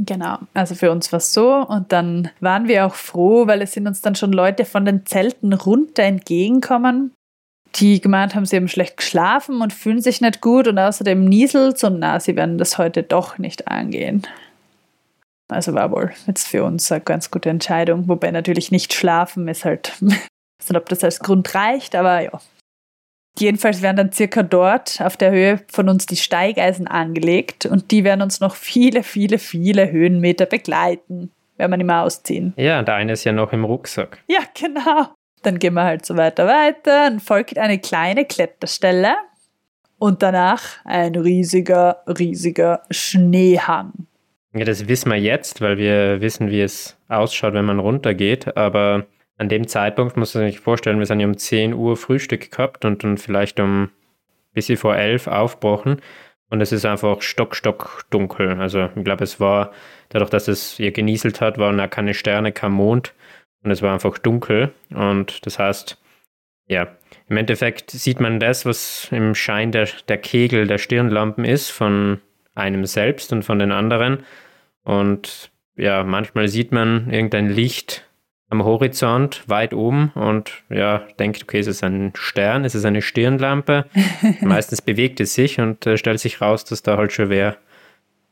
Genau, 0.01 0.37
also 0.53 0.75
für 0.75 0.91
uns 0.91 1.11
war 1.11 1.17
es 1.17 1.33
so. 1.33 1.55
Und 1.55 1.91
dann 1.91 2.29
waren 2.39 2.69
wir 2.69 2.85
auch 2.85 2.95
froh, 2.95 3.47
weil 3.47 3.61
es 3.61 3.73
sind 3.73 3.85
uns 3.85 3.99
dann 3.99 4.15
schon 4.15 4.31
Leute 4.31 4.63
von 4.63 4.85
den 4.85 5.05
Zelten 5.05 5.51
runter 5.51 6.03
entgegenkommen, 6.03 7.11
die 7.75 7.99
gemeint 7.99 8.33
haben, 8.33 8.45
sie 8.45 8.55
haben 8.55 8.69
schlecht 8.69 8.95
geschlafen 8.95 9.61
und 9.61 9.73
fühlen 9.73 10.01
sich 10.01 10.21
nicht 10.21 10.39
gut. 10.39 10.69
Und 10.69 10.79
außerdem 10.79 11.25
nieselt 11.25 11.83
und 11.83 11.99
na, 11.99 12.19
sie 12.21 12.37
werden 12.37 12.57
das 12.57 12.77
heute 12.77 13.03
doch 13.03 13.37
nicht 13.37 13.67
angehen. 13.67 14.25
Also 15.49 15.73
war 15.73 15.91
wohl 15.91 16.11
jetzt 16.27 16.47
für 16.47 16.63
uns 16.63 16.89
eine 16.91 17.01
ganz 17.01 17.29
gute 17.29 17.49
Entscheidung, 17.49 18.07
wobei 18.07 18.31
natürlich 18.31 18.71
nicht 18.71 18.93
schlafen 18.93 19.47
ist 19.49 19.65
halt, 19.65 19.97
ich 19.99 20.07
weiß 20.07 20.69
nicht, 20.69 20.77
ob 20.77 20.87
das 20.87 21.03
als 21.03 21.19
Grund 21.19 21.53
reicht, 21.55 21.95
aber 21.95 22.21
ja, 22.21 22.39
Jedenfalls 23.39 23.81
werden 23.81 23.97
dann 23.97 24.11
circa 24.11 24.43
dort 24.43 24.99
auf 25.01 25.15
der 25.15 25.31
Höhe 25.31 25.59
von 25.71 25.87
uns 25.87 26.05
die 26.05 26.17
Steigeisen 26.17 26.87
angelegt 26.87 27.65
und 27.65 27.91
die 27.91 28.03
werden 28.03 28.21
uns 28.21 28.39
noch 28.39 28.55
viele, 28.55 29.03
viele, 29.03 29.39
viele 29.39 29.91
Höhenmeter 29.91 30.45
begleiten, 30.45 31.31
wenn 31.57 31.69
wir 31.71 31.77
nicht 31.77 31.87
mehr 31.87 32.03
ausziehen. 32.03 32.53
Ja, 32.57 32.81
der 32.83 32.95
eine 32.95 33.13
ist 33.13 33.23
ja 33.23 33.31
noch 33.31 33.53
im 33.53 33.63
Rucksack. 33.63 34.19
Ja, 34.27 34.41
genau. 34.53 35.09
Dann 35.41 35.57
gehen 35.59 35.73
wir 35.73 35.83
halt 35.83 36.05
so 36.05 36.17
weiter 36.17 36.47
weiter, 36.47 37.09
dann 37.09 37.19
folgt 37.21 37.57
eine 37.57 37.79
kleine 37.79 38.25
Kletterstelle 38.25 39.15
und 39.97 40.21
danach 40.21 40.63
ein 40.83 41.15
riesiger, 41.15 42.03
riesiger 42.07 42.81
Schneehang. 42.91 43.93
Ja, 44.53 44.65
das 44.65 44.87
wissen 44.87 45.11
wir 45.11 45.19
jetzt, 45.19 45.61
weil 45.61 45.77
wir 45.77 46.21
wissen, 46.21 46.49
wie 46.49 46.61
es 46.61 46.97
ausschaut, 47.07 47.53
wenn 47.53 47.65
man 47.65 47.79
runtergeht, 47.79 48.57
aber 48.57 49.05
an 49.39 49.47
dem 49.47 49.67
Zeitpunkt 49.67 50.17
muss 50.17 50.35
man 50.35 50.45
sich 50.45 50.59
vorstellen, 50.59 50.99
wir 50.99 51.05
sind 51.05 51.21
ja 51.21 51.25
um 51.25 51.37
10 51.37 51.73
Uhr 51.73 51.95
Frühstück 51.95 52.51
gehabt 52.51 52.83
und 52.83 53.03
dann 53.03 53.17
vielleicht 53.17 53.59
um 53.61 53.83
ein 53.83 53.89
bisschen 54.53 54.77
vor 54.77 54.97
11 54.97 55.27
aufbrochen. 55.27 56.01
Und 56.49 56.61
es 56.61 56.73
ist 56.73 56.85
einfach 56.85 57.21
stock, 57.21 57.55
stock 57.55 58.05
dunkel. 58.09 58.59
Also 58.59 58.89
ich 58.95 59.03
glaube, 59.03 59.23
es 59.23 59.39
war, 59.39 59.71
dadurch, 60.09 60.29
dass 60.29 60.49
es 60.49 60.73
hier 60.73 60.91
genieselt 60.91 61.39
hat, 61.39 61.57
waren 61.57 61.77
da 61.77 61.87
keine 61.87 62.13
Sterne, 62.13 62.51
kein 62.51 62.73
Mond. 62.73 63.13
Und 63.63 63.71
es 63.71 63.81
war 63.81 63.93
einfach 63.93 64.17
dunkel. 64.17 64.73
Und 64.93 65.45
das 65.45 65.57
heißt, 65.57 66.01
ja, 66.67 66.89
im 67.29 67.37
Endeffekt 67.37 67.91
sieht 67.91 68.19
man 68.19 68.41
das, 68.41 68.65
was 68.65 69.07
im 69.11 69.35
Schein 69.35 69.71
der, 69.71 69.87
der 70.09 70.17
Kegel 70.17 70.67
der 70.67 70.79
Stirnlampen 70.79 71.45
ist, 71.45 71.69
von 71.69 72.19
einem 72.55 72.85
selbst 72.85 73.31
und 73.31 73.43
von 73.43 73.59
den 73.59 73.71
anderen. 73.71 74.23
Und 74.83 75.49
ja, 75.77 76.03
manchmal 76.03 76.49
sieht 76.49 76.73
man 76.73 77.09
irgendein 77.09 77.49
Licht 77.49 78.08
am 78.49 78.63
Horizont, 78.63 79.43
weit 79.47 79.73
oben 79.73 80.11
und 80.15 80.51
ja, 80.69 81.03
denkt, 81.19 81.43
okay, 81.43 81.59
ist 81.59 81.67
es 81.67 81.83
ein 81.83 82.11
Stern, 82.15 82.65
ist 82.65 82.73
es 82.73 82.83
eine 82.83 83.01
Stirnlampe? 83.01 83.85
Meistens 84.41 84.81
bewegt 84.81 85.19
es 85.19 85.35
sich 85.35 85.59
und 85.59 85.85
äh, 85.85 85.97
stellt 85.97 86.19
sich 86.19 86.41
raus, 86.41 86.65
dass 86.65 86.81
da 86.81 86.97
halt 86.97 87.11
schon 87.11 87.29
wer 87.29 87.57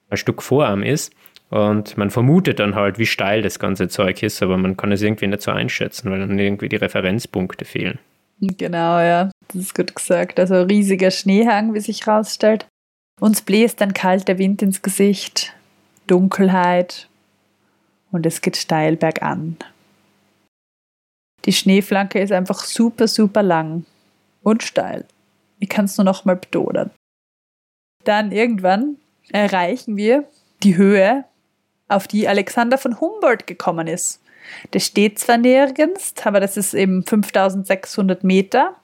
ein 0.09 0.18
Stück 0.18 0.41
Vorarm 0.41 0.84
ist. 0.84 1.13
Und 1.49 1.97
man 1.97 2.09
vermutet 2.09 2.59
dann 2.59 2.76
halt, 2.76 2.99
wie 2.99 3.05
steil 3.05 3.41
das 3.41 3.59
ganze 3.59 3.88
Zeug 3.88 4.22
ist, 4.22 4.41
aber 4.41 4.57
man 4.57 4.76
kann 4.76 4.91
es 4.91 5.01
irgendwie 5.01 5.28
nicht 5.28 5.41
so 5.41 5.51
einschätzen, 5.51 6.11
weil 6.11 6.20
dann 6.20 6.38
irgendwie 6.38 6.68
die 6.68 6.76
Referenzpunkte 6.76 7.63
fehlen. 7.63 7.99
Genau, 8.41 8.99
ja, 8.99 9.32
das 9.47 9.61
ist 9.61 9.76
gut 9.76 9.95
gesagt. 9.95 10.39
Also 10.39 10.63
riesiger 10.63 11.11
Schneehang, 11.11 11.74
wie 11.74 11.80
sich 11.80 12.05
rausstellt. 12.05 12.65
Uns 13.20 13.41
bläst 13.41 13.82
ein 13.82 13.93
kalter 13.93 14.38
Wind 14.38 14.61
ins 14.61 14.82
Gesicht, 14.82 15.53
Dunkelheit 16.05 17.07
und 18.11 18.26
es 18.26 18.41
geht 18.41 18.57
steil 18.57 18.95
bergan. 18.95 19.57
Die 21.48 21.54
Schneeflanke 21.54 22.20
ist 22.20 22.34
einfach 22.34 22.64
super, 22.64 23.08
super 23.08 23.41
lang 23.41 23.86
und 24.43 24.64
steil. 24.64 25.06
Ich 25.60 25.70
kann 25.70 25.86
es 25.86 25.98
nur 25.98 26.04
noch 26.04 26.26
mal 26.26 26.36
betonen. 26.36 26.91
Dann 28.04 28.32
irgendwann 28.32 28.98
erreichen 29.32 29.95
wir 29.95 30.26
die 30.62 30.76
Höhe, 30.76 31.24
auf 31.88 32.08
die 32.08 32.28
Alexander 32.28 32.78
von 32.78 33.00
Humboldt 33.00 33.48
gekommen 33.48 33.88
ist. 33.88 34.22
Das 34.72 34.86
steht 34.86 35.20
zwar 35.20 35.38
nirgends, 35.38 36.14
aber 36.24 36.41
das 36.41 36.58
ist 36.58 36.74
eben 36.74 37.04
5600 37.04 38.24
Meter. 38.24 38.76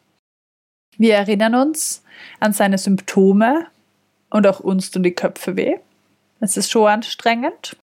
Wir 0.98 1.16
erinnern 1.16 1.56
uns 1.56 2.04
an 2.40 2.54
seine 2.54 2.78
Symptome 2.78 3.68
und 4.30 4.48
auch 4.48 4.62
uns 4.62 4.90
tun 4.90 5.04
die 5.04 5.16
Köpfe 5.16 5.58
weh. 5.58 5.78
Es 6.40 6.56
ist 6.56 6.72
schon 6.72 6.88
anstrengend. 6.88 7.76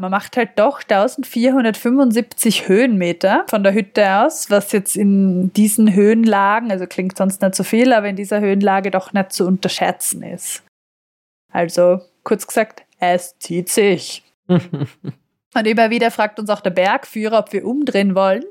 Man 0.00 0.10
macht 0.10 0.38
halt 0.38 0.58
doch 0.58 0.80
1475 0.82 2.68
Höhenmeter 2.68 3.44
von 3.50 3.62
der 3.62 3.74
Hütte 3.74 4.20
aus, 4.20 4.50
was 4.50 4.72
jetzt 4.72 4.96
in 4.96 5.52
diesen 5.52 5.92
Höhenlagen, 5.92 6.70
also 6.70 6.86
klingt 6.86 7.18
sonst 7.18 7.42
nicht 7.42 7.54
so 7.54 7.64
viel, 7.64 7.92
aber 7.92 8.08
in 8.08 8.16
dieser 8.16 8.40
Höhenlage 8.40 8.90
doch 8.90 9.12
nicht 9.12 9.32
zu 9.32 9.46
unterschätzen 9.46 10.22
ist. 10.22 10.62
Also, 11.52 12.00
kurz 12.22 12.46
gesagt, 12.46 12.84
es 12.98 13.38
zieht 13.38 13.68
sich. 13.68 14.24
Und 14.48 15.66
immer 15.66 15.90
wieder 15.90 16.10
fragt 16.10 16.38
uns 16.38 16.48
auch 16.48 16.60
der 16.60 16.70
Bergführer, 16.70 17.38
ob 17.38 17.52
wir 17.52 17.66
umdrehen 17.66 18.14
wollen. 18.14 18.44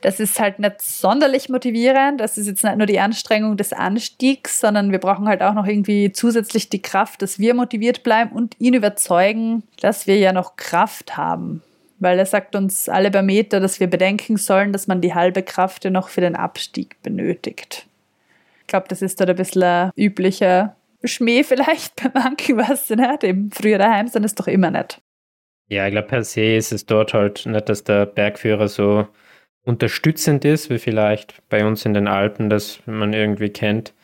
Das 0.00 0.20
ist 0.20 0.38
halt 0.38 0.58
nicht 0.58 0.82
sonderlich 0.82 1.48
motivierend. 1.48 2.20
Das 2.20 2.36
ist 2.36 2.46
jetzt 2.46 2.62
nicht 2.62 2.76
nur 2.76 2.86
die 2.86 3.00
Anstrengung 3.00 3.56
des 3.56 3.72
Anstiegs, 3.72 4.60
sondern 4.60 4.92
wir 4.92 4.98
brauchen 4.98 5.26
halt 5.26 5.42
auch 5.42 5.54
noch 5.54 5.66
irgendwie 5.66 6.12
zusätzlich 6.12 6.68
die 6.68 6.82
Kraft, 6.82 7.22
dass 7.22 7.38
wir 7.38 7.54
motiviert 7.54 8.02
bleiben 8.02 8.32
und 8.32 8.54
ihn 8.58 8.74
überzeugen, 8.74 9.62
dass 9.80 10.06
wir 10.06 10.18
ja 10.18 10.32
noch 10.32 10.56
Kraft 10.56 11.16
haben. 11.16 11.62
Weil 12.00 12.18
er 12.18 12.26
sagt 12.26 12.54
uns 12.54 12.88
alle 12.88 13.10
bei 13.10 13.22
Meter, 13.22 13.60
dass 13.60 13.80
wir 13.80 13.86
bedenken 13.86 14.36
sollen, 14.36 14.72
dass 14.72 14.86
man 14.86 15.00
die 15.00 15.14
halbe 15.14 15.42
Kraft 15.42 15.84
ja 15.84 15.90
noch 15.90 16.08
für 16.08 16.20
den 16.20 16.36
Abstieg 16.36 17.00
benötigt. 17.02 17.86
Ich 18.60 18.66
glaube, 18.66 18.88
das 18.88 19.00
ist 19.00 19.20
dort 19.20 19.30
ein 19.30 19.36
bisschen 19.36 19.62
ein 19.62 19.90
üblicher 19.96 20.76
Schmäh 21.02 21.44
vielleicht 21.44 21.96
bei 22.02 22.10
manchen, 22.12 22.56
was 22.56 22.88
du 22.88 22.96
nicht, 22.96 23.24
eben 23.24 23.50
früher 23.50 23.78
daheim 23.78 24.08
sind 24.08 24.24
ist 24.24 24.38
doch 24.38 24.48
immer 24.48 24.70
nicht. 24.70 25.00
Ja, 25.68 25.86
ich 25.86 25.92
glaube, 25.92 26.08
per 26.08 26.24
se 26.24 26.56
ist 26.56 26.72
es 26.72 26.84
dort 26.84 27.14
halt 27.14 27.46
nicht, 27.46 27.68
dass 27.68 27.84
der 27.84 28.06
Bergführer 28.06 28.68
so 28.68 29.06
unterstützend 29.64 30.44
ist, 30.44 30.70
wie 30.70 30.78
vielleicht 30.78 31.42
bei 31.48 31.64
uns 31.64 31.84
in 31.84 31.94
den 31.94 32.08
Alpen, 32.08 32.50
das 32.50 32.80
man 32.86 33.12
irgendwie 33.12 33.50
kennt, 33.50 33.94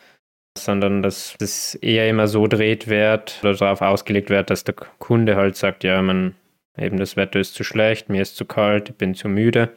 sondern 0.56 1.02
dass 1.02 1.36
das 1.38 1.74
eher 1.76 2.08
immer 2.08 2.28
so 2.28 2.46
dreht 2.46 2.88
wird 2.88 3.38
oder 3.42 3.54
darauf 3.54 3.82
ausgelegt 3.82 4.30
wird, 4.30 4.50
dass 4.50 4.64
der 4.64 4.74
Kunde 4.74 5.36
halt 5.36 5.56
sagt, 5.56 5.84
ja, 5.84 6.00
man, 6.02 6.34
eben 6.76 6.98
das 6.98 7.16
Wetter 7.16 7.40
ist 7.40 7.54
zu 7.54 7.64
schlecht, 7.64 8.08
mir 8.08 8.22
ist 8.22 8.36
zu 8.36 8.44
kalt, 8.44 8.90
ich 8.90 8.96
bin 8.96 9.14
zu 9.14 9.28
müde 9.28 9.70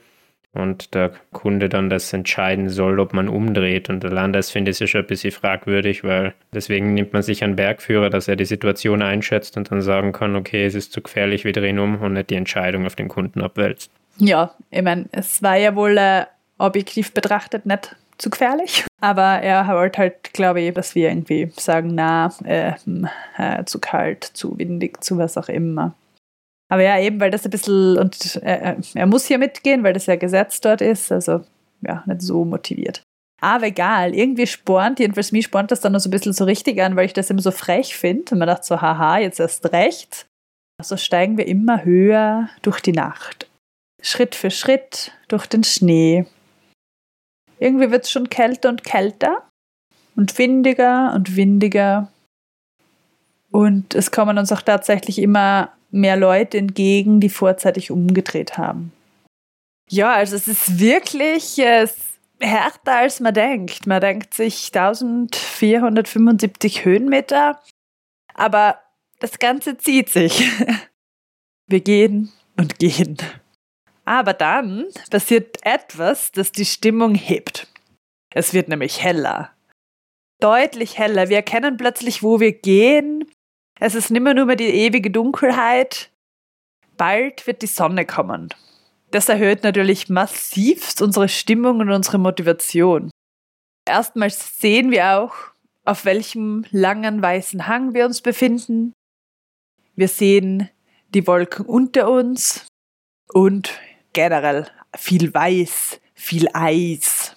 und 0.53 0.93
der 0.93 1.13
Kunde 1.31 1.67
dann 1.67 1.89
das 1.89 2.13
entscheiden 2.13 2.69
soll, 2.69 2.99
ob 2.99 3.13
man 3.13 3.27
umdreht. 3.27 3.89
Und 3.89 4.05
allein 4.05 4.33
das 4.33 4.51
finde 4.51 4.71
ich 4.71 4.89
schon 4.89 5.01
ein 5.01 5.07
bisschen 5.07 5.31
fragwürdig, 5.31 6.03
weil 6.03 6.35
deswegen 6.53 6.93
nimmt 6.93 7.11
man 7.11 7.23
sich 7.23 7.43
einen 7.43 7.55
Bergführer, 7.55 8.09
dass 8.09 8.27
er 8.27 8.35
die 8.35 8.45
Situation 8.45 9.01
einschätzt 9.01 9.57
und 9.57 9.71
dann 9.71 9.81
sagen 9.81 10.11
kann, 10.11 10.35
okay, 10.35 10.65
es 10.65 10.75
ist 10.75 10.93
zu 10.93 11.01
gefährlich, 11.01 11.43
wir 11.43 11.53
drehen 11.53 11.79
um 11.79 11.99
und 12.01 12.13
nicht 12.13 12.29
die 12.29 12.35
Entscheidung 12.35 12.85
auf 12.85 12.95
den 12.95 13.07
Kunden 13.07 13.41
abwälzt. 13.41 13.91
Ja, 14.17 14.53
ich 14.69 14.81
meine, 14.81 15.05
es 15.11 15.41
war 15.41 15.55
ja 15.57 15.75
wohl 15.75 15.97
äh, 15.97 16.25
objektiv 16.57 17.13
betrachtet 17.13 17.65
nicht 17.65 17.95
zu 18.17 18.29
gefährlich. 18.29 18.85
Aber 19.01 19.41
er 19.41 19.67
wollte 19.67 19.99
halt, 19.99 20.33
glaube 20.33 20.61
ich, 20.61 20.73
dass 20.73 20.95
wir 20.95 21.09
irgendwie 21.09 21.51
sagen, 21.57 21.95
na, 21.95 22.33
äh, 22.43 22.73
hm, 22.83 23.07
äh, 23.37 23.65
zu 23.65 23.79
kalt, 23.79 24.23
zu 24.23 24.57
windig, 24.57 25.03
zu 25.03 25.17
was 25.17 25.37
auch 25.37 25.49
immer. 25.49 25.93
Aber 26.69 26.83
ja, 26.83 26.99
eben, 26.99 27.19
weil 27.19 27.31
das 27.31 27.45
ein 27.45 27.51
bisschen, 27.51 27.97
und 27.97 28.37
äh, 28.43 28.75
er 28.93 29.05
muss 29.05 29.25
hier 29.25 29.37
mitgehen, 29.37 29.83
weil 29.83 29.93
das 29.93 30.05
ja 30.05 30.15
Gesetz 30.15 30.61
dort 30.61 30.81
ist, 30.81 31.11
also 31.11 31.41
ja, 31.81 32.03
nicht 32.05 32.21
so 32.21 32.45
motiviert. 32.45 33.03
Aber 33.41 33.65
egal, 33.65 34.15
irgendwie 34.15 34.47
spornt, 34.47 34.99
jedenfalls 34.99 35.33
mich 35.33 35.45
spornt 35.45 35.69
das 35.69 35.81
dann 35.81 35.91
noch 35.91 35.99
so 35.99 36.07
ein 36.07 36.11
bisschen 36.11 36.31
so 36.31 36.45
richtig 36.45 36.81
an, 36.81 36.95
weil 36.95 37.07
ich 37.07 37.13
das 37.13 37.29
immer 37.29 37.41
so 37.41 37.51
frech 37.51 37.97
finde. 37.97 38.31
Und 38.31 38.39
man 38.39 38.47
dachte 38.47 38.65
so, 38.65 38.81
haha, 38.81 39.17
jetzt 39.17 39.39
erst 39.41 39.71
recht. 39.73 40.25
So 40.81 40.95
steigen 40.95 41.37
wir 41.37 41.45
immer 41.45 41.83
höher 41.83 42.47
durch 42.61 42.79
die 42.79 42.93
Nacht. 42.93 43.47
Schritt 44.03 44.35
für 44.35 44.51
Schritt 44.51 45.11
durch 45.29 45.47
den 45.47 45.63
Schnee. 45.63 46.27
Irgendwie 47.57 47.89
wird 47.89 48.03
es 48.03 48.11
schon 48.11 48.29
kälter 48.29 48.69
und 48.69 48.83
kälter 48.83 49.49
und 50.15 50.37
windiger 50.37 51.13
und 51.15 51.35
windiger. 51.35 52.11
Und 53.49 53.95
es 53.95 54.11
kommen 54.11 54.37
uns 54.37 54.51
auch 54.51 54.61
tatsächlich 54.61 55.17
immer 55.19 55.71
mehr 55.89 56.17
Leute 56.17 56.57
entgegen, 56.57 57.21
die 57.21 57.29
vorzeitig 57.29 57.91
umgedreht 57.91 58.57
haben. 58.57 58.91
Ja, 59.89 60.13
also 60.13 60.35
es 60.35 60.47
ist 60.47 60.79
wirklich 60.79 61.57
äh, 61.59 61.87
härter, 62.39 62.97
als 62.97 63.19
man 63.19 63.33
denkt. 63.33 63.87
Man 63.87 64.01
denkt 64.01 64.33
sich 64.33 64.71
1475 64.73 66.83
Höhenmeter, 66.83 67.61
aber 68.33 68.79
das 69.19 69.39
Ganze 69.39 69.77
zieht 69.77 70.09
sich. 70.09 70.43
Wir 71.67 71.79
gehen 71.79 72.33
und 72.57 72.79
gehen. 72.79 73.17
Aber 74.05 74.33
dann 74.33 74.87
passiert 75.09 75.57
etwas, 75.65 76.31
das 76.31 76.51
die 76.51 76.65
Stimmung 76.65 77.15
hebt. 77.15 77.67
Es 78.33 78.53
wird 78.53 78.67
nämlich 78.67 79.01
heller. 79.01 79.51
Deutlich 80.39 80.97
heller. 80.97 81.29
Wir 81.29 81.37
erkennen 81.37 81.77
plötzlich, 81.77 82.21
wo 82.21 82.39
wir 82.39 82.51
gehen. 82.51 83.31
Es 83.79 83.95
ist 83.95 84.11
nimmer 84.11 84.33
nur 84.33 84.45
mehr 84.45 84.55
die 84.55 84.65
ewige 84.65 85.09
Dunkelheit. 85.09 86.11
Bald 86.97 87.47
wird 87.47 87.61
die 87.61 87.67
Sonne 87.67 88.05
kommen. 88.05 88.49
Das 89.11 89.29
erhöht 89.29 89.63
natürlich 89.63 90.09
massivst 90.09 91.01
unsere 91.01 91.29
Stimmung 91.29 91.79
und 91.79 91.91
unsere 91.91 92.17
Motivation. 92.17 93.09
Erstmals 93.85 94.59
sehen 94.59 94.91
wir 94.91 95.19
auch, 95.19 95.33
auf 95.85 96.05
welchem 96.05 96.65
langen 96.71 97.21
weißen 97.21 97.67
Hang 97.67 97.93
wir 97.93 98.05
uns 98.05 98.21
befinden. 98.21 98.93
Wir 99.95 100.07
sehen 100.07 100.69
die 101.09 101.27
Wolken 101.27 101.65
unter 101.65 102.09
uns 102.09 102.65
und 103.31 103.79
generell 104.13 104.67
viel 104.95 105.33
Weiß, 105.33 105.99
viel 106.13 106.47
Eis. 106.53 107.35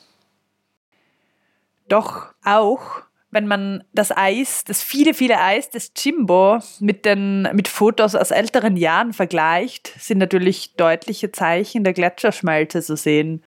Doch 1.88 2.34
auch 2.44 3.06
wenn 3.30 3.46
man 3.46 3.84
das 3.92 4.16
Eis, 4.16 4.64
das 4.64 4.82
viele, 4.82 5.12
viele 5.12 5.38
Eis 5.38 5.68
des 5.68 5.92
Jimbo 5.94 6.58
mit 6.80 7.04
den 7.04 7.42
mit 7.52 7.68
Fotos 7.68 8.14
aus 8.14 8.30
älteren 8.30 8.76
Jahren 8.76 9.12
vergleicht, 9.12 9.92
sind 9.98 10.18
natürlich 10.18 10.74
deutliche 10.76 11.32
Zeichen 11.32 11.84
der 11.84 11.92
Gletscherschmelze 11.92 12.80
zu 12.80 12.96
sehen. 12.96 13.44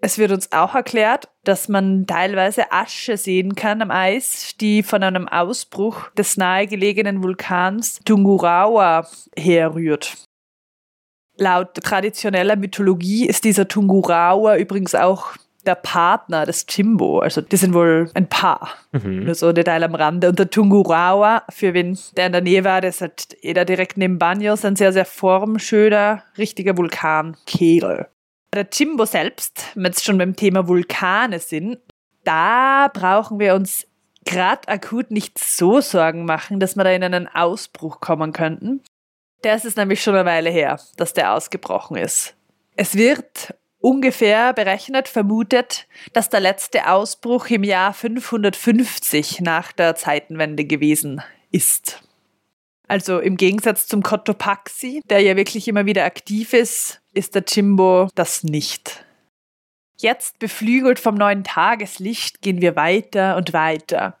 Es 0.00 0.18
wird 0.18 0.32
uns 0.32 0.50
auch 0.50 0.74
erklärt, 0.74 1.28
dass 1.44 1.68
man 1.68 2.06
teilweise 2.06 2.72
Asche 2.72 3.16
sehen 3.16 3.54
kann 3.54 3.82
am 3.82 3.90
Eis, 3.90 4.56
die 4.60 4.82
von 4.82 5.02
einem 5.02 5.28
Ausbruch 5.28 6.10
des 6.12 6.36
nahegelegenen 6.36 7.22
Vulkans 7.22 8.00
Tungurawa 8.04 9.06
herrührt. 9.36 10.16
Laut 11.36 11.74
traditioneller 11.74 12.56
Mythologie 12.56 13.26
ist 13.26 13.44
dieser 13.44 13.68
Tungurawa 13.68 14.56
übrigens 14.56 14.94
auch 14.94 15.32
der 15.64 15.74
Partner 15.76 16.44
des 16.44 16.66
Jimbo. 16.68 17.20
Also 17.20 17.40
die 17.40 17.56
sind 17.56 17.74
wohl 17.74 18.10
ein 18.14 18.28
Paar. 18.28 18.70
Mhm. 18.92 19.24
Nur 19.24 19.34
so 19.34 19.48
ein 19.48 19.54
Detail 19.54 19.84
am 19.84 19.94
Rande. 19.94 20.28
Und 20.28 20.38
der 20.38 20.50
Tungurawa, 20.50 21.44
für 21.48 21.74
wen 21.74 21.98
der 22.16 22.26
in 22.26 22.32
der 22.32 22.40
Nähe 22.40 22.64
war, 22.64 22.80
das 22.80 23.00
hat 23.00 23.28
jeder 23.40 23.64
direkt 23.64 23.96
neben 23.96 24.18
Banyos, 24.18 24.64
ein 24.64 24.76
sehr, 24.76 24.92
sehr 24.92 25.04
formschöner, 25.04 26.24
richtiger 26.36 26.76
Vulkankegel. 26.76 28.08
Der 28.54 28.66
Jimbo 28.70 29.04
selbst, 29.04 29.70
wenn 29.74 29.84
wir 29.84 29.88
jetzt 29.90 30.04
schon 30.04 30.18
beim 30.18 30.36
Thema 30.36 30.68
Vulkane 30.68 31.38
sind, 31.38 31.78
da 32.24 32.88
brauchen 32.92 33.38
wir 33.38 33.54
uns 33.54 33.86
gerade 34.24 34.68
akut 34.68 35.10
nicht 35.10 35.38
so 35.38 35.80
Sorgen 35.80 36.24
machen, 36.24 36.60
dass 36.60 36.76
wir 36.76 36.84
da 36.84 36.90
in 36.90 37.02
einen 37.02 37.28
Ausbruch 37.28 38.00
kommen 38.00 38.32
könnten. 38.32 38.80
Der 39.44 39.56
ist 39.56 39.76
nämlich 39.76 40.02
schon 40.02 40.14
eine 40.14 40.24
Weile 40.24 40.50
her, 40.50 40.80
dass 40.96 41.12
der 41.12 41.34
ausgebrochen 41.34 41.96
ist. 41.96 42.34
Es 42.76 42.94
wird 42.94 43.54
ungefähr 43.78 44.52
berechnet, 44.52 45.08
vermutet, 45.08 45.86
dass 46.12 46.28
der 46.28 46.40
letzte 46.40 46.88
Ausbruch 46.88 47.46
im 47.48 47.64
Jahr 47.64 47.92
550 47.92 49.40
nach 49.40 49.72
der 49.72 49.96
Zeitenwende 49.96 50.64
gewesen 50.64 51.22
ist. 51.50 52.02
Also 52.88 53.18
im 53.18 53.36
Gegensatz 53.36 53.86
zum 53.86 54.02
Cotopaxi, 54.02 55.02
der 55.08 55.20
ja 55.20 55.36
wirklich 55.36 55.66
immer 55.66 55.86
wieder 55.86 56.04
aktiv 56.04 56.52
ist, 56.52 57.00
ist 57.12 57.34
der 57.34 57.44
Jimbo 57.46 58.08
das 58.14 58.44
nicht. 58.44 59.04
Jetzt 59.96 60.38
beflügelt 60.38 60.98
vom 60.98 61.14
neuen 61.14 61.44
Tageslicht 61.44 62.42
gehen 62.42 62.60
wir 62.60 62.76
weiter 62.76 63.36
und 63.36 63.52
weiter. 63.52 64.18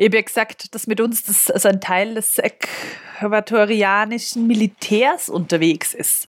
Habe 0.00 0.16
ja 0.16 0.22
gesagt, 0.22 0.74
dass 0.74 0.86
mit 0.86 1.00
uns 1.00 1.24
das 1.24 1.50
also 1.50 1.68
ein 1.68 1.80
Teil 1.80 2.14
des 2.14 2.38
äquatorianischen 2.38 4.46
Militärs 4.46 5.28
unterwegs 5.28 5.92
ist 5.92 6.28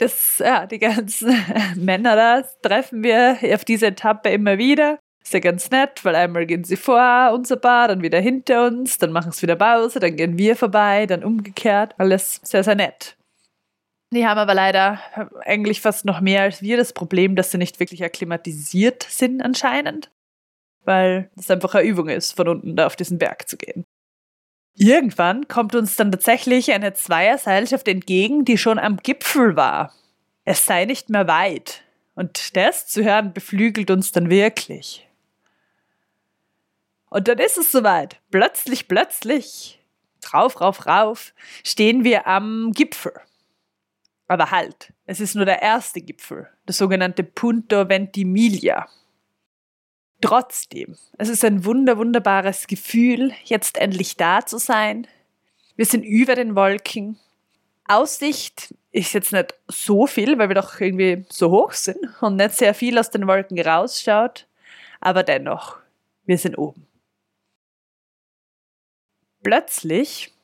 das, 0.00 0.38
ja, 0.38 0.66
die 0.66 0.78
ganzen 0.78 1.34
Männer 1.76 2.16
da 2.16 2.42
treffen 2.62 3.02
wir 3.02 3.38
auf 3.54 3.64
dieser 3.64 3.88
Etappe 3.88 4.30
immer 4.30 4.58
wieder. 4.58 4.98
Ist 5.22 5.34
ja 5.34 5.40
ganz 5.40 5.70
nett, 5.70 6.04
weil 6.04 6.14
einmal 6.14 6.46
gehen 6.46 6.64
sie 6.64 6.76
vor 6.76 7.32
unser 7.34 7.56
Bar, 7.56 7.88
dann 7.88 8.02
wieder 8.02 8.20
hinter 8.20 8.66
uns, 8.66 8.98
dann 8.98 9.12
machen 9.12 9.32
sie 9.32 9.42
wieder 9.42 9.56
Pause, 9.56 10.00
dann 10.00 10.16
gehen 10.16 10.38
wir 10.38 10.56
vorbei, 10.56 11.06
dann 11.06 11.22
umgekehrt. 11.22 11.94
Alles 11.98 12.40
sehr, 12.42 12.64
sehr 12.64 12.74
nett. 12.74 13.16
Die 14.12 14.26
haben 14.26 14.38
aber 14.38 14.54
leider 14.54 14.98
eigentlich 15.44 15.80
fast 15.80 16.04
noch 16.04 16.20
mehr 16.20 16.42
als 16.42 16.62
wir 16.62 16.76
das 16.76 16.92
Problem, 16.92 17.36
dass 17.36 17.52
sie 17.52 17.58
nicht 17.58 17.78
wirklich 17.78 18.02
akklimatisiert 18.02 19.06
sind 19.08 19.42
anscheinend, 19.42 20.10
weil 20.90 21.30
es 21.38 21.48
einfach 21.48 21.76
eine 21.76 21.86
Übung 21.86 22.08
ist, 22.08 22.32
von 22.32 22.48
unten 22.48 22.74
da 22.74 22.86
auf 22.86 22.96
diesen 22.96 23.16
Berg 23.16 23.48
zu 23.48 23.56
gehen. 23.56 23.86
Irgendwann 24.74 25.46
kommt 25.46 25.76
uns 25.76 25.94
dann 25.94 26.10
tatsächlich 26.10 26.72
eine 26.72 26.94
Zweierseilschaft 26.94 27.86
entgegen, 27.86 28.44
die 28.44 28.58
schon 28.58 28.76
am 28.76 28.96
Gipfel 28.96 29.54
war. 29.54 29.94
Es 30.44 30.66
sei 30.66 30.86
nicht 30.86 31.08
mehr 31.08 31.28
weit. 31.28 31.84
Und 32.16 32.56
das 32.56 32.88
zu 32.88 33.04
hören 33.04 33.32
beflügelt 33.32 33.92
uns 33.92 34.10
dann 34.10 34.30
wirklich. 34.30 35.06
Und 37.08 37.28
dann 37.28 37.38
ist 37.38 37.56
es 37.56 37.70
soweit. 37.70 38.20
Plötzlich, 38.32 38.88
plötzlich, 38.88 39.80
rauf, 40.34 40.60
rauf, 40.60 40.86
rauf, 40.86 41.34
stehen 41.62 42.02
wir 42.02 42.26
am 42.26 42.72
Gipfel. 42.72 43.12
Aber 44.26 44.50
halt, 44.50 44.92
es 45.06 45.20
ist 45.20 45.36
nur 45.36 45.44
der 45.44 45.62
erste 45.62 46.00
Gipfel, 46.00 46.48
der 46.66 46.74
sogenannte 46.74 47.22
Punto 47.22 47.88
Ventimiglia. 47.88 48.88
Trotzdem, 50.20 50.96
es 51.16 51.28
ist 51.28 51.44
ein 51.44 51.64
wunder, 51.64 51.96
wunderbares 51.96 52.66
Gefühl, 52.66 53.32
jetzt 53.44 53.78
endlich 53.78 54.16
da 54.16 54.44
zu 54.44 54.58
sein. 54.58 55.06
Wir 55.76 55.86
sind 55.86 56.02
über 56.02 56.34
den 56.34 56.54
Wolken. 56.54 57.18
Aussicht 57.88 58.74
ist 58.92 59.14
jetzt 59.14 59.32
nicht 59.32 59.54
so 59.66 60.06
viel, 60.06 60.38
weil 60.38 60.48
wir 60.48 60.54
doch 60.54 60.78
irgendwie 60.78 61.24
so 61.30 61.50
hoch 61.50 61.72
sind 61.72 61.98
und 62.20 62.36
nicht 62.36 62.52
sehr 62.52 62.74
viel 62.74 62.98
aus 62.98 63.10
den 63.10 63.26
Wolken 63.26 63.58
rausschaut. 63.58 64.46
Aber 65.00 65.22
dennoch, 65.22 65.78
wir 66.26 66.36
sind 66.36 66.58
oben. 66.58 66.86
Plötzlich 69.42 70.34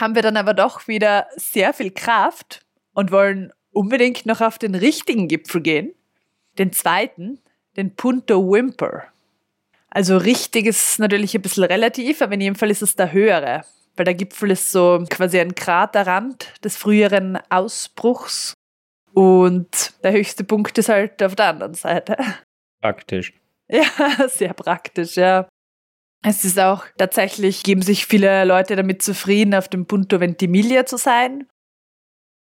haben 0.00 0.14
wir 0.14 0.22
dann 0.22 0.36
aber 0.36 0.54
doch 0.54 0.88
wieder 0.88 1.28
sehr 1.36 1.72
viel 1.72 1.92
Kraft 1.92 2.64
und 2.92 3.12
wollen 3.12 3.52
unbedingt 3.72 4.26
noch 4.26 4.40
auf 4.40 4.58
den 4.58 4.74
richtigen 4.74 5.28
Gipfel 5.28 5.60
gehen. 5.60 5.94
Den 6.58 6.72
zweiten, 6.72 7.38
den 7.76 7.94
Punto 7.94 8.40
Wimper. 8.50 9.04
Also 9.90 10.16
richtig 10.16 10.66
ist 10.66 10.98
natürlich 10.98 11.34
ein 11.34 11.42
bisschen 11.42 11.64
relativ, 11.64 12.22
aber 12.22 12.34
in 12.34 12.40
jedem 12.40 12.54
Fall 12.54 12.70
ist 12.70 12.82
es 12.82 12.96
der 12.96 13.12
höhere. 13.12 13.64
Weil 13.94 14.04
der 14.06 14.14
Gipfel 14.14 14.50
ist 14.50 14.72
so 14.72 15.04
quasi 15.10 15.38
ein 15.38 15.54
Kraterrand 15.54 16.52
des 16.64 16.76
früheren 16.76 17.38
Ausbruchs. 17.50 18.54
Und 19.12 19.92
der 20.02 20.12
höchste 20.12 20.44
Punkt 20.44 20.78
ist 20.78 20.88
halt 20.88 21.22
auf 21.22 21.36
der 21.36 21.46
anderen 21.46 21.74
Seite. 21.74 22.16
Praktisch. 22.80 23.34
Ja, 23.68 24.28
sehr 24.28 24.52
praktisch, 24.52 25.16
ja. 25.16 25.48
Es 26.22 26.44
ist 26.44 26.58
auch 26.58 26.84
tatsächlich, 26.98 27.62
geben 27.62 27.80
sich 27.80 28.04
viele 28.04 28.44
Leute 28.44 28.76
damit 28.76 29.00
zufrieden, 29.00 29.54
auf 29.54 29.68
dem 29.68 29.86
Punto 29.86 30.20
Ventimiglia 30.20 30.84
zu 30.84 30.98
sein. 30.98 31.48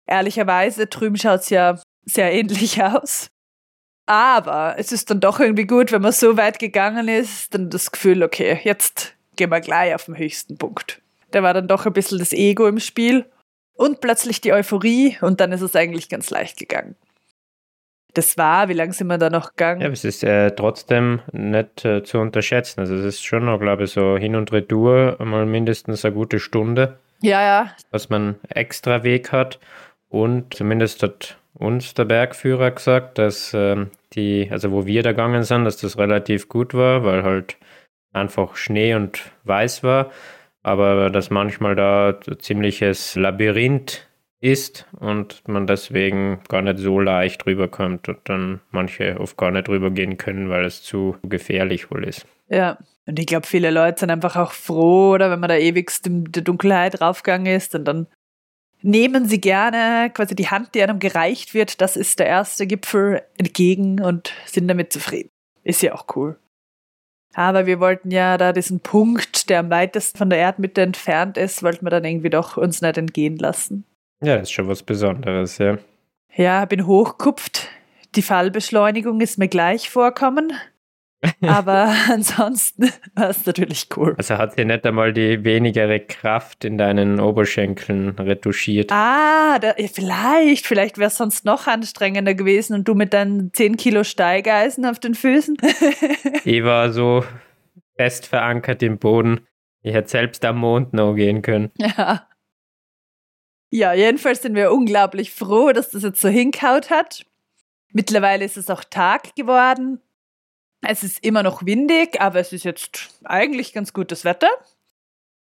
Ehrlicherweise, 0.06 0.86
drüben 0.86 1.18
schaut 1.18 1.40
es 1.40 1.50
ja 1.50 1.82
sehr 2.06 2.32
ähnlich 2.32 2.84
aus. 2.84 3.30
Aber 4.08 4.76
es 4.78 4.94
ist 4.94 5.12
dann 5.12 5.20
doch 5.20 5.40
irgendwie 5.40 5.68
gut, 5.68 5.92
wenn 5.92 6.02
man 6.02 6.14
so 6.14 6.38
weit 6.38 6.60
gegangen 6.60 7.10
ist, 7.10 7.54
dann 7.54 7.70
das 7.70 7.92
Gefühl, 7.92 8.24
okay, 8.24 8.60
jetzt 8.64 9.14
gehen 9.36 9.52
wir 9.52 9.60
gleich 9.60 9.94
auf 9.94 10.06
den 10.06 10.18
höchsten 10.18 10.58
Punkt. 10.58 11.02
Da 11.32 11.44
war 11.44 11.54
dann 11.54 11.68
doch 11.68 11.86
ein 11.86 11.94
bisschen 11.94 12.18
das 12.18 12.32
Ego 12.32 12.68
im 12.68 12.80
Spiel 12.80 13.26
und 13.74 14.00
plötzlich 14.00 14.40
die 14.40 14.54
Euphorie 14.54 15.18
und 15.22 15.42
dann 15.42 15.52
ist 15.52 15.62
es 15.62 15.76
eigentlich 15.76 16.08
ganz 16.08 16.30
leicht 16.30 16.58
gegangen. 16.58 16.96
Das 18.14 18.38
war, 18.38 18.70
wie 18.70 18.74
lange 18.74 18.94
sind 18.94 19.08
wir 19.08 19.18
da 19.18 19.30
noch 19.30 19.52
gegangen? 19.52 19.82
Ja, 19.82 19.90
es 19.90 20.06
ist 20.06 20.24
äh, 20.24 20.52
trotzdem 20.52 21.20
nicht 21.34 21.84
äh, 21.84 22.02
zu 22.02 22.20
unterschätzen. 22.20 22.80
Also 22.80 22.96
es 22.96 23.04
ist 23.04 23.26
schon 23.26 23.46
noch, 23.46 23.60
glaube 23.60 23.84
ich, 23.84 23.92
so 23.92 24.18
hin 24.18 24.36
und 24.36 24.52
retour 24.54 25.18
mal 25.20 25.46
mindestens 25.46 26.06
eine 26.06 26.16
gute 26.16 26.40
Stunde. 26.40 26.98
Ja, 27.22 27.42
ja. 27.42 27.72
Was 27.92 28.10
man 28.10 28.36
extra 28.50 29.04
Weg 29.04 29.34
hat 29.34 29.60
und 30.10 30.54
zumindest 30.54 31.04
hat 31.04 31.38
uns 31.60 31.94
der 31.94 32.06
Bergführer 32.06 32.72
gesagt, 32.72 33.18
dass 33.18 33.54
ähm, 33.54 33.90
die, 34.14 34.48
also 34.52 34.72
wo 34.72 34.86
wir 34.86 35.04
da 35.04 35.12
gegangen 35.12 35.44
sind, 35.44 35.66
dass 35.66 35.78
das 35.78 35.98
relativ 35.98 36.50
gut 36.50 36.74
war, 36.74 37.04
weil 37.04 37.24
halt 37.24 37.58
einfach 38.14 38.56
Schnee 38.56 38.96
und 38.96 39.32
weiß 39.44 39.84
war, 39.84 40.12
aber 40.64 41.10
dass 41.10 41.30
manchmal 41.30 41.76
da 41.76 42.18
ein 42.28 42.40
ziemliches 42.40 43.16
Labyrinth 43.16 44.08
ist 44.40 44.86
und 45.00 45.48
man 45.48 45.66
deswegen 45.66 46.42
gar 46.48 46.62
nicht 46.62 46.78
so 46.78 47.00
leicht 47.00 47.46
rüberkommt 47.46 48.08
und 48.08 48.20
dann 48.26 48.62
manche 48.70 49.20
oft 49.20 49.38
gar 49.38 49.52
nicht 49.52 49.68
rübergehen 49.68 50.18
können, 50.18 50.50
weil 50.50 50.66
es 50.66 50.84
zu 50.84 51.18
gefährlich 51.24 51.90
wohl 51.90 52.04
ist. 52.04 52.28
Ja, 52.50 52.78
und 53.08 53.20
ich 53.20 53.26
glaube, 53.26 53.48
viele 53.48 53.72
Leute 53.72 54.02
sind 54.02 54.12
einfach 54.12 54.36
auch 54.36 54.52
froh, 54.52 55.12
oder 55.14 55.32
wenn 55.32 55.40
man 55.40 55.50
da 55.50 55.56
ewigst 55.56 56.06
in 56.06 56.26
der 56.26 56.44
Dunkelheit 56.44 57.02
raufgegangen 57.02 57.56
ist 57.56 57.74
und 57.74 57.86
dann 57.86 58.08
nehmen 58.82 59.26
sie 59.26 59.42
gerne 59.42 60.10
quasi 60.14 60.36
die 60.36 60.50
Hand, 60.50 60.76
die 60.76 60.84
einem 60.84 61.00
gereicht 61.00 61.54
wird, 61.54 61.82
das 61.82 61.96
ist 61.96 62.20
der 62.20 62.28
erste 62.28 62.68
Gipfel 62.68 63.22
entgegen 63.38 64.02
und 64.02 64.34
sind 64.46 64.68
damit 64.68 64.94
zufrieden. 64.94 65.30
Ist 65.64 65.82
ja 65.82 65.94
auch 65.94 66.06
cool. 66.16 66.38
Aber 67.34 67.66
wir 67.66 67.80
wollten 67.80 68.10
ja 68.10 68.38
da 68.38 68.54
diesen 68.54 68.80
Punkt, 68.80 69.50
der 69.50 69.60
am 69.60 69.70
weitesten 69.70 70.18
von 70.18 70.30
der 70.30 70.40
Erdmitte 70.40 70.82
entfernt 70.82 71.38
ist, 71.38 71.62
wollten 71.62 71.86
wir 71.86 71.92
dann 71.92 72.06
irgendwie 72.06 72.30
doch 72.30 72.58
uns 72.58 72.82
nicht 72.82 72.98
entgehen 72.98 73.38
lassen. 73.38 73.84
Ja, 74.24 74.38
das 74.38 74.44
ist 74.44 74.54
schon 74.54 74.68
was 74.68 74.82
Besonderes, 74.82 75.58
ja. 75.60 75.78
Ja, 76.36 76.66
bin 76.66 76.88
hochkupft. 76.88 77.70
Die 78.16 78.22
Fallbeschleunigung 78.22 79.22
ist 79.22 79.38
mir 79.38 79.48
gleich 79.48 79.90
vorkommen. 79.90 80.54
Aber 81.42 81.94
ansonsten 82.12 82.92
war 83.16 83.30
es 83.30 83.46
natürlich 83.46 83.88
cool. 83.96 84.16
Also 84.18 84.38
hat 84.38 84.56
sie 84.56 84.66
nicht 84.66 84.86
einmal 84.86 85.14
die 85.14 85.44
wenigere 85.44 86.00
Kraft 86.00 86.64
in 86.64 86.78
deinen 86.78 87.20
Oberschenkeln 87.20 88.10
retuschiert. 88.10 88.92
Ah, 88.92 89.58
da, 89.60 89.76
ja, 89.78 89.88
vielleicht. 89.88 90.66
Vielleicht 90.66 90.98
wäre 90.98 91.08
es 91.08 91.18
sonst 91.18 91.46
noch 91.46 91.68
anstrengender 91.68 92.34
gewesen 92.34 92.74
und 92.76 92.88
du 92.88 92.94
mit 92.94 93.14
deinen 93.14 93.52
10 93.54 93.78
Kilo 93.78 94.04
Steigeisen 94.04 94.86
auf 94.86 95.00
den 95.00 95.16
Füßen. 95.16 95.58
ich 96.44 96.64
war 96.64 96.92
so 96.92 97.24
fest 97.96 98.28
verankert 98.28 98.84
im 98.84 99.00
Boden. 99.00 99.42
Ich 99.82 99.94
hätte 99.94 100.10
selbst 100.10 100.46
am 100.46 100.58
Mond 100.58 100.94
noch 100.94 101.16
gehen 101.16 101.42
können. 101.42 101.72
Ja. 101.78 102.28
Ja, 103.70 103.94
jedenfalls 103.94 104.42
sind 104.42 104.56
wir 104.56 104.72
unglaublich 104.72 105.32
froh, 105.32 105.74
dass 105.74 105.90
das 105.90 106.04
jetzt 106.04 106.22
so 106.22 106.30
hinkaut 106.30 106.90
hat. 106.90 107.26
Mittlerweile 107.92 108.46
ist 108.46 108.56
es 108.56 108.70
auch 108.70 108.84
Tag 108.84 109.36
geworden 109.36 110.00
es 110.88 111.04
ist 111.04 111.24
immer 111.24 111.44
noch 111.44 111.66
windig, 111.66 112.22
aber 112.22 112.40
es 112.40 112.54
ist 112.54 112.64
jetzt 112.64 113.10
eigentlich 113.24 113.74
ganz 113.74 113.94
gutes 113.94 114.24
Wetter. 114.24 114.50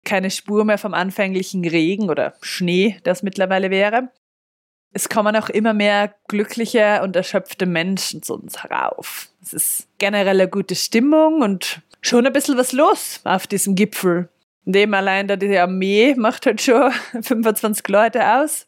Keine 0.04 0.30
Spur 0.30 0.64
mehr 0.64 0.78
vom 0.78 0.92
anfänglichen 0.92 1.64
Regen 1.64 2.10
oder 2.10 2.34
Schnee, 2.40 2.98
das 3.04 3.22
mittlerweile 3.22 3.70
wäre. 3.70 4.10
Es 4.92 5.08
kommen 5.08 5.36
auch 5.36 5.48
immer 5.48 5.72
mehr 5.72 6.14
glückliche 6.26 7.02
und 7.02 7.14
erschöpfte 7.14 7.66
Menschen 7.66 8.22
zu 8.22 8.34
uns 8.34 8.64
herauf. 8.64 9.28
Es 9.40 9.52
ist 9.52 9.88
generell 9.98 10.40
eine 10.40 10.50
gute 10.50 10.74
Stimmung 10.74 11.42
und 11.42 11.80
schon 12.00 12.26
ein 12.26 12.32
bisschen 12.32 12.58
was 12.58 12.72
los 12.72 13.20
auf 13.22 13.46
diesem 13.46 13.76
Gipfel. 13.76 14.28
Dem 14.64 14.92
allein 14.94 15.28
da 15.28 15.36
die 15.36 15.56
Armee 15.56 16.14
macht 16.16 16.46
halt 16.46 16.60
schon 16.60 16.90
25 17.22 17.86
Leute 17.88 18.26
aus. 18.26 18.66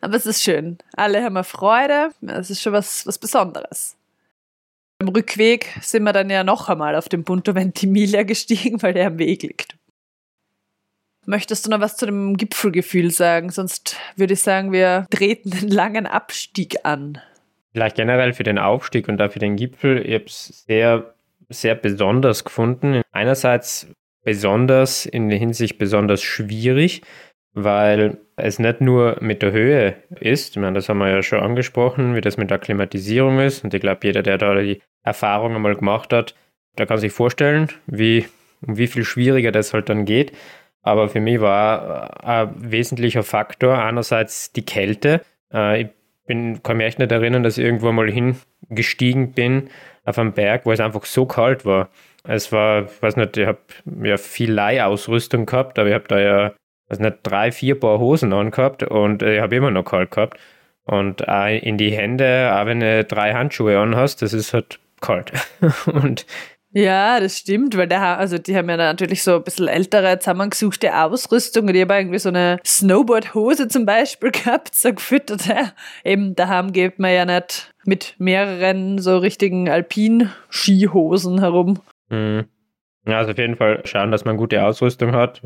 Aber 0.00 0.16
es 0.16 0.26
ist 0.26 0.42
schön. 0.42 0.78
Alle 0.96 1.22
haben 1.22 1.36
eine 1.36 1.44
Freude. 1.44 2.10
Es 2.26 2.50
ist 2.50 2.62
schon 2.62 2.72
was, 2.72 3.06
was 3.06 3.18
Besonderes. 3.18 3.96
Am 4.98 5.08
Rückweg 5.08 5.66
sind 5.80 6.04
wir 6.04 6.12
dann 6.12 6.30
ja 6.30 6.44
noch 6.44 6.68
einmal 6.68 6.94
auf 6.94 7.08
dem 7.08 7.24
Punto 7.24 7.54
Ventimiglia 7.54 8.22
gestiegen, 8.22 8.82
weil 8.82 8.94
der 8.94 9.08
am 9.08 9.18
Weg 9.18 9.42
liegt. 9.42 9.76
Möchtest 11.26 11.66
du 11.66 11.70
noch 11.70 11.80
was 11.80 11.96
zu 11.96 12.06
dem 12.06 12.36
Gipfelgefühl 12.36 13.10
sagen? 13.10 13.50
Sonst 13.50 13.96
würde 14.16 14.34
ich 14.34 14.42
sagen, 14.42 14.72
wir 14.72 15.06
treten 15.10 15.50
den 15.50 15.68
langen 15.68 16.06
Abstieg 16.06 16.84
an. 16.84 17.20
Vielleicht 17.72 17.96
generell 17.96 18.34
für 18.34 18.42
den 18.42 18.58
Aufstieg 18.58 19.08
und 19.08 19.16
dafür 19.16 19.40
den 19.40 19.56
Gipfel. 19.56 20.06
Ich 20.06 20.14
habe 20.14 20.24
es 20.26 20.64
sehr, 20.66 21.14
sehr 21.48 21.74
besonders 21.74 22.44
gefunden. 22.44 23.02
Einerseits 23.10 23.88
besonders 24.22 25.06
in 25.06 25.28
der 25.28 25.38
Hinsicht 25.38 25.78
besonders 25.78 26.22
schwierig, 26.22 27.02
weil 27.54 28.18
es 28.36 28.58
nicht 28.58 28.80
nur 28.80 29.16
mit 29.20 29.42
der 29.42 29.52
Höhe 29.52 29.94
ist, 30.20 30.56
ich 30.56 30.60
meine, 30.60 30.74
das 30.74 30.88
haben 30.88 30.98
wir 30.98 31.08
ja 31.08 31.22
schon 31.22 31.40
angesprochen, 31.40 32.14
wie 32.14 32.20
das 32.20 32.36
mit 32.36 32.50
der 32.50 32.56
Akklimatisierung 32.56 33.38
ist. 33.38 33.62
Und 33.64 33.72
ich 33.72 33.80
glaube, 33.80 34.00
jeder, 34.02 34.22
der 34.22 34.38
da 34.38 34.54
die 34.60 34.82
Erfahrung 35.04 35.54
einmal 35.54 35.76
gemacht 35.76 36.12
hat, 36.12 36.34
der 36.76 36.86
kann 36.86 36.98
sich 36.98 37.12
vorstellen, 37.12 37.68
wie, 37.86 38.26
wie 38.60 38.88
viel 38.88 39.04
schwieriger 39.04 39.52
das 39.52 39.72
halt 39.72 39.88
dann 39.88 40.04
geht. 40.04 40.32
Aber 40.82 41.08
für 41.08 41.20
mich 41.20 41.40
war 41.40 42.24
ein 42.24 42.54
wesentlicher 42.58 43.22
Faktor 43.22 43.78
einerseits 43.78 44.52
die 44.52 44.66
Kälte. 44.66 45.22
Äh, 45.52 45.82
ich 45.82 45.88
bin, 46.26 46.62
kann 46.62 46.76
mich 46.76 46.86
echt 46.86 46.98
nicht 46.98 47.12
erinnern, 47.12 47.42
dass 47.42 47.56
ich 47.56 47.64
irgendwo 47.64 47.92
mal 47.92 48.10
hingestiegen 48.10 49.32
bin 49.32 49.70
auf 50.04 50.18
einem 50.18 50.32
Berg, 50.32 50.66
wo 50.66 50.72
es 50.72 50.80
einfach 50.80 51.04
so 51.04 51.24
kalt 51.24 51.64
war. 51.64 51.88
Es 52.26 52.52
war, 52.52 52.84
ich 52.84 53.02
weiß 53.02 53.16
nicht, 53.16 53.36
ich 53.36 53.46
habe 53.46 53.58
ja 54.02 54.16
viel 54.16 54.52
Leihausrüstung 54.52 55.46
gehabt, 55.46 55.78
aber 55.78 55.88
ich 55.88 55.94
habe 55.94 56.08
da 56.08 56.18
ja 56.18 56.52
also 56.88 57.02
nicht 57.02 57.18
drei, 57.22 57.52
vier 57.52 57.78
Paar 57.78 57.98
Hosen 57.98 58.32
angehabt 58.32 58.82
und 58.82 59.22
ich 59.22 59.40
habe 59.40 59.56
immer 59.56 59.70
noch 59.70 59.84
kalt 59.84 60.10
gehabt. 60.10 60.38
Und 60.84 61.26
auch 61.28 61.46
in 61.46 61.78
die 61.78 61.92
Hände, 61.92 62.54
auch 62.54 62.66
wenn 62.66 62.80
du 62.80 63.04
drei 63.04 63.32
Handschuhe 63.32 63.78
anhast, 63.78 64.20
das 64.20 64.34
ist 64.34 64.52
halt 64.52 64.78
kalt. 65.00 65.32
und 65.86 66.26
ja, 66.76 67.20
das 67.20 67.38
stimmt, 67.38 67.76
weil 67.76 67.86
der, 67.86 68.18
also 68.18 68.36
die 68.36 68.56
haben 68.56 68.68
ja 68.68 68.76
natürlich 68.76 69.22
so 69.22 69.36
ein 69.36 69.44
bisschen 69.44 69.68
ältere, 69.68 70.18
zusammengesuchte 70.18 70.92
Ausrüstung 70.92 71.68
und 71.68 71.74
ich 71.76 71.82
habe 71.82 71.94
irgendwie 71.94 72.18
so 72.18 72.30
eine 72.30 72.58
Snowboard-Hose 72.66 73.68
zum 73.68 73.86
Beispiel 73.86 74.30
gehabt, 74.32 74.74
so 74.74 74.92
gefütterte. 74.92 75.72
Eben 76.04 76.34
daheim 76.34 76.72
geht 76.72 76.98
man 76.98 77.12
ja 77.12 77.24
nicht 77.24 77.72
mit 77.84 78.16
mehreren 78.18 78.98
so 78.98 79.18
richtigen 79.18 79.68
Alpin-Skihosen 79.68 81.38
herum. 81.38 81.78
Mhm. 82.08 82.46
Ja, 83.06 83.18
also 83.18 83.32
auf 83.32 83.38
jeden 83.38 83.56
Fall 83.56 83.82
schauen, 83.84 84.10
dass 84.10 84.24
man 84.24 84.38
gute 84.38 84.64
Ausrüstung 84.64 85.12
hat. 85.12 85.42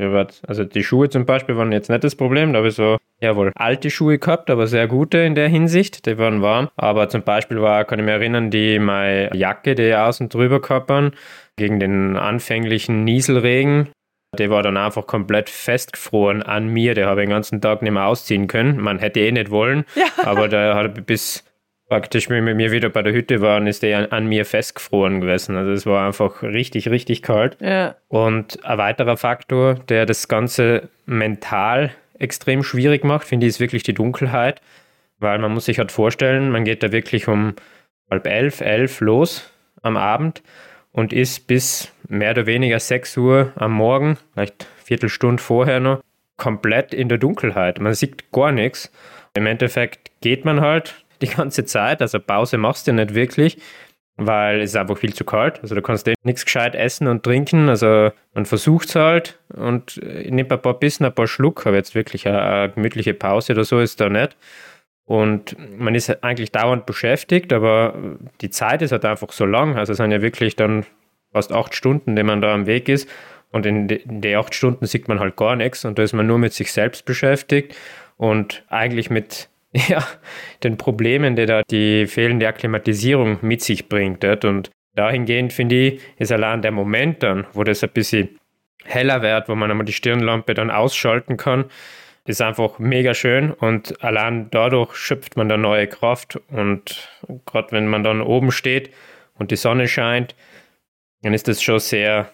Also 0.47 0.63
die 0.63 0.83
Schuhe 0.83 1.09
zum 1.09 1.25
Beispiel 1.25 1.57
waren 1.57 1.73
jetzt 1.73 1.89
nicht 1.89 2.03
das 2.03 2.15
Problem. 2.15 2.53
Da 2.53 2.59
habe 2.59 2.69
ich 2.69 2.75
so, 2.75 2.97
jawohl, 3.19 3.51
alte 3.55 3.89
Schuhe 3.89 4.17
gehabt, 4.17 4.49
aber 4.49 4.65
sehr 4.65 4.87
gute 4.87 5.17
in 5.17 5.35
der 5.35 5.49
Hinsicht. 5.49 6.05
Die 6.05 6.17
waren 6.17 6.41
warm. 6.41 6.69
Aber 6.77 7.09
zum 7.09 7.23
Beispiel 7.23 7.61
war, 7.61 7.83
kann 7.83 7.99
ich 7.99 8.05
mich 8.05 8.13
erinnern, 8.13 8.49
die 8.49 8.79
meine 8.79 9.35
Jacke, 9.35 9.75
die 9.75 9.93
außen 9.93 10.29
drüber 10.29 10.61
gehabt 10.61 10.89
haben, 10.89 11.11
gegen 11.57 11.81
den 11.81 12.15
anfänglichen 12.15 13.03
Nieselregen. 13.03 13.89
Die 14.37 14.49
war 14.49 14.63
dann 14.63 14.77
einfach 14.77 15.05
komplett 15.07 15.49
festgefroren 15.49 16.43
an 16.43 16.67
mir. 16.67 16.93
Der 16.93 17.07
habe 17.07 17.21
ich 17.21 17.25
den 17.25 17.33
ganzen 17.33 17.59
Tag 17.59 17.81
nicht 17.81 17.91
mehr 17.91 18.05
ausziehen 18.05 18.47
können. 18.47 18.79
Man 18.79 18.99
hätte 18.99 19.19
eh 19.19 19.31
nicht 19.31 19.49
wollen. 19.49 19.85
Ja. 19.95 20.05
Aber 20.23 20.47
da 20.47 20.75
hat 20.75 21.05
bis 21.07 21.43
praktisch 21.89 22.29
mit 22.29 22.43
mir 22.43 22.71
wieder 22.71 22.89
bei 22.89 23.01
der 23.01 23.13
Hütte 23.13 23.41
waren, 23.41 23.67
ist 23.67 23.81
der 23.83 24.13
an 24.13 24.27
mir 24.27 24.45
festgefroren 24.45 25.21
gewesen. 25.21 25.57
Also 25.57 25.71
es 25.71 25.85
war 25.85 26.05
einfach 26.05 26.43
richtig, 26.43 26.89
richtig 26.89 27.23
kalt. 27.23 27.57
Ja. 27.59 27.95
Und 28.07 28.63
ein 28.63 28.77
weiterer 28.77 29.17
Faktor, 29.17 29.75
der 29.75 30.05
das 30.05 30.27
Ganze 30.27 30.89
mental 31.05 31.91
extrem 32.17 32.63
schwierig 32.63 33.03
macht, 33.03 33.27
finde 33.27 33.47
ich, 33.47 33.51
ist 33.51 33.59
wirklich 33.59 33.83
die 33.83 33.95
Dunkelheit. 33.95 34.61
Weil 35.17 35.39
man 35.39 35.51
muss 35.51 35.65
sich 35.65 35.79
halt 35.79 35.91
vorstellen, 35.91 36.51
man 36.51 36.63
geht 36.63 36.83
da 36.83 36.91
wirklich 36.91 37.27
um 37.27 37.55
halb 38.09 38.27
elf, 38.27 38.61
elf 38.61 39.01
los 39.01 39.51
am 39.81 39.97
Abend 39.97 40.43
und 40.91 41.11
ist 41.11 41.47
bis 41.47 41.91
mehr 42.07 42.31
oder 42.31 42.45
weniger 42.45 42.79
sechs 42.79 43.17
Uhr 43.17 43.51
am 43.55 43.73
Morgen, 43.73 44.17
vielleicht 44.33 44.67
Viertelstunde 44.83 45.41
vorher 45.41 45.79
noch, 45.79 46.01
komplett 46.37 46.93
in 46.93 47.09
der 47.09 47.17
Dunkelheit. 47.17 47.79
Man 47.79 47.93
sieht 47.93 48.31
gar 48.31 48.51
nichts. 48.51 48.91
Im 49.33 49.45
Endeffekt 49.45 50.11
geht 50.21 50.45
man 50.45 50.61
halt 50.61 51.03
die 51.21 51.27
ganze 51.27 51.65
Zeit. 51.65 52.01
Also 52.01 52.19
Pause 52.19 52.57
machst 52.57 52.87
du 52.87 52.93
nicht 52.93 53.13
wirklich. 53.15 53.57
weil 54.19 54.61
es 54.61 54.71
ist 54.71 54.75
einfach 54.75 54.97
viel 54.97 55.13
zu 55.13 55.23
kalt. 55.23 55.61
Also 55.61 55.75
du 55.75 55.81
kannst 55.81 56.07
eh 56.07 56.13
nichts 56.23 56.45
gescheit 56.45 56.75
essen 56.75 57.07
und 57.07 57.23
trinken. 57.23 57.69
Also 57.69 58.11
man 58.33 58.45
versucht 58.45 58.89
es 58.89 58.95
halt 58.95 59.39
und 59.53 59.99
nimmt 60.03 60.51
ein 60.51 60.61
paar 60.61 60.73
Bissen, 60.73 61.05
ein 61.05 61.13
paar 61.15 61.27
Schluck, 61.27 61.65
aber 61.65 61.77
jetzt 61.77 61.95
wirklich 61.95 62.27
eine, 62.27 62.41
eine 62.41 62.73
gemütliche 62.73 63.13
Pause 63.13 63.53
oder 63.53 63.63
so 63.63 63.79
ist 63.79 63.99
da 64.01 64.09
nicht. 64.09 64.35
Und 65.05 65.55
man 65.79 65.95
ist 65.95 66.23
eigentlich 66.23 66.51
dauernd 66.51 66.85
beschäftigt, 66.85 67.51
aber 67.51 67.95
die 68.41 68.51
Zeit 68.51 68.81
ist 68.81 68.91
halt 68.91 69.05
einfach 69.05 69.31
so 69.31 69.45
lang. 69.45 69.75
Also 69.75 69.93
es 69.93 69.97
sind 69.97 70.11
ja 70.11 70.21
wirklich 70.21 70.55
dann 70.55 70.85
fast 71.31 71.51
acht 71.51 71.73
Stunden, 71.73 72.15
die 72.15 72.23
man 72.23 72.41
da 72.41 72.53
am 72.53 72.67
Weg 72.67 72.89
ist. 72.89 73.09
Und 73.51 73.65
in, 73.65 73.87
den 73.87 74.35
acht 74.35 74.53
Stunden 74.53 74.85
sieht 74.85 75.07
man 75.07 75.19
halt 75.19 75.35
gar 75.35 75.55
nichts 75.55 75.83
und 75.83 75.97
da 75.97 76.03
ist 76.03 76.13
man 76.13 76.27
nur 76.27 76.37
mit 76.37 76.53
sich 76.53 76.71
selbst 76.71 77.05
beschäftigt 77.05 77.75
und 78.17 78.63
eigentlich 78.69 79.09
mit 79.09 79.49
ja, 79.87 80.03
den 80.63 80.77
Problemen, 80.77 81.35
die 81.35 81.45
da 81.45 81.61
die 81.69 82.07
fehlende 82.07 82.47
Akklimatisierung 82.47 83.39
mit 83.41 83.61
sich 83.61 83.87
bringt. 83.87 84.23
Und 84.43 84.71
dahingehend 84.95 85.53
finde 85.53 85.75
ich, 85.75 86.01
ist 86.17 86.31
allein 86.31 86.61
der 86.61 86.71
Moment 86.71 87.23
dann, 87.23 87.45
wo 87.53 87.63
das 87.63 87.83
ein 87.83 87.91
bisschen 87.91 88.39
heller 88.83 89.21
wird, 89.21 89.49
wo 89.49 89.55
man 89.55 89.69
einmal 89.69 89.85
die 89.85 89.93
Stirnlampe 89.93 90.53
dann 90.53 90.71
ausschalten 90.71 91.37
kann, 91.37 91.65
ist 92.25 92.41
einfach 92.41 92.77
mega 92.77 93.15
schön 93.15 93.51
und 93.51 94.03
allein 94.03 94.51
dadurch 94.51 94.95
schöpft 94.95 95.35
man 95.35 95.49
dann 95.49 95.61
neue 95.61 95.87
Kraft 95.87 96.39
und 96.49 97.09
gerade 97.47 97.71
wenn 97.71 97.87
man 97.87 98.03
dann 98.03 98.21
oben 98.21 98.51
steht 98.51 98.93
und 99.39 99.49
die 99.49 99.55
Sonne 99.55 99.87
scheint, 99.87 100.35
dann 101.23 101.33
ist 101.33 101.47
das 101.47 101.61
schon 101.63 101.79
sehr, 101.79 102.29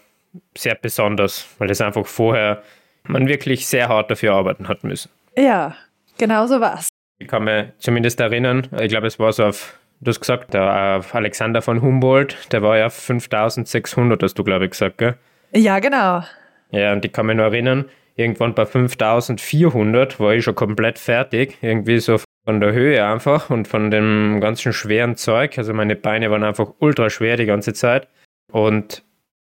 sehr 0.57 0.75
besonders, 0.75 1.47
weil 1.59 1.69
das 1.69 1.79
einfach 1.79 2.05
vorher 2.05 2.61
man 3.03 3.27
wirklich 3.27 3.67
sehr 3.67 3.87
hart 3.87 4.11
dafür 4.11 4.33
arbeiten 4.33 4.67
hat 4.67 4.83
müssen. 4.83 5.11
Ja, 5.37 5.77
genau 6.17 6.45
so 6.45 6.59
war 6.59 6.79
es. 6.79 6.89
Ich 7.17 7.27
kann 7.27 7.45
mich 7.45 7.65
zumindest 7.77 8.19
erinnern, 8.19 8.67
ich 8.79 8.89
glaube, 8.89 9.07
es 9.07 9.19
war 9.19 9.31
so 9.31 9.45
auf, 9.45 9.79
du 10.01 10.09
hast 10.09 10.19
gesagt, 10.19 10.53
der 10.53 11.01
Alexander 11.13 11.61
von 11.61 11.81
Humboldt, 11.81 12.51
der 12.51 12.61
war 12.61 12.77
ja 12.77 12.89
5600, 12.89 14.21
hast 14.21 14.37
du, 14.37 14.43
glaube 14.43 14.65
ich, 14.65 14.71
gesagt, 14.71 14.97
gell? 14.97 15.15
Ja, 15.53 15.79
genau. 15.79 16.23
Ja, 16.71 16.91
und 16.91 17.05
ich 17.05 17.13
kann 17.13 17.27
mich 17.27 17.37
nur 17.37 17.45
erinnern, 17.45 17.85
irgendwann 18.15 18.53
bei 18.53 18.65
5400 18.65 20.19
war 20.19 20.33
ich 20.33 20.43
schon 20.43 20.55
komplett 20.55 20.99
fertig, 20.99 21.57
irgendwie 21.61 21.99
so 21.99 22.19
von 22.43 22.59
der 22.59 22.73
Höhe 22.73 23.05
einfach 23.05 23.49
und 23.49 23.67
von 23.67 23.91
dem 23.91 24.39
ganzen 24.41 24.73
schweren 24.73 25.15
Zeug. 25.15 25.57
Also 25.57 25.73
meine 25.73 25.95
Beine 25.95 26.29
waren 26.31 26.43
einfach 26.43 26.73
ultra 26.79 27.09
schwer 27.09 27.37
die 27.37 27.45
ganze 27.45 27.73
Zeit. 27.73 28.07
Und 28.51 29.03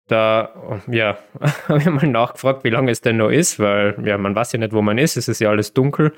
da, 0.08 0.80
ja, 0.88 1.18
habe 1.68 1.78
ich 1.78 1.86
mal 1.86 2.06
nachgefragt, 2.06 2.64
wie 2.64 2.70
lange 2.70 2.90
es 2.90 3.00
denn 3.00 3.18
noch 3.18 3.30
ist, 3.30 3.60
weil 3.60 3.94
ja, 4.04 4.18
man 4.18 4.34
weiß 4.34 4.52
ja 4.52 4.58
nicht, 4.58 4.72
wo 4.72 4.82
man 4.82 4.98
ist, 4.98 5.16
es 5.16 5.28
ist 5.28 5.40
ja 5.40 5.50
alles 5.50 5.74
dunkel. 5.74 6.12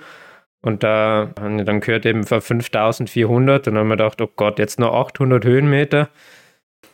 Und 0.63 0.83
da 0.83 1.31
haben 1.41 1.57
wir 1.57 1.65
dann 1.65 1.81
gehört 1.81 2.05
eben 2.05 2.25
vor 2.25 2.41
5400 2.41 3.67
und 3.67 3.75
dann 3.75 3.81
haben 3.81 3.89
wir 3.89 3.97
gedacht, 3.97 4.21
oh 4.21 4.31
Gott, 4.37 4.59
jetzt 4.59 4.79
noch 4.79 4.95
800 4.95 5.45
Höhenmeter. 5.45 6.11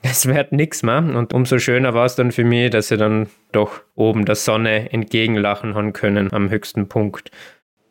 Das 0.03 0.27
wird 0.27 0.53
nichts 0.53 0.83
mehr. 0.83 0.99
Und 0.99 1.35
umso 1.35 1.59
schöner 1.59 1.95
war 1.95 2.07
es 2.07 2.15
dann 2.15 2.31
für 2.31 2.45
mich, 2.45 2.71
dass 2.71 2.89
sie 2.89 2.97
dann 2.97 3.29
doch 3.51 3.81
oben 3.97 4.25
der 4.25 4.37
Sonne 4.37 4.93
entgegenlachen 4.93 5.75
haben 5.75 5.93
können 5.93 6.33
am 6.33 6.51
höchsten 6.51 6.89
Punkt. 6.89 7.31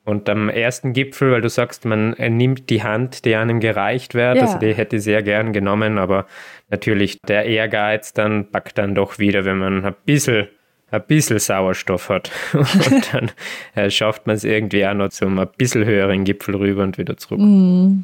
Und 0.06 0.30
am 0.30 0.50
ersten 0.50 0.94
Gipfel, 0.94 1.32
weil 1.32 1.42
du 1.42 1.50
sagst, 1.50 1.84
man 1.84 2.12
nimmt 2.12 2.70
die 2.70 2.84
Hand, 2.84 3.26
die 3.26 3.36
einem 3.36 3.60
gereicht 3.60 4.14
wird, 4.14 4.38
ja. 4.38 4.44
also 4.44 4.60
die 4.60 4.74
hätte 4.76 4.98
ich 4.98 5.04
sehr 5.04 5.24
gern 5.24 5.52
genommen, 5.52 5.98
aber 5.98 6.28
natürlich 6.70 7.20
der 7.22 7.46
Ehrgeiz 7.46 8.14
dann 8.14 8.52
packt 8.52 8.78
dann 8.78 8.94
doch 8.94 9.18
wieder, 9.18 9.46
wenn 9.46 9.58
man 9.58 9.84
ein 9.84 9.96
bisschen 10.06 10.48
ein 10.96 11.08
bisschen 11.08 11.40
Sauerstoff 11.40 12.10
hat. 12.10 12.32
und 12.54 13.14
dann 13.14 13.32
äh, 13.76 13.90
schafft 13.90 14.28
man 14.28 14.36
es 14.36 14.44
irgendwie 14.44 14.86
auch 14.86 14.94
noch 14.94 15.10
zum 15.10 15.40
ein 15.40 15.48
bisschen 15.58 15.86
höheren 15.86 16.24
Gipfel 16.24 16.56
rüber 16.56 16.84
und 16.84 16.98
wieder 16.98 17.18
zurück. 17.18 17.40
Mm, 17.40 18.04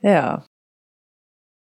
ja. 0.00 0.44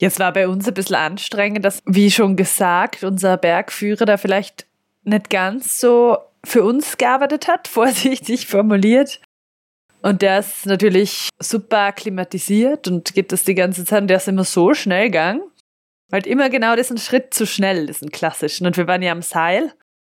Jetzt 0.00 0.18
war 0.18 0.32
bei 0.32 0.48
uns 0.48 0.66
ein 0.66 0.74
bisschen 0.74 0.96
anstrengend, 0.96 1.64
dass, 1.64 1.82
wie 1.84 2.10
schon 2.10 2.36
gesagt, 2.36 3.04
unser 3.04 3.36
Bergführer 3.36 4.06
da 4.06 4.16
vielleicht 4.16 4.66
nicht 5.02 5.28
ganz 5.28 5.78
so 5.78 6.18
für 6.44 6.62
uns 6.62 6.96
gearbeitet 6.96 7.48
hat, 7.48 7.68
vorsichtig 7.68 8.46
formuliert. 8.46 9.20
Und 10.02 10.22
der 10.22 10.38
ist 10.38 10.64
natürlich 10.64 11.28
super 11.38 11.92
klimatisiert 11.92 12.88
und 12.88 13.12
geht 13.12 13.32
das 13.32 13.44
die 13.44 13.54
ganze 13.54 13.84
Zeit. 13.84 14.02
Und 14.02 14.08
der 14.08 14.16
ist 14.16 14.28
immer 14.28 14.44
so 14.44 14.72
schnell 14.72 15.06
gegangen. 15.06 15.42
Halt 16.10 16.26
immer 16.26 16.48
genau 16.48 16.74
diesen 16.74 16.98
Schritt 16.98 17.34
zu 17.34 17.46
schnell, 17.46 17.86
diesen 17.86 18.10
klassischen. 18.10 18.66
Und 18.66 18.76
wir 18.76 18.86
waren 18.86 19.02
ja 19.02 19.12
am 19.12 19.22
Seil. 19.22 19.72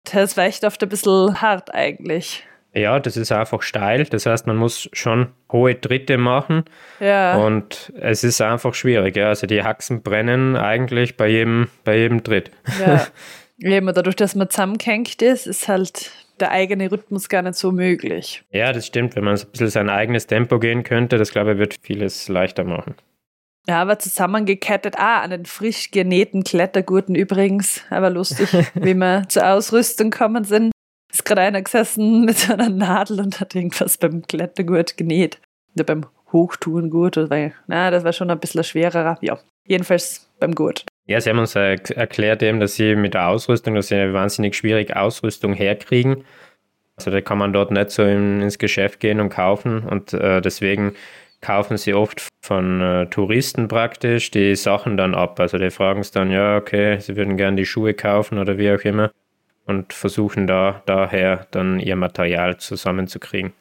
Das 0.04 0.36
war 0.36 0.44
echt 0.44 0.64
oft 0.64 0.82
ein 0.82 0.88
bisschen 0.88 1.40
hart 1.40 1.72
eigentlich. 1.74 2.44
Ja, 2.74 2.98
das 2.98 3.16
ist 3.16 3.30
einfach 3.32 3.62
steil. 3.62 4.04
Das 4.04 4.24
heißt, 4.26 4.46
man 4.46 4.56
muss 4.56 4.88
schon 4.92 5.28
hohe 5.50 5.78
Tritte 5.78 6.16
machen. 6.16 6.64
Ja. 7.00 7.36
Und 7.36 7.92
es 8.00 8.24
ist 8.24 8.40
einfach 8.40 8.74
schwierig. 8.74 9.16
Ja. 9.16 9.28
Also 9.28 9.46
die 9.46 9.62
Haxen 9.62 10.02
brennen 10.02 10.56
eigentlich 10.56 11.16
bei 11.16 11.28
jedem, 11.28 11.68
bei 11.84 11.98
jedem 11.98 12.24
Tritt. 12.24 12.50
Ja. 12.80 13.06
Eben, 13.58 13.86
dadurch, 13.86 14.16
dass 14.16 14.34
man 14.34 14.50
zusammengehängt 14.50 15.22
ist, 15.22 15.46
ist 15.46 15.68
halt 15.68 16.10
der 16.40 16.50
eigene 16.50 16.90
Rhythmus 16.90 17.28
gar 17.28 17.42
nicht 17.42 17.54
so 17.54 17.70
möglich. 17.70 18.42
Ja, 18.50 18.72
das 18.72 18.86
stimmt. 18.86 19.14
Wenn 19.14 19.24
man 19.24 19.36
ein 19.36 19.46
bisschen 19.50 19.68
sein 19.68 19.88
eigenes 19.88 20.26
Tempo 20.26 20.58
gehen 20.58 20.82
könnte, 20.82 21.18
das 21.18 21.30
glaube 21.30 21.52
ich, 21.52 21.58
wird 21.58 21.76
vieles 21.82 22.28
leichter 22.28 22.64
machen. 22.64 22.96
Ja, 23.68 23.80
aber 23.80 23.98
zusammengekettet, 23.98 24.98
ah, 24.98 25.20
an 25.20 25.30
den 25.30 25.46
frisch 25.46 25.90
genähten 25.90 26.42
Klettergurten 26.42 27.14
übrigens. 27.14 27.82
Aber 27.90 28.10
lustig, 28.10 28.48
wie 28.74 28.94
wir 28.94 29.24
zur 29.28 29.48
Ausrüstung 29.48 30.10
kommen 30.10 30.44
sind. 30.44 30.72
Ist 31.12 31.24
gerade 31.24 31.42
einer 31.42 31.62
gesessen 31.62 32.24
mit 32.24 32.38
so 32.38 32.54
einer 32.54 32.70
Nadel 32.70 33.20
und 33.20 33.38
hat 33.38 33.54
irgendwas 33.54 33.98
beim 33.98 34.22
Klettergurt 34.22 34.96
genäht. 34.96 35.38
Oder 35.74 35.84
beim 35.84 36.06
Hochtourengurt, 36.32 37.30
weil, 37.30 37.52
na, 37.66 37.90
das 37.90 38.04
war 38.04 38.12
schon 38.12 38.30
ein 38.30 38.40
bisschen 38.40 38.64
schwerer. 38.64 39.18
Ja, 39.20 39.38
jedenfalls 39.66 40.30
beim 40.40 40.54
Gurt. 40.54 40.86
Ja, 41.06 41.20
sie 41.20 41.30
haben 41.30 41.38
uns 41.38 41.54
erklärt 41.54 42.42
eben, 42.42 42.60
dass 42.60 42.76
sie 42.76 42.96
mit 42.96 43.14
der 43.14 43.28
Ausrüstung, 43.28 43.74
dass 43.74 43.88
sie 43.88 44.12
wahnsinnig 44.12 44.56
schwierig 44.56 44.96
Ausrüstung 44.96 45.52
herkriegen. 45.52 46.24
Also 46.96 47.10
da 47.10 47.20
kann 47.20 47.38
man 47.38 47.52
dort 47.52 47.70
nicht 47.70 47.90
so 47.90 48.02
ins 48.02 48.58
Geschäft 48.58 49.00
gehen 49.00 49.20
und 49.20 49.30
kaufen 49.30 49.82
und 49.82 50.12
äh, 50.12 50.40
deswegen 50.40 50.94
kaufen 51.42 51.76
sie 51.76 51.92
oft 51.92 52.26
von 52.40 52.80
äh, 52.80 53.06
Touristen 53.06 53.68
praktisch 53.68 54.30
die 54.30 54.56
Sachen 54.56 54.96
dann 54.96 55.14
ab. 55.14 55.38
Also 55.38 55.58
die 55.58 55.70
fragen 55.70 56.00
es 56.00 56.10
dann, 56.10 56.30
ja, 56.30 56.56
okay, 56.56 56.98
sie 57.00 57.16
würden 57.16 57.36
gerne 57.36 57.56
die 57.56 57.66
Schuhe 57.66 57.92
kaufen 57.92 58.38
oder 58.38 58.56
wie 58.56 58.72
auch 58.72 58.80
immer 58.80 59.10
und 59.66 59.92
versuchen 59.92 60.46
da 60.46 60.82
daher 60.86 61.46
dann 61.50 61.78
ihr 61.78 61.96
Material 61.96 62.56
zusammenzukriegen. 62.56 63.52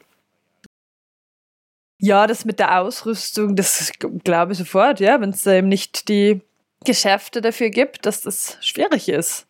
Ja, 1.99 2.25
das 2.25 2.45
mit 2.45 2.59
der 2.59 2.79
Ausrüstung, 2.79 3.55
das 3.55 3.91
glaube 4.23 4.53
ich 4.53 4.57
sofort, 4.57 4.99
ja, 4.99 5.21
wenn 5.21 5.29
es 5.29 5.45
eben 5.45 5.67
nicht 5.67 6.09
die 6.09 6.41
Geschäfte 6.83 7.41
dafür 7.41 7.69
gibt, 7.69 8.07
dass 8.07 8.21
das 8.21 8.57
schwierig 8.61 9.07
ist. 9.07 9.45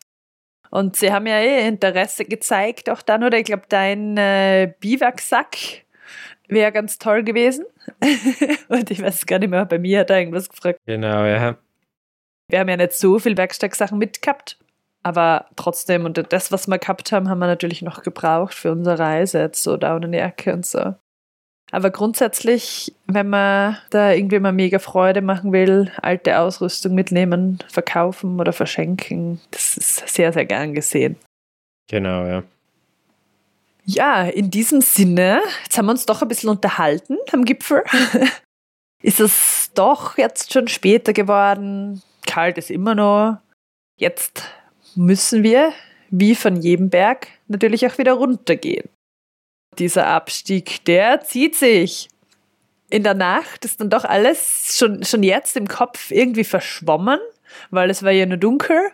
Und 0.70 0.96
sie 0.96 1.12
haben 1.12 1.26
ja 1.26 1.38
eh 1.38 1.66
Interesse 1.66 2.24
gezeigt, 2.24 2.90
auch 2.90 3.02
dann, 3.02 3.24
oder 3.24 3.38
ich 3.38 3.44
glaube, 3.44 3.64
dein 3.68 4.16
äh, 4.18 4.72
Biwaksack 4.80 5.56
wäre 6.52 6.72
ganz 6.72 6.98
toll 6.98 7.22
gewesen. 7.22 7.64
und 8.68 8.90
ich 8.90 9.02
weiß 9.02 9.26
gar 9.26 9.38
nicht 9.38 9.50
mehr, 9.50 9.64
bei 9.64 9.78
mir 9.78 10.00
hat 10.00 10.10
er 10.10 10.18
irgendwas 10.18 10.48
gefragt. 10.48 10.80
Genau, 10.86 11.24
ja. 11.24 11.56
Wir 12.48 12.58
haben 12.58 12.68
ja 12.68 12.76
nicht 12.76 12.92
so 12.92 13.18
viel 13.18 13.36
Werkstattsachen 13.36 13.98
mitgehabt, 13.98 14.58
aber 15.02 15.46
trotzdem, 15.56 16.04
und 16.04 16.32
das, 16.32 16.52
was 16.52 16.68
wir 16.68 16.78
gehabt 16.78 17.12
haben, 17.12 17.28
haben 17.28 17.38
wir 17.38 17.46
natürlich 17.46 17.82
noch 17.82 18.02
gebraucht 18.02 18.54
für 18.54 18.72
unsere 18.72 18.98
Reise, 18.98 19.40
jetzt 19.40 19.62
so 19.62 19.76
Down 19.76 20.02
in 20.02 20.12
die 20.12 20.18
Ecke 20.18 20.52
und 20.52 20.66
so. 20.66 20.94
Aber 21.70 21.90
grundsätzlich, 21.90 22.94
wenn 23.06 23.30
man 23.30 23.78
da 23.88 24.12
irgendwie 24.12 24.38
mal 24.38 24.52
mega 24.52 24.78
Freude 24.78 25.22
machen 25.22 25.52
will, 25.52 25.90
alte 26.02 26.38
Ausrüstung 26.38 26.94
mitnehmen, 26.94 27.58
verkaufen 27.68 28.38
oder 28.38 28.52
verschenken, 28.52 29.40
das 29.50 29.78
ist 29.78 30.08
sehr, 30.08 30.34
sehr 30.34 30.44
gern 30.44 30.74
gesehen. 30.74 31.16
Genau, 31.88 32.26
ja. 32.26 32.42
Ja, 33.84 34.24
in 34.24 34.50
diesem 34.50 34.80
Sinne, 34.80 35.40
jetzt 35.64 35.76
haben 35.76 35.86
wir 35.86 35.92
uns 35.92 36.06
doch 36.06 36.22
ein 36.22 36.28
bisschen 36.28 36.50
unterhalten 36.50 37.18
am 37.32 37.44
Gipfel. 37.44 37.82
ist 39.02 39.20
es 39.20 39.70
doch 39.74 40.16
jetzt 40.16 40.52
schon 40.52 40.68
später 40.68 41.12
geworden. 41.12 42.02
Kalt 42.26 42.58
ist 42.58 42.70
immer 42.70 42.94
noch. 42.94 43.38
Jetzt 43.98 44.44
müssen 44.94 45.42
wir, 45.42 45.72
wie 46.10 46.34
von 46.34 46.56
jedem 46.56 46.90
Berg, 46.90 47.28
natürlich 47.48 47.86
auch 47.86 47.98
wieder 47.98 48.12
runtergehen. 48.12 48.88
Dieser 49.78 50.06
Abstieg, 50.06 50.84
der 50.84 51.22
zieht 51.22 51.56
sich. 51.56 52.08
In 52.90 53.02
der 53.02 53.14
Nacht 53.14 53.64
ist 53.64 53.80
dann 53.80 53.90
doch 53.90 54.04
alles 54.04 54.76
schon, 54.76 55.02
schon 55.04 55.22
jetzt 55.22 55.56
im 55.56 55.66
Kopf 55.66 56.10
irgendwie 56.10 56.44
verschwommen, 56.44 57.18
weil 57.70 57.90
es 57.90 58.02
war 58.02 58.12
ja 58.12 58.26
nur 58.26 58.36
dunkel. 58.36 58.90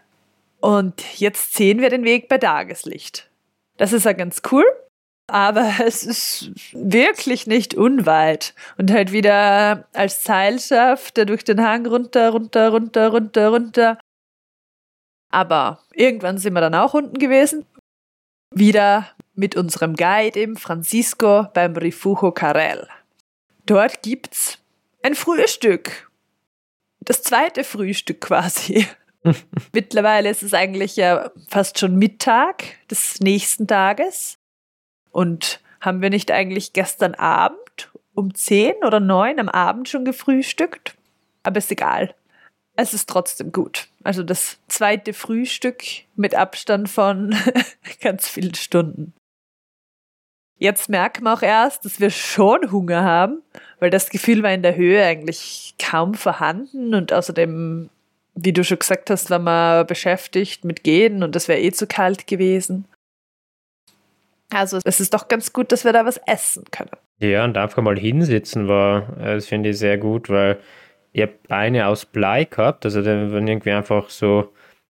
Und 0.61 1.03
jetzt 1.18 1.55
sehen 1.55 1.80
wir 1.80 1.91
den 1.91 2.05
Weg 2.05 2.28
bei 2.28 2.39
Tageslicht. 2.39 3.28
Das 3.79 3.93
ist 3.93 4.05
ja 4.05 4.12
ganz 4.12 4.43
cool. 4.53 4.64
Aber 5.29 5.70
es 5.85 6.05
ist 6.05 6.51
wirklich 6.72 7.47
nicht 7.47 7.74
unweit. 7.74 8.55
Und 8.76 8.91
halt 8.91 9.12
wieder 9.12 9.89
als 9.93 10.22
Seilschaft 10.24 11.16
durch 11.16 11.45
den 11.45 11.62
Hang 11.62 11.87
runter, 11.87 12.31
runter, 12.31 12.68
runter, 12.70 13.09
runter, 13.09 13.49
runter. 13.49 13.99
Aber 15.31 15.83
irgendwann 15.93 16.39
sind 16.39 16.55
wir 16.55 16.61
dann 16.61 16.74
auch 16.74 16.95
unten 16.95 17.18
gewesen. 17.18 17.66
Wieder 18.55 19.11
mit 19.35 19.57
unserem 19.57 19.95
Guide 19.95 20.41
eben 20.41 20.57
Francisco 20.57 21.47
beim 21.53 21.76
Rifugio 21.76 22.33
Carel. 22.33 22.89
Dort 23.66 24.03
gibt's 24.03 24.59
ein 25.03 25.14
Frühstück. 25.14 26.11
das 27.01 27.22
zweite 27.22 27.64
Frühstück 27.64 28.20
quasi. 28.22 28.87
Mittlerweile 29.73 30.31
ist 30.31 30.43
es 30.43 30.55
eigentlich 30.55 30.97
ja 30.97 31.31
fast 31.49 31.79
schon 31.79 31.97
Mittag 31.97 32.64
des 32.91 33.21
nächsten 33.21 33.66
Tages. 33.66 34.39
Und 35.11 35.61
haben 35.81 36.03
wir 36.03 36.11
nicht 36.11 36.31
eigentlich 36.31 36.73
gestern 36.73 37.14
Abend 37.14 37.91
um 38.14 38.35
10 38.35 38.85
oder 38.85 39.01
9 39.01 39.39
am 39.41 39.49
Abend 39.49 39.89
schon 39.89 40.05
gefrühstückt? 40.05 40.97
Aber 41.43 41.59
ist 41.59 41.71
egal. 41.71 42.14
Es 42.77 42.95
ist 42.95 43.09
trotzdem 43.09 43.51
gut. 43.51 43.89
Also 44.05 44.23
das 44.23 44.59
zweite 44.69 45.12
Frühstück 45.12 45.83
mit 46.14 46.35
Abstand 46.35 46.89
von 46.89 47.35
ganz 48.01 48.29
vielen 48.29 48.55
Stunden. 48.55 49.14
Jetzt 50.59 50.89
merken 50.89 51.25
wir 51.25 51.35
auch 51.35 51.43
erst, 51.43 51.85
dass 51.85 52.01
wir 52.01 52.11
schon 52.11 52.73
Hunger 52.73 53.05
haben, 53.05 53.43
weil 53.79 53.91
das 53.91 54.11
Gefühl 54.11 54.43
war 54.43 54.53
in 54.53 54.62
der 54.62 54.75
Höhe 54.75 55.05
eigentlich 55.05 55.75
kaum 55.81 56.14
vorhanden 56.14 56.95
und 56.95 57.12
außerdem, 57.12 57.91
wie 58.45 58.53
du 58.53 58.64
schon 58.64 58.78
gesagt 58.78 59.11
hast, 59.11 59.30
war 59.30 59.39
man 59.39 59.86
beschäftigt 59.86 60.64
mit 60.64 60.84
Gehen 60.84 61.22
und 61.22 61.34
es 61.36 61.49
wäre 61.49 61.61
eh 61.61 61.72
zu 61.72 61.86
kalt 61.86 62.26
gewesen. 62.26 62.86
Also 64.51 64.78
es 64.84 65.01
ist 65.01 65.12
doch 65.12 65.28
ganz 65.28 65.53
gut, 65.53 65.72
dass 65.72 65.84
wir 65.84 65.93
da 65.93 66.07
was 66.07 66.20
essen 66.26 66.64
können. 66.70 66.91
Ja, 67.20 67.45
und 67.45 67.57
einfach 67.57 67.82
mal 67.82 67.99
hinsitzen 67.99 68.68
war, 68.68 69.12
das 69.18 69.47
finde 69.47 69.70
ich 69.70 69.78
sehr 69.78 69.99
gut, 69.99 70.30
weil 70.30 70.59
ihr 71.12 71.26
Beine 71.26 71.86
aus 71.86 72.07
Blei 72.07 72.45
gehabt, 72.45 72.84
also 72.84 73.01
die 73.03 73.09
waren 73.09 73.47
irgendwie 73.47 73.72
einfach 73.72 74.09
so 74.09 74.53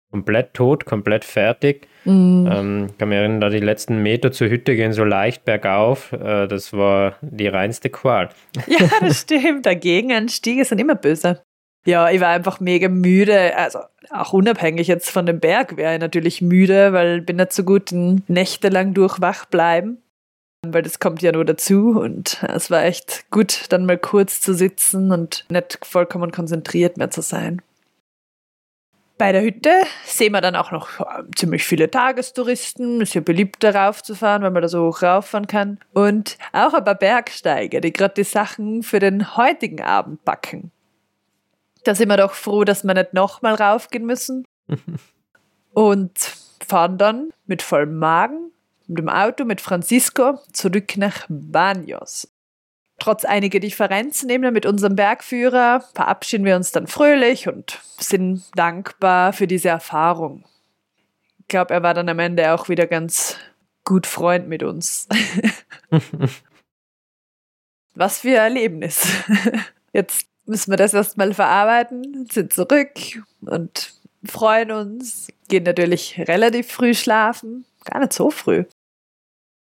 komplett 0.09 0.53
tot, 0.53 0.85
komplett 0.85 1.25
fertig. 1.25 1.87
Mhm. 2.05 2.49
Ähm, 2.51 2.87
kann 2.97 3.09
mich 3.09 3.17
erinnern, 3.17 3.41
da 3.41 3.49
die 3.49 3.59
letzten 3.59 4.01
Meter 4.01 4.31
zur 4.31 4.49
Hütte 4.49 4.75
gehen 4.75 4.93
so 4.93 5.03
leicht 5.03 5.43
bergauf. 5.43 6.13
Äh, 6.13 6.47
das 6.47 6.71
war 6.71 7.15
die 7.21 7.47
reinste 7.47 7.89
Qual. 7.89 8.29
Ja, 8.67 8.87
das 8.99 9.21
stimmt. 9.21 9.65
Der 9.65 9.75
Gegenanstiege 9.75 10.65
sind 10.65 10.79
immer 10.79 10.95
böse. 10.95 11.41
Ja, 11.85 12.09
ich 12.09 12.21
war 12.21 12.29
einfach 12.29 12.59
mega 12.59 12.87
müde. 12.87 13.55
Also 13.57 13.79
auch 14.09 14.33
unabhängig 14.33 14.87
jetzt 14.87 15.09
von 15.09 15.25
dem 15.25 15.39
Berg 15.39 15.75
wäre 15.75 15.95
ich 15.95 15.99
natürlich 15.99 16.41
müde, 16.41 16.93
weil 16.93 17.19
ich 17.19 17.25
bin 17.25 17.37
nicht 17.37 17.53
so 17.53 17.63
gut 17.63 17.91
nächtelang 17.91 18.93
durchwach 18.93 19.45
bleiben. 19.45 19.97
Weil 20.65 20.81
das 20.81 20.99
kommt 20.99 21.21
ja 21.21 21.33
nur 21.33 21.43
dazu 21.43 21.99
und 21.99 22.41
es 22.43 22.71
war 22.71 22.83
echt 22.85 23.29
gut, 23.31 23.65
dann 23.69 23.85
mal 23.85 23.97
kurz 23.97 24.39
zu 24.39 24.53
sitzen 24.53 25.11
und 25.11 25.45
nicht 25.49 25.79
vollkommen 25.83 26.31
konzentriert 26.31 26.95
mehr 26.95 27.09
zu 27.09 27.21
sein. 27.21 27.61
Bei 29.17 29.31
der 29.31 29.43
Hütte 29.43 29.69
sehen 30.05 30.31
wir 30.31 30.41
dann 30.41 30.55
auch 30.55 30.71
noch 30.71 30.99
äh, 31.01 31.23
ziemlich 31.35 31.65
viele 31.65 31.91
Tagestouristen. 31.91 33.01
Ist 33.01 33.13
ja 33.13 33.21
beliebt, 33.21 33.63
darauf 33.63 34.01
zu 34.01 34.15
fahren, 34.15 34.41
weil 34.41 34.51
man 34.51 34.61
da 34.61 34.67
so 34.67 34.87
hoch 34.87 35.03
rauffahren 35.03 35.47
kann. 35.47 35.79
Und 35.93 36.37
auch 36.51 36.73
ein 36.73 36.83
paar 36.83 36.95
Bergsteiger, 36.95 37.79
die 37.79 37.93
gerade 37.93 38.15
die 38.15 38.23
Sachen 38.23 38.83
für 38.83 38.99
den 38.99 39.37
heutigen 39.37 39.81
Abend 39.81 40.25
backen. 40.25 40.71
Da 41.83 41.95
sind 41.95 42.09
wir 42.09 42.17
doch 42.17 42.33
froh, 42.33 42.63
dass 42.63 42.83
wir 42.83 42.93
nicht 42.93 43.13
nochmal 43.13 43.55
raufgehen 43.55 44.05
müssen. 44.05 44.45
Und 45.73 46.17
fahren 46.65 46.97
dann 46.97 47.31
mit 47.45 47.61
vollem 47.61 47.97
Magen 47.97 48.53
mit 48.87 48.99
dem 48.99 49.09
Auto 49.09 49.45
mit 49.45 49.61
Francisco 49.61 50.39
zurück 50.51 50.97
nach 50.97 51.25
Banos. 51.29 52.27
Trotz 52.99 53.25
einiger 53.25 53.59
Differenzen 53.59 54.29
eben 54.29 54.53
mit 54.53 54.65
unserem 54.65 54.95
Bergführer 54.95 55.83
verabschieden 55.93 56.45
wir 56.45 56.55
uns 56.55 56.71
dann 56.71 56.87
fröhlich 56.87 57.47
und 57.47 57.79
sind 57.99 58.45
dankbar 58.55 59.33
für 59.33 59.47
diese 59.47 59.69
Erfahrung. 59.69 60.45
Ich 61.39 61.47
glaube, 61.47 61.73
er 61.73 61.83
war 61.83 61.93
dann 61.93 62.07
am 62.07 62.19
Ende 62.19 62.53
auch 62.53 62.69
wieder 62.69 62.87
ganz 62.87 63.37
gut 63.83 64.07
Freund 64.07 64.47
mit 64.47 64.63
uns. 64.63 65.07
Was 67.95 68.19
für 68.19 68.29
ein 68.29 68.55
Erlebnis. 68.55 69.07
Jetzt 69.93 70.27
müssen 70.45 70.71
wir 70.71 70.77
das 70.77 70.93
erstmal 70.93 71.33
verarbeiten, 71.33 72.27
sind 72.31 72.53
zurück 72.53 72.91
und 73.41 73.93
freuen 74.25 74.71
uns, 74.71 75.27
gehen 75.47 75.63
natürlich 75.63 76.19
relativ 76.27 76.71
früh 76.71 76.93
schlafen, 76.93 77.65
gar 77.85 77.99
nicht 77.99 78.13
so 78.13 78.29
früh. 78.29 78.65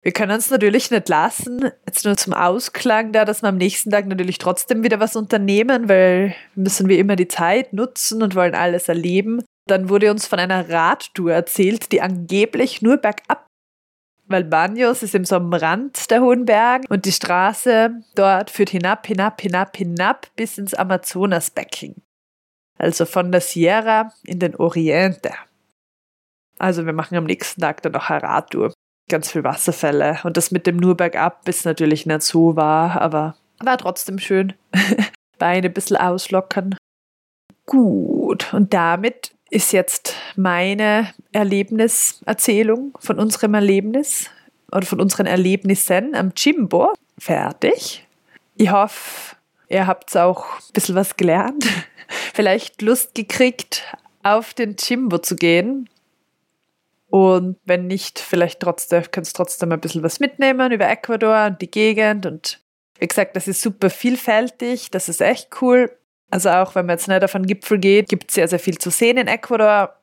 Wir 0.02 0.14
können 0.14 0.32
uns 0.32 0.50
natürlich 0.50 0.92
nicht 0.92 1.10
lassen, 1.10 1.72
jetzt 1.86 2.06
nur 2.06 2.16
zum 2.16 2.34
Ausklang 2.34 3.12
da, 3.12 3.26
dass 3.26 3.42
wir 3.42 3.50
am 3.50 3.58
nächsten 3.58 3.92
Tag 3.92 4.08
natürlich 4.08 4.38
trotzdem 4.38 4.82
wieder 4.82 5.02
was 5.02 5.18
unternehmen, 5.18 5.90
weil 5.90 6.36
wir 6.56 6.64
müssen 6.64 6.88
wie 6.88 7.00
immer 7.00 7.18
die 7.18 7.28
Zeit 7.28 7.74
nutzen 7.74 8.24
und 8.24 8.34
wollen 8.34 8.56
alles 8.56 8.88
erleben. 8.88 9.44
Dann 9.68 9.90
wurde 9.90 10.10
uns 10.10 10.26
von 10.26 10.40
einer 10.40 10.70
Radtour 10.70 11.34
erzählt, 11.34 11.92
die 11.92 12.02
angeblich 12.02 12.82
nur 12.82 12.98
bergab, 12.98 13.49
weil 14.30 14.44
Banyos 14.44 15.04
ist 15.04 15.16
eben 15.16 15.26
so 15.26 15.36
am 15.36 15.52
Rand 15.52 16.10
der 16.10 16.22
hohen 16.22 16.46
Berge 16.46 16.86
und 16.90 17.06
die 17.06 17.12
Straße 17.12 17.92
dort 18.16 18.50
führt 18.50 18.70
hinab, 18.70 19.06
hinab, 19.06 19.42
hinab, 19.42 19.76
hinab 19.76 20.28
bis 20.36 20.58
ins 20.58 20.74
Amazonasbecken. 20.74 22.02
Also 22.78 23.06
von 23.06 23.32
der 23.32 23.42
Sierra 23.42 24.14
in 24.24 24.40
den 24.40 24.56
Oriente. 24.56 25.34
Also 26.58 26.86
wir 26.86 26.94
machen 26.94 27.18
am 27.18 27.26
nächsten 27.26 27.62
Tag 27.62 27.82
dann 27.82 27.92
noch 27.92 28.10
eine 28.10 28.24
Radtour 28.24 28.74
ganz 29.10 29.32
viel 29.32 29.44
Wasserfälle. 29.44 30.20
Und 30.24 30.38
das 30.38 30.52
mit 30.52 30.66
dem 30.68 30.78
nur 30.78 30.96
bergab 30.96 31.48
ist 31.50 31.66
natürlich 31.66 32.06
nicht 32.06 32.22
so 32.22 32.56
wahr, 32.56 33.02
aber 33.02 33.36
war 33.60 33.78
trotzdem 33.78 34.20
schön. 34.20 34.54
Beine 35.38 35.68
ein 35.68 35.74
bisschen 35.74 35.98
auslockern. 35.98 36.76
Gut, 37.66 38.54
und 38.54 38.74
damit 38.74 39.36
ist 39.50 39.72
jetzt 39.72 40.16
meine 40.36 41.14
Erlebniserzählung 41.32 42.98
von 43.00 43.20
unserem 43.20 43.54
Erlebnis 43.54 44.30
oder 44.72 44.86
von 44.86 45.02
unseren 45.02 45.26
Erlebnissen 45.26 46.16
am 46.16 46.32
Jimbo 46.36 46.94
fertig. 47.18 48.06
Ich 48.56 48.72
hoffe, 48.72 49.36
ihr 49.68 49.88
habt 49.88 50.16
auch 50.16 50.46
ein 50.46 50.74
bisschen 50.74 50.96
was 50.96 51.18
gelernt, 51.18 51.66
vielleicht 52.34 52.82
Lust 52.82 53.16
gekriegt, 53.16 53.84
auf 54.24 54.54
den 54.54 54.76
Jimbo 54.78 55.20
zu 55.20 55.36
gehen. 55.36 55.90
Und 57.10 57.58
wenn 57.66 57.88
nicht, 57.88 58.20
vielleicht 58.20 58.60
trotzdem, 58.60 59.04
kannst 59.10 59.36
trotzdem 59.36 59.72
ein 59.72 59.80
bisschen 59.80 60.04
was 60.04 60.20
mitnehmen 60.20 60.72
über 60.72 60.88
Ecuador 60.88 61.48
und 61.48 61.62
die 61.62 61.72
Gegend. 61.72 62.28
Und 62.28 62.62
wie 63.00 63.08
gesagt, 63.08 63.36
das 63.36 63.48
ist 63.48 63.62
super 63.62 63.90
vielfältig, 63.90 64.92
das 64.92 65.10
ist 65.10 65.22
echt 65.22 65.50
cool. 65.62 65.92
Also 66.30 66.50
auch 66.50 66.76
wenn 66.76 66.86
man 66.86 66.94
jetzt 66.96 67.08
nicht 67.08 67.24
auf 67.24 67.36
einen 67.36 67.48
Gipfel 67.48 67.80
geht, 67.80 68.10
gibt 68.10 68.30
es 68.30 68.36
sehr, 68.36 68.48
sehr 68.48 68.60
viel 68.60 68.78
zu 68.78 68.90
sehen 68.92 69.18
in 69.18 69.28
Ecuador. 69.28 69.96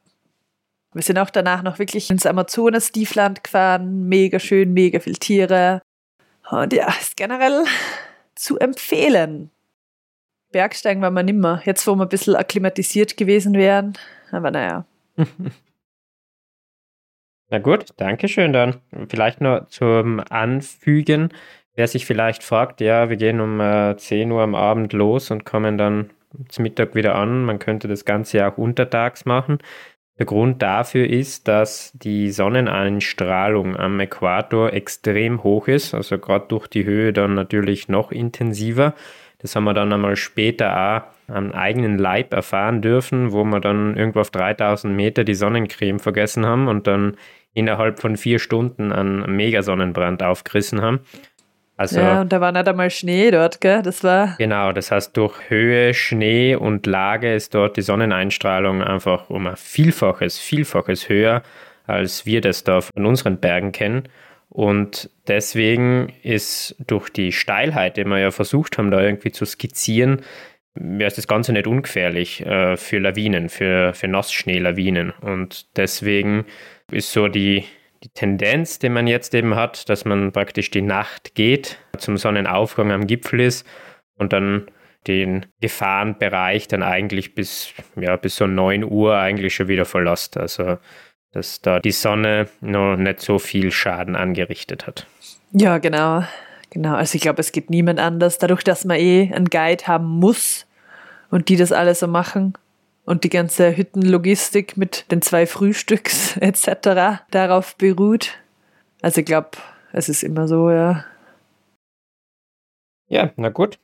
Wir 0.92 1.02
sind 1.02 1.18
auch 1.18 1.30
danach 1.30 1.62
noch 1.62 1.78
wirklich 1.78 2.10
ins 2.10 2.26
Amazonas-Tiefland 2.26 3.44
gefahren. 3.44 4.08
Mega 4.08 4.38
schön, 4.38 4.72
mega 4.72 4.98
viel 4.98 5.16
Tiere. 5.16 5.82
Und 6.50 6.72
ja, 6.72 6.88
ist 6.88 7.16
generell 7.16 7.64
zu 8.34 8.58
empfehlen. 8.58 9.50
Bergsteigen 10.52 11.02
war 11.02 11.10
man 11.10 11.26
nimmer. 11.26 11.60
Jetzt, 11.64 11.86
wo 11.86 11.94
wir 11.94 12.04
ein 12.04 12.08
bisschen 12.08 12.34
akklimatisiert 12.34 13.16
gewesen 13.16 13.54
wären. 13.54 13.92
Aber 14.32 14.50
naja. 14.50 14.86
Na 17.48 17.58
gut, 17.58 17.90
danke 17.96 18.28
schön 18.28 18.52
dann. 18.52 18.80
Vielleicht 19.08 19.40
nur 19.40 19.68
zum 19.68 20.20
Anfügen, 20.30 21.28
wer 21.74 21.86
sich 21.86 22.06
vielleicht 22.06 22.42
fragt, 22.42 22.80
ja, 22.80 23.08
wir 23.08 23.16
gehen 23.16 23.40
um 23.40 23.60
äh, 23.60 23.96
10 23.96 24.32
Uhr 24.32 24.42
am 24.42 24.54
Abend 24.54 24.92
los 24.92 25.30
und 25.30 25.44
kommen 25.44 25.78
dann 25.78 26.10
zum 26.48 26.62
Mittag 26.62 26.94
wieder 26.94 27.14
an. 27.14 27.44
Man 27.44 27.58
könnte 27.58 27.88
das 27.88 28.04
Ganze 28.04 28.38
ja 28.38 28.52
auch 28.52 28.58
untertags 28.58 29.24
machen. 29.24 29.58
Der 30.18 30.26
Grund 30.26 30.62
dafür 30.62 31.06
ist, 31.06 31.46
dass 31.46 31.92
die 31.92 32.30
Sonneneinstrahlung 32.30 33.76
am 33.76 34.00
Äquator 34.00 34.72
extrem 34.72 35.42
hoch 35.42 35.68
ist, 35.68 35.92
also 35.92 36.18
gerade 36.18 36.46
durch 36.48 36.68
die 36.68 36.86
Höhe 36.86 37.12
dann 37.12 37.34
natürlich 37.34 37.88
noch 37.88 38.12
intensiver. 38.12 38.94
Das 39.38 39.54
haben 39.54 39.64
wir 39.64 39.74
dann 39.74 39.92
einmal 39.92 40.16
später 40.16 40.72
auch 40.72 41.02
am 41.34 41.52
eigenen 41.52 41.98
Leib 41.98 42.32
erfahren 42.32 42.80
dürfen, 42.80 43.32
wo 43.32 43.44
wir 43.44 43.60
dann 43.60 43.96
irgendwo 43.96 44.20
auf 44.20 44.30
3000 44.30 44.94
Meter 44.94 45.24
die 45.24 45.34
Sonnencreme 45.34 45.98
vergessen 45.98 46.46
haben 46.46 46.68
und 46.68 46.86
dann 46.86 47.16
innerhalb 47.52 48.00
von 48.00 48.16
vier 48.16 48.38
Stunden 48.38 48.92
einen 48.92 49.36
Megasonnenbrand 49.36 50.22
aufgerissen 50.22 50.80
haben. 50.80 51.00
Also, 51.78 52.00
ja, 52.00 52.22
und 52.22 52.32
da 52.32 52.40
war 52.40 52.52
nicht 52.52 52.66
einmal 52.66 52.90
Schnee 52.90 53.30
dort, 53.30 53.60
gell? 53.60 53.82
Das 53.82 54.02
war. 54.02 54.34
Genau, 54.38 54.72
das 54.72 54.90
heißt, 54.90 55.14
durch 55.16 55.50
Höhe, 55.50 55.92
Schnee 55.92 56.54
und 56.54 56.86
Lage 56.86 57.34
ist 57.34 57.54
dort 57.54 57.76
die 57.76 57.82
Sonneneinstrahlung 57.82 58.82
einfach 58.82 59.28
um 59.28 59.46
ein 59.46 59.56
Vielfaches, 59.56 60.38
Vielfaches 60.38 61.08
höher, 61.10 61.42
als 61.86 62.24
wir 62.24 62.40
das 62.40 62.64
da 62.64 62.80
von 62.80 63.04
unseren 63.04 63.38
Bergen 63.38 63.72
kennen. 63.72 64.08
Und 64.48 65.10
deswegen 65.28 66.14
ist 66.22 66.76
durch 66.86 67.10
die 67.10 67.30
Steilheit, 67.32 67.98
die 67.98 68.04
wir 68.04 68.18
ja 68.18 68.30
versucht 68.30 68.78
haben, 68.78 68.90
da 68.90 69.02
irgendwie 69.02 69.32
zu 69.32 69.44
skizzieren, 69.44 70.22
ist 70.98 71.18
das 71.18 71.28
Ganze 71.28 71.52
nicht 71.52 71.66
ungefährlich 71.66 72.44
äh, 72.44 72.76
für 72.76 72.98
Lawinen, 72.98 73.50
für, 73.50 73.92
für 73.92 74.08
Nassschneelawinen. 74.08 75.10
Und 75.20 75.66
deswegen 75.76 76.46
ist 76.90 77.12
so 77.12 77.28
die, 77.28 77.64
die 78.02 78.08
Tendenz, 78.08 78.78
die 78.78 78.88
man 78.88 79.06
jetzt 79.06 79.34
eben 79.34 79.54
hat, 79.54 79.88
dass 79.88 80.04
man 80.04 80.32
praktisch 80.32 80.70
die 80.70 80.82
Nacht 80.82 81.34
geht, 81.34 81.78
zum 81.98 82.16
Sonnenaufgang 82.16 82.92
am 82.92 83.06
Gipfel 83.06 83.40
ist 83.40 83.66
und 84.16 84.32
dann 84.32 84.66
den 85.06 85.46
Gefahrenbereich 85.60 86.68
dann 86.68 86.82
eigentlich 86.82 87.34
bis, 87.34 87.72
ja, 87.94 88.16
bis 88.16 88.36
so 88.36 88.46
9 88.46 88.84
Uhr 88.84 89.16
eigentlich 89.16 89.54
schon 89.54 89.68
wieder 89.68 89.84
verlässt. 89.84 90.36
Also, 90.36 90.78
dass 91.32 91.60
da 91.62 91.80
die 91.80 91.92
Sonne 91.92 92.48
noch 92.60 92.96
nicht 92.96 93.20
so 93.20 93.38
viel 93.38 93.70
Schaden 93.70 94.16
angerichtet 94.16 94.86
hat. 94.86 95.06
Ja, 95.52 95.78
genau. 95.78 96.24
Genau. 96.70 96.94
Also, 96.94 97.14
ich 97.14 97.22
glaube, 97.22 97.40
es 97.40 97.52
geht 97.52 97.70
niemand 97.70 98.00
anders. 98.00 98.38
Dadurch, 98.38 98.64
dass 98.64 98.84
man 98.84 98.98
eh 98.98 99.32
einen 99.32 99.48
Guide 99.48 99.86
haben 99.86 100.06
muss, 100.06 100.66
und 101.30 101.48
die 101.48 101.56
das 101.56 101.72
alles 101.72 102.00
so 102.00 102.06
machen 102.06 102.54
und 103.06 103.24
die 103.24 103.30
ganze 103.30 103.76
Hüttenlogistik 103.76 104.76
mit 104.76 105.10
den 105.10 105.22
zwei 105.22 105.46
Frühstücks 105.46 106.36
etc. 106.40 107.22
darauf 107.30 107.76
beruht. 107.76 108.36
Also 109.00 109.20
ich 109.20 109.26
glaube, 109.26 109.50
es 109.92 110.08
ist 110.08 110.22
immer 110.22 110.46
so, 110.46 110.70
ja. 110.70 111.04
Ja, 113.08 113.32
na 113.36 113.48
gut. 113.48 113.78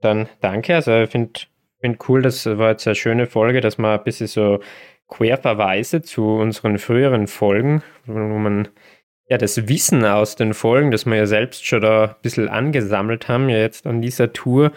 Dann 0.00 0.28
danke. 0.40 0.76
Also 0.76 0.92
ich 1.00 1.10
finde 1.10 1.40
find 1.80 2.08
cool, 2.08 2.22
das 2.22 2.46
war 2.46 2.70
jetzt 2.70 2.86
eine 2.86 2.94
schöne 2.94 3.26
Folge, 3.26 3.60
dass 3.60 3.78
man 3.78 3.98
ein 3.98 4.04
bisschen 4.04 4.26
so 4.26 4.60
Querverweise 5.08 6.02
zu 6.02 6.36
unseren 6.36 6.78
früheren 6.78 7.26
Folgen, 7.26 7.82
wo 8.04 8.12
man 8.12 8.68
ja 9.28 9.38
das 9.38 9.68
Wissen 9.68 10.04
aus 10.04 10.36
den 10.36 10.52
Folgen, 10.52 10.90
das 10.90 11.06
wir 11.06 11.16
ja 11.16 11.26
selbst 11.26 11.66
schon 11.66 11.80
da 11.80 12.04
ein 12.04 12.14
bisschen 12.20 12.48
angesammelt 12.48 13.28
haben, 13.28 13.48
ja 13.48 13.56
jetzt 13.56 13.86
an 13.86 14.02
dieser 14.02 14.34
Tour 14.34 14.72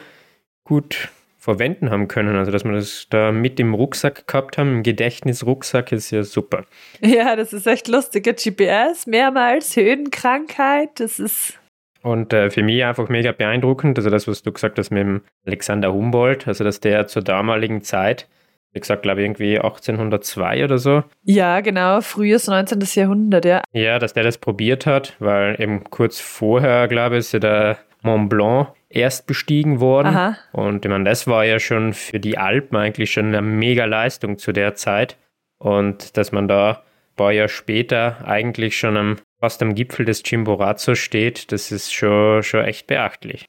gut 0.64 1.10
verwenden 1.42 1.90
haben 1.90 2.08
können. 2.08 2.36
Also, 2.36 2.52
dass 2.52 2.64
wir 2.64 2.72
das 2.72 3.08
da 3.10 3.32
mit 3.32 3.60
im 3.60 3.74
Rucksack 3.74 4.28
gehabt 4.28 4.60
haben, 4.60 4.76
im 4.76 4.84
Gedächtnisrucksack, 4.84 5.92
ist 5.92 6.12
ja 6.12 6.24
super. 6.24 6.66
Ja, 7.02 7.36
das 7.36 7.52
ist 7.52 7.66
echt 7.66 7.88
lustig. 7.88 8.26
GPS, 8.26 9.08
mehrmals 9.08 9.76
Höhenkrankheit, 9.76 11.00
das 11.00 11.20
ist. 11.20 11.60
Und 12.04 12.32
äh, 12.32 12.52
für 12.52 12.62
mich 12.62 12.84
einfach 12.84 13.10
mega 13.10 13.32
beeindruckend, 13.32 13.98
also 13.98 14.12
das, 14.12 14.28
was 14.28 14.44
du 14.44 14.52
gesagt 14.52 14.78
hast 14.78 14.92
mit 14.92 15.02
dem 15.02 15.22
Alexander 15.46 15.92
Humboldt, 15.92 16.48
also 16.48 16.64
dass 16.64 16.80
der 16.80 17.08
zur 17.08 17.24
damaligen 17.24 17.82
Zeit, 17.82 18.28
wie 18.74 18.80
gesagt, 18.80 19.02
glaube 19.02 19.22
ich, 19.22 19.26
irgendwie 19.26 19.58
1802 19.58 20.64
oder 20.64 20.78
so. 20.78 21.04
Ja, 21.24 21.60
genau, 21.62 22.02
frühes 22.02 22.48
19. 22.48 22.82
Jahrhundert, 22.94 23.46
ja. 23.46 23.64
Ja, 23.74 23.98
dass 23.98 24.14
der 24.14 24.24
das 24.24 24.38
probiert 24.38 24.86
hat, 24.86 25.16
weil 25.20 25.60
eben 25.60 25.84
kurz 25.86 26.20
vorher, 26.20 26.88
glaube 26.88 27.16
ich, 27.16 27.22
ist 27.22 27.34
ja 27.34 27.40
der 27.40 27.78
Mont 28.02 28.30
Blanc 28.30 28.70
erst 28.90 29.28
bestiegen 29.28 29.80
worden. 29.80 30.08
Aha. 30.08 30.38
Und 30.52 30.86
ich 30.86 30.90
meine, 30.90 31.06
das 31.06 31.28
war 31.28 31.46
ja 31.46 31.60
schon 31.60 31.94
für 31.94 32.20
die 32.20 32.38
Alpen 32.38 32.78
eigentlich 32.78 33.12
schon 33.12 33.28
eine 33.28 33.42
mega 33.42 33.86
Leistung 33.86 34.38
zu 34.38 34.52
der 34.52 34.76
Zeit. 34.76 35.18
Und 35.58 36.18
dass 36.18 36.32
man 36.32 36.48
da 36.48 36.72
ein 36.72 37.16
paar 37.16 37.32
Jahre 37.32 37.50
später 37.50 38.26
eigentlich 38.26 38.78
schon 38.78 38.98
am, 38.98 39.18
fast 39.40 39.62
am 39.62 39.76
Gipfel 39.76 40.06
des 40.06 40.24
Chimborazo 40.24 40.96
steht, 40.96 41.52
das 41.52 41.72
ist 41.72 41.94
schon, 41.94 42.44
schon 42.44 42.66
echt 42.66 42.88
beachtlich. 42.88 43.46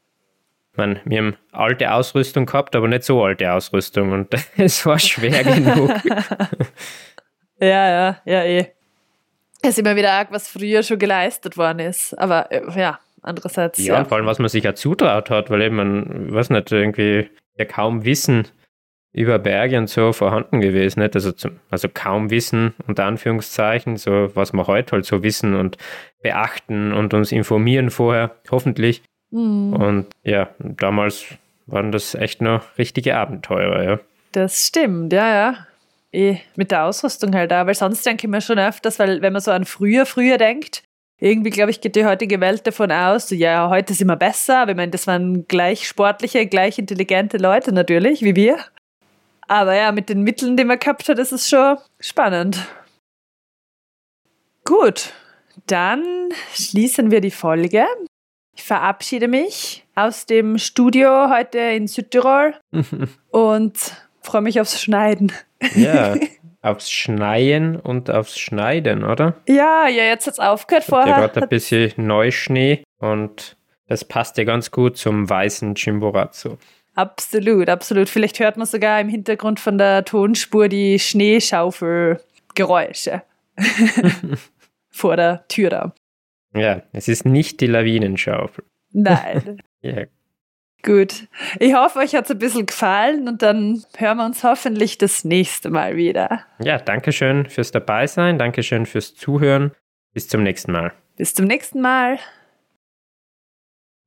Ich 0.72 0.78
meine, 0.78 1.00
wir 1.04 1.18
haben 1.18 1.36
alte 1.50 1.92
Ausrüstung 1.92 2.46
gehabt, 2.46 2.74
aber 2.74 2.88
nicht 2.88 3.04
so 3.04 3.22
alte 3.22 3.52
Ausrüstung 3.52 4.12
und 4.12 4.28
es 4.56 4.86
war 4.86 4.98
schwer 4.98 5.44
genug. 5.44 5.90
ja, 7.60 7.90
ja, 7.90 8.20
ja, 8.24 8.44
eh. 8.44 8.66
Es 9.62 9.70
ist 9.70 9.78
immer 9.78 9.94
wieder 9.94 10.12
arg, 10.12 10.32
was 10.32 10.48
früher 10.48 10.82
schon 10.82 10.98
geleistet 10.98 11.56
worden 11.56 11.78
ist. 11.78 12.18
Aber 12.18 12.50
äh, 12.50 12.62
ja, 12.78 12.98
andererseits. 13.22 13.78
Ja, 13.78 13.94
ja. 13.94 14.04
vor 14.04 14.18
allem, 14.18 14.26
was 14.26 14.38
man 14.38 14.48
sich 14.48 14.64
ja 14.64 14.74
zutraut 14.74 15.30
hat, 15.30 15.50
weil 15.50 15.62
eben 15.62 15.76
man, 15.76 16.32
weiß 16.32 16.50
nicht, 16.50 16.70
irgendwie 16.70 17.30
ja 17.56 17.64
kaum 17.64 18.04
Wissen 18.04 18.48
über 19.12 19.38
Berge 19.38 19.78
und 19.78 19.88
so 19.88 20.12
vorhanden 20.12 20.60
gewesen. 20.60 21.00
Nicht? 21.00 21.14
Also, 21.14 21.32
zum, 21.32 21.60
also 21.70 21.88
kaum 21.92 22.30
Wissen, 22.30 22.74
unter 22.86 23.04
Anführungszeichen, 23.04 23.96
so 23.96 24.30
was 24.34 24.52
wir 24.52 24.66
heute 24.66 24.92
halt 24.92 25.04
so 25.04 25.22
wissen 25.22 25.54
und 25.54 25.76
beachten 26.22 26.92
und 26.92 27.12
uns 27.14 27.30
informieren 27.32 27.90
vorher, 27.90 28.36
hoffentlich. 28.50 29.02
Mhm. 29.30 29.74
Und 29.74 30.06
ja, 30.22 30.48
damals 30.58 31.26
waren 31.66 31.92
das 31.92 32.14
echt 32.14 32.40
noch 32.40 32.62
richtige 32.78 33.16
Abenteurer, 33.16 33.82
ja. 33.82 34.00
Das 34.32 34.66
stimmt, 34.66 35.12
ja, 35.12 35.34
ja. 35.34 35.66
Eh, 36.14 36.36
mit 36.56 36.70
der 36.70 36.84
Ausrüstung 36.84 37.34
halt 37.34 37.50
da, 37.50 37.66
weil 37.66 37.74
sonst 37.74 38.04
denke 38.04 38.26
ich 38.26 38.30
mir 38.30 38.42
schon 38.42 38.58
öfters, 38.58 38.98
weil 38.98 39.22
wenn 39.22 39.32
man 39.32 39.40
so 39.40 39.50
an 39.50 39.64
früher, 39.64 40.04
früher 40.04 40.36
denkt, 40.36 40.82
irgendwie, 41.22 41.50
glaube 41.50 41.70
ich, 41.70 41.80
geht 41.80 41.94
die 41.94 42.04
heutige 42.04 42.40
Welt 42.40 42.66
davon 42.66 42.90
aus, 42.90 43.28
so, 43.28 43.36
ja, 43.36 43.68
heute 43.68 43.94
sind 43.94 44.08
wir 44.08 44.16
besser. 44.16 44.58
Aber 44.58 44.72
ich 44.72 44.76
meine, 44.76 44.90
das 44.90 45.06
waren 45.06 45.46
gleich 45.46 45.86
sportliche, 45.86 46.46
gleich 46.46 46.78
intelligente 46.78 47.36
Leute 47.36 47.72
natürlich, 47.72 48.22
wie 48.22 48.34
wir. 48.34 48.58
Aber 49.46 49.74
ja, 49.74 49.92
mit 49.92 50.08
den 50.08 50.22
Mitteln, 50.22 50.56
die 50.56 50.64
man 50.64 50.80
gehabt 50.80 51.08
hat, 51.08 51.20
ist 51.20 51.30
es 51.30 51.48
schon 51.48 51.78
spannend. 52.00 52.66
Gut, 54.64 55.12
dann 55.66 56.02
schließen 56.54 57.12
wir 57.12 57.20
die 57.20 57.30
Folge. 57.30 57.86
Ich 58.56 58.64
verabschiede 58.64 59.28
mich 59.28 59.86
aus 59.94 60.26
dem 60.26 60.58
Studio 60.58 61.30
heute 61.30 61.58
in 61.58 61.86
Südtirol 61.86 62.54
und 63.30 63.78
freue 64.22 64.42
mich 64.42 64.60
aufs 64.60 64.80
Schneiden. 64.80 65.30
Ja, 65.76 66.16
aufs 66.62 66.90
Schneien 66.90 67.76
und 67.76 68.10
aufs 68.10 68.38
Schneiden, 68.38 69.04
oder? 69.04 69.34
Ja, 69.48 69.88
ja, 69.88 70.04
jetzt 70.04 70.26
hat 70.26 70.34
es 70.34 70.40
aufgehört 70.40 70.84
vorher. 70.84 71.08
Ja, 71.08 71.20
gerade 71.20 71.42
ein 71.42 71.48
bisschen 71.48 71.92
Neuschnee 71.96 72.84
und 72.98 73.56
das 73.88 74.04
passt 74.04 74.38
ja 74.38 74.44
ganz 74.44 74.70
gut 74.70 74.96
zum 74.96 75.28
weißen 75.28 75.74
Chimborazo. 75.74 76.58
Absolut, 76.94 77.68
absolut. 77.68 78.08
Vielleicht 78.08 78.38
hört 78.38 78.56
man 78.56 78.66
sogar 78.66 79.00
im 79.00 79.08
Hintergrund 79.08 79.58
von 79.60 79.78
der 79.78 80.04
Tonspur 80.04 80.68
die 80.68 80.98
Schneeschaufelgeräusche 80.98 83.22
vor 84.90 85.16
der 85.16 85.46
Tür 85.48 85.70
da. 85.70 85.94
Ja, 86.54 86.82
es 86.92 87.08
ist 87.08 87.24
nicht 87.24 87.60
die 87.60 87.66
Lawinenschaufel. 87.66 88.64
Nein. 88.92 89.62
ja, 89.80 90.04
Gut. 90.84 91.28
Ich 91.60 91.74
hoffe, 91.74 92.00
euch 92.00 92.14
hat 92.14 92.24
es 92.24 92.32
ein 92.32 92.38
bisschen 92.38 92.66
gefallen 92.66 93.28
und 93.28 93.42
dann 93.42 93.84
hören 93.96 94.16
wir 94.18 94.26
uns 94.26 94.42
hoffentlich 94.42 94.98
das 94.98 95.24
nächste 95.24 95.70
Mal 95.70 95.96
wieder. 95.96 96.44
Ja, 96.58 96.78
danke 96.78 97.12
schön 97.12 97.48
fürs 97.48 97.70
Dabeisein, 97.70 98.36
danke 98.38 98.64
schön 98.64 98.84
fürs 98.86 99.14
Zuhören. 99.14 99.72
Bis 100.12 100.28
zum 100.28 100.42
nächsten 100.42 100.72
Mal. 100.72 100.92
Bis 101.16 101.34
zum 101.34 101.46
nächsten 101.46 101.80
Mal. 101.80 102.18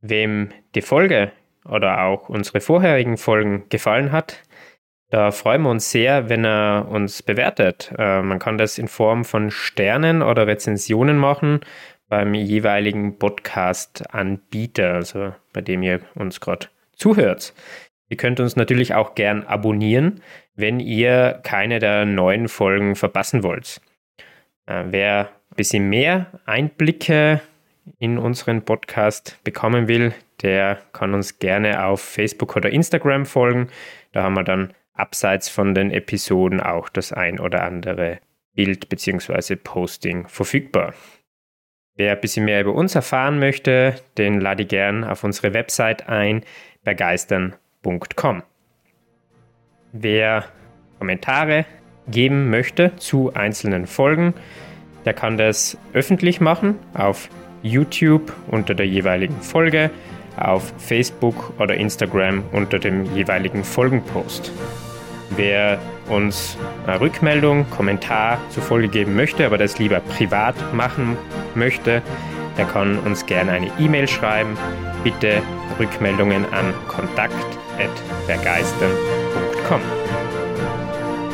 Wem 0.01 0.49
die 0.75 0.81
Folge 0.81 1.31
oder 1.63 2.03
auch 2.03 2.27
unsere 2.27 2.59
vorherigen 2.59 3.17
Folgen 3.17 3.67
gefallen 3.69 4.11
hat, 4.11 4.43
da 5.11 5.31
freuen 5.31 5.61
wir 5.61 5.69
uns 5.69 5.91
sehr, 5.91 6.29
wenn 6.29 6.43
er 6.43 6.87
uns 6.89 7.23
bewertet. 7.23 7.93
Äh, 7.97 8.21
man 8.21 8.39
kann 8.39 8.57
das 8.57 8.77
in 8.77 8.87
Form 8.87 9.23
von 9.23 9.49
Sternen 9.49 10.21
oder 10.21 10.45
Rezensionen 10.45 11.17
machen 11.17 11.61
beim 12.07 12.33
jeweiligen 12.33 13.17
Podcast-Anbieter, 13.17 14.93
also 14.93 15.33
bei 15.53 15.61
dem 15.61 15.83
ihr 15.83 16.01
uns 16.15 16.39
gerade 16.39 16.67
zuhört. 16.95 17.53
Ihr 18.09 18.17
könnt 18.17 18.39
uns 18.39 18.55
natürlich 18.55 18.93
auch 18.93 19.15
gern 19.15 19.43
abonnieren, 19.43 20.21
wenn 20.55 20.79
ihr 20.79 21.39
keine 21.43 21.79
der 21.79 22.05
neuen 22.05 22.47
Folgen 22.47 22.95
verpassen 22.95 23.43
wollt. 23.43 23.81
Äh, 24.67 24.83
wer 24.87 25.29
ein 25.51 25.55
bisschen 25.55 25.89
mehr 25.89 26.27
Einblicke 26.45 27.41
in 27.99 28.17
unseren 28.17 28.63
Podcast 28.63 29.39
bekommen 29.43 29.87
will, 29.87 30.13
der 30.41 30.79
kann 30.93 31.13
uns 31.13 31.39
gerne 31.39 31.85
auf 31.85 32.01
Facebook 32.01 32.55
oder 32.55 32.69
Instagram 32.69 33.25
folgen. 33.25 33.69
Da 34.11 34.23
haben 34.23 34.35
wir 34.35 34.43
dann 34.43 34.73
abseits 34.93 35.49
von 35.49 35.73
den 35.73 35.91
Episoden 35.91 36.59
auch 36.59 36.89
das 36.89 37.11
ein 37.11 37.39
oder 37.39 37.63
andere 37.63 38.19
Bild 38.53 38.89
bzw. 38.89 39.55
Posting 39.55 40.27
verfügbar. 40.27 40.93
Wer 41.97 42.13
ein 42.13 42.21
bisschen 42.21 42.45
mehr 42.45 42.61
über 42.61 42.73
uns 42.73 42.93
erfahren 42.93 43.39
möchte, 43.39 43.95
den 44.17 44.41
lade 44.41 44.63
ich 44.63 44.69
gern 44.69 45.05
auf 45.05 45.23
unsere 45.23 45.53
Website 45.53 46.09
ein, 46.09 46.43
begeistern.com. 46.83 48.43
Wer 49.93 50.45
Kommentare 50.99 51.65
geben 52.07 52.49
möchte 52.49 52.95
zu 52.97 53.33
einzelnen 53.33 53.87
Folgen, 53.87 54.33
der 55.05 55.13
kann 55.13 55.37
das 55.37 55.77
öffentlich 55.93 56.41
machen 56.41 56.75
auf 56.93 57.29
YouTube 57.63 58.33
unter 58.47 58.75
der 58.75 58.87
jeweiligen 58.87 59.41
Folge, 59.41 59.89
auf 60.37 60.73
Facebook 60.77 61.53
oder 61.59 61.75
Instagram 61.75 62.43
unter 62.51 62.77
dem 62.77 63.15
jeweiligen 63.15 63.63
Folgenpost. 63.63 64.51
Wer 65.35 65.79
uns 66.09 66.57
eine 66.87 67.01
Rückmeldung, 67.01 67.69
Kommentar 67.69 68.39
zur 68.49 68.63
Folge 68.63 68.87
geben 68.87 69.15
möchte, 69.15 69.45
aber 69.45 69.57
das 69.57 69.77
lieber 69.79 69.99
privat 69.99 70.55
machen 70.73 71.17
möchte, 71.55 72.01
der 72.57 72.65
kann 72.65 72.99
uns 72.99 73.25
gerne 73.25 73.51
eine 73.51 73.69
E-Mail 73.79 74.07
schreiben. 74.07 74.57
Bitte 75.03 75.41
Rückmeldungen 75.79 76.45
an 76.53 76.73
kontakt.vergeistern.com. 76.87 79.81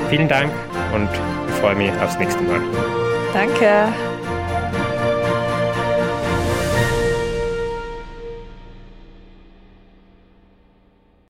Vielen 0.09 0.27
Dank 0.27 0.51
und 0.93 1.09
ich 1.47 1.53
freue 1.55 1.75
mich 1.75 1.91
aufs 2.01 2.17
nächste 2.17 2.41
Mal. 2.43 2.59
Danke. 3.33 3.93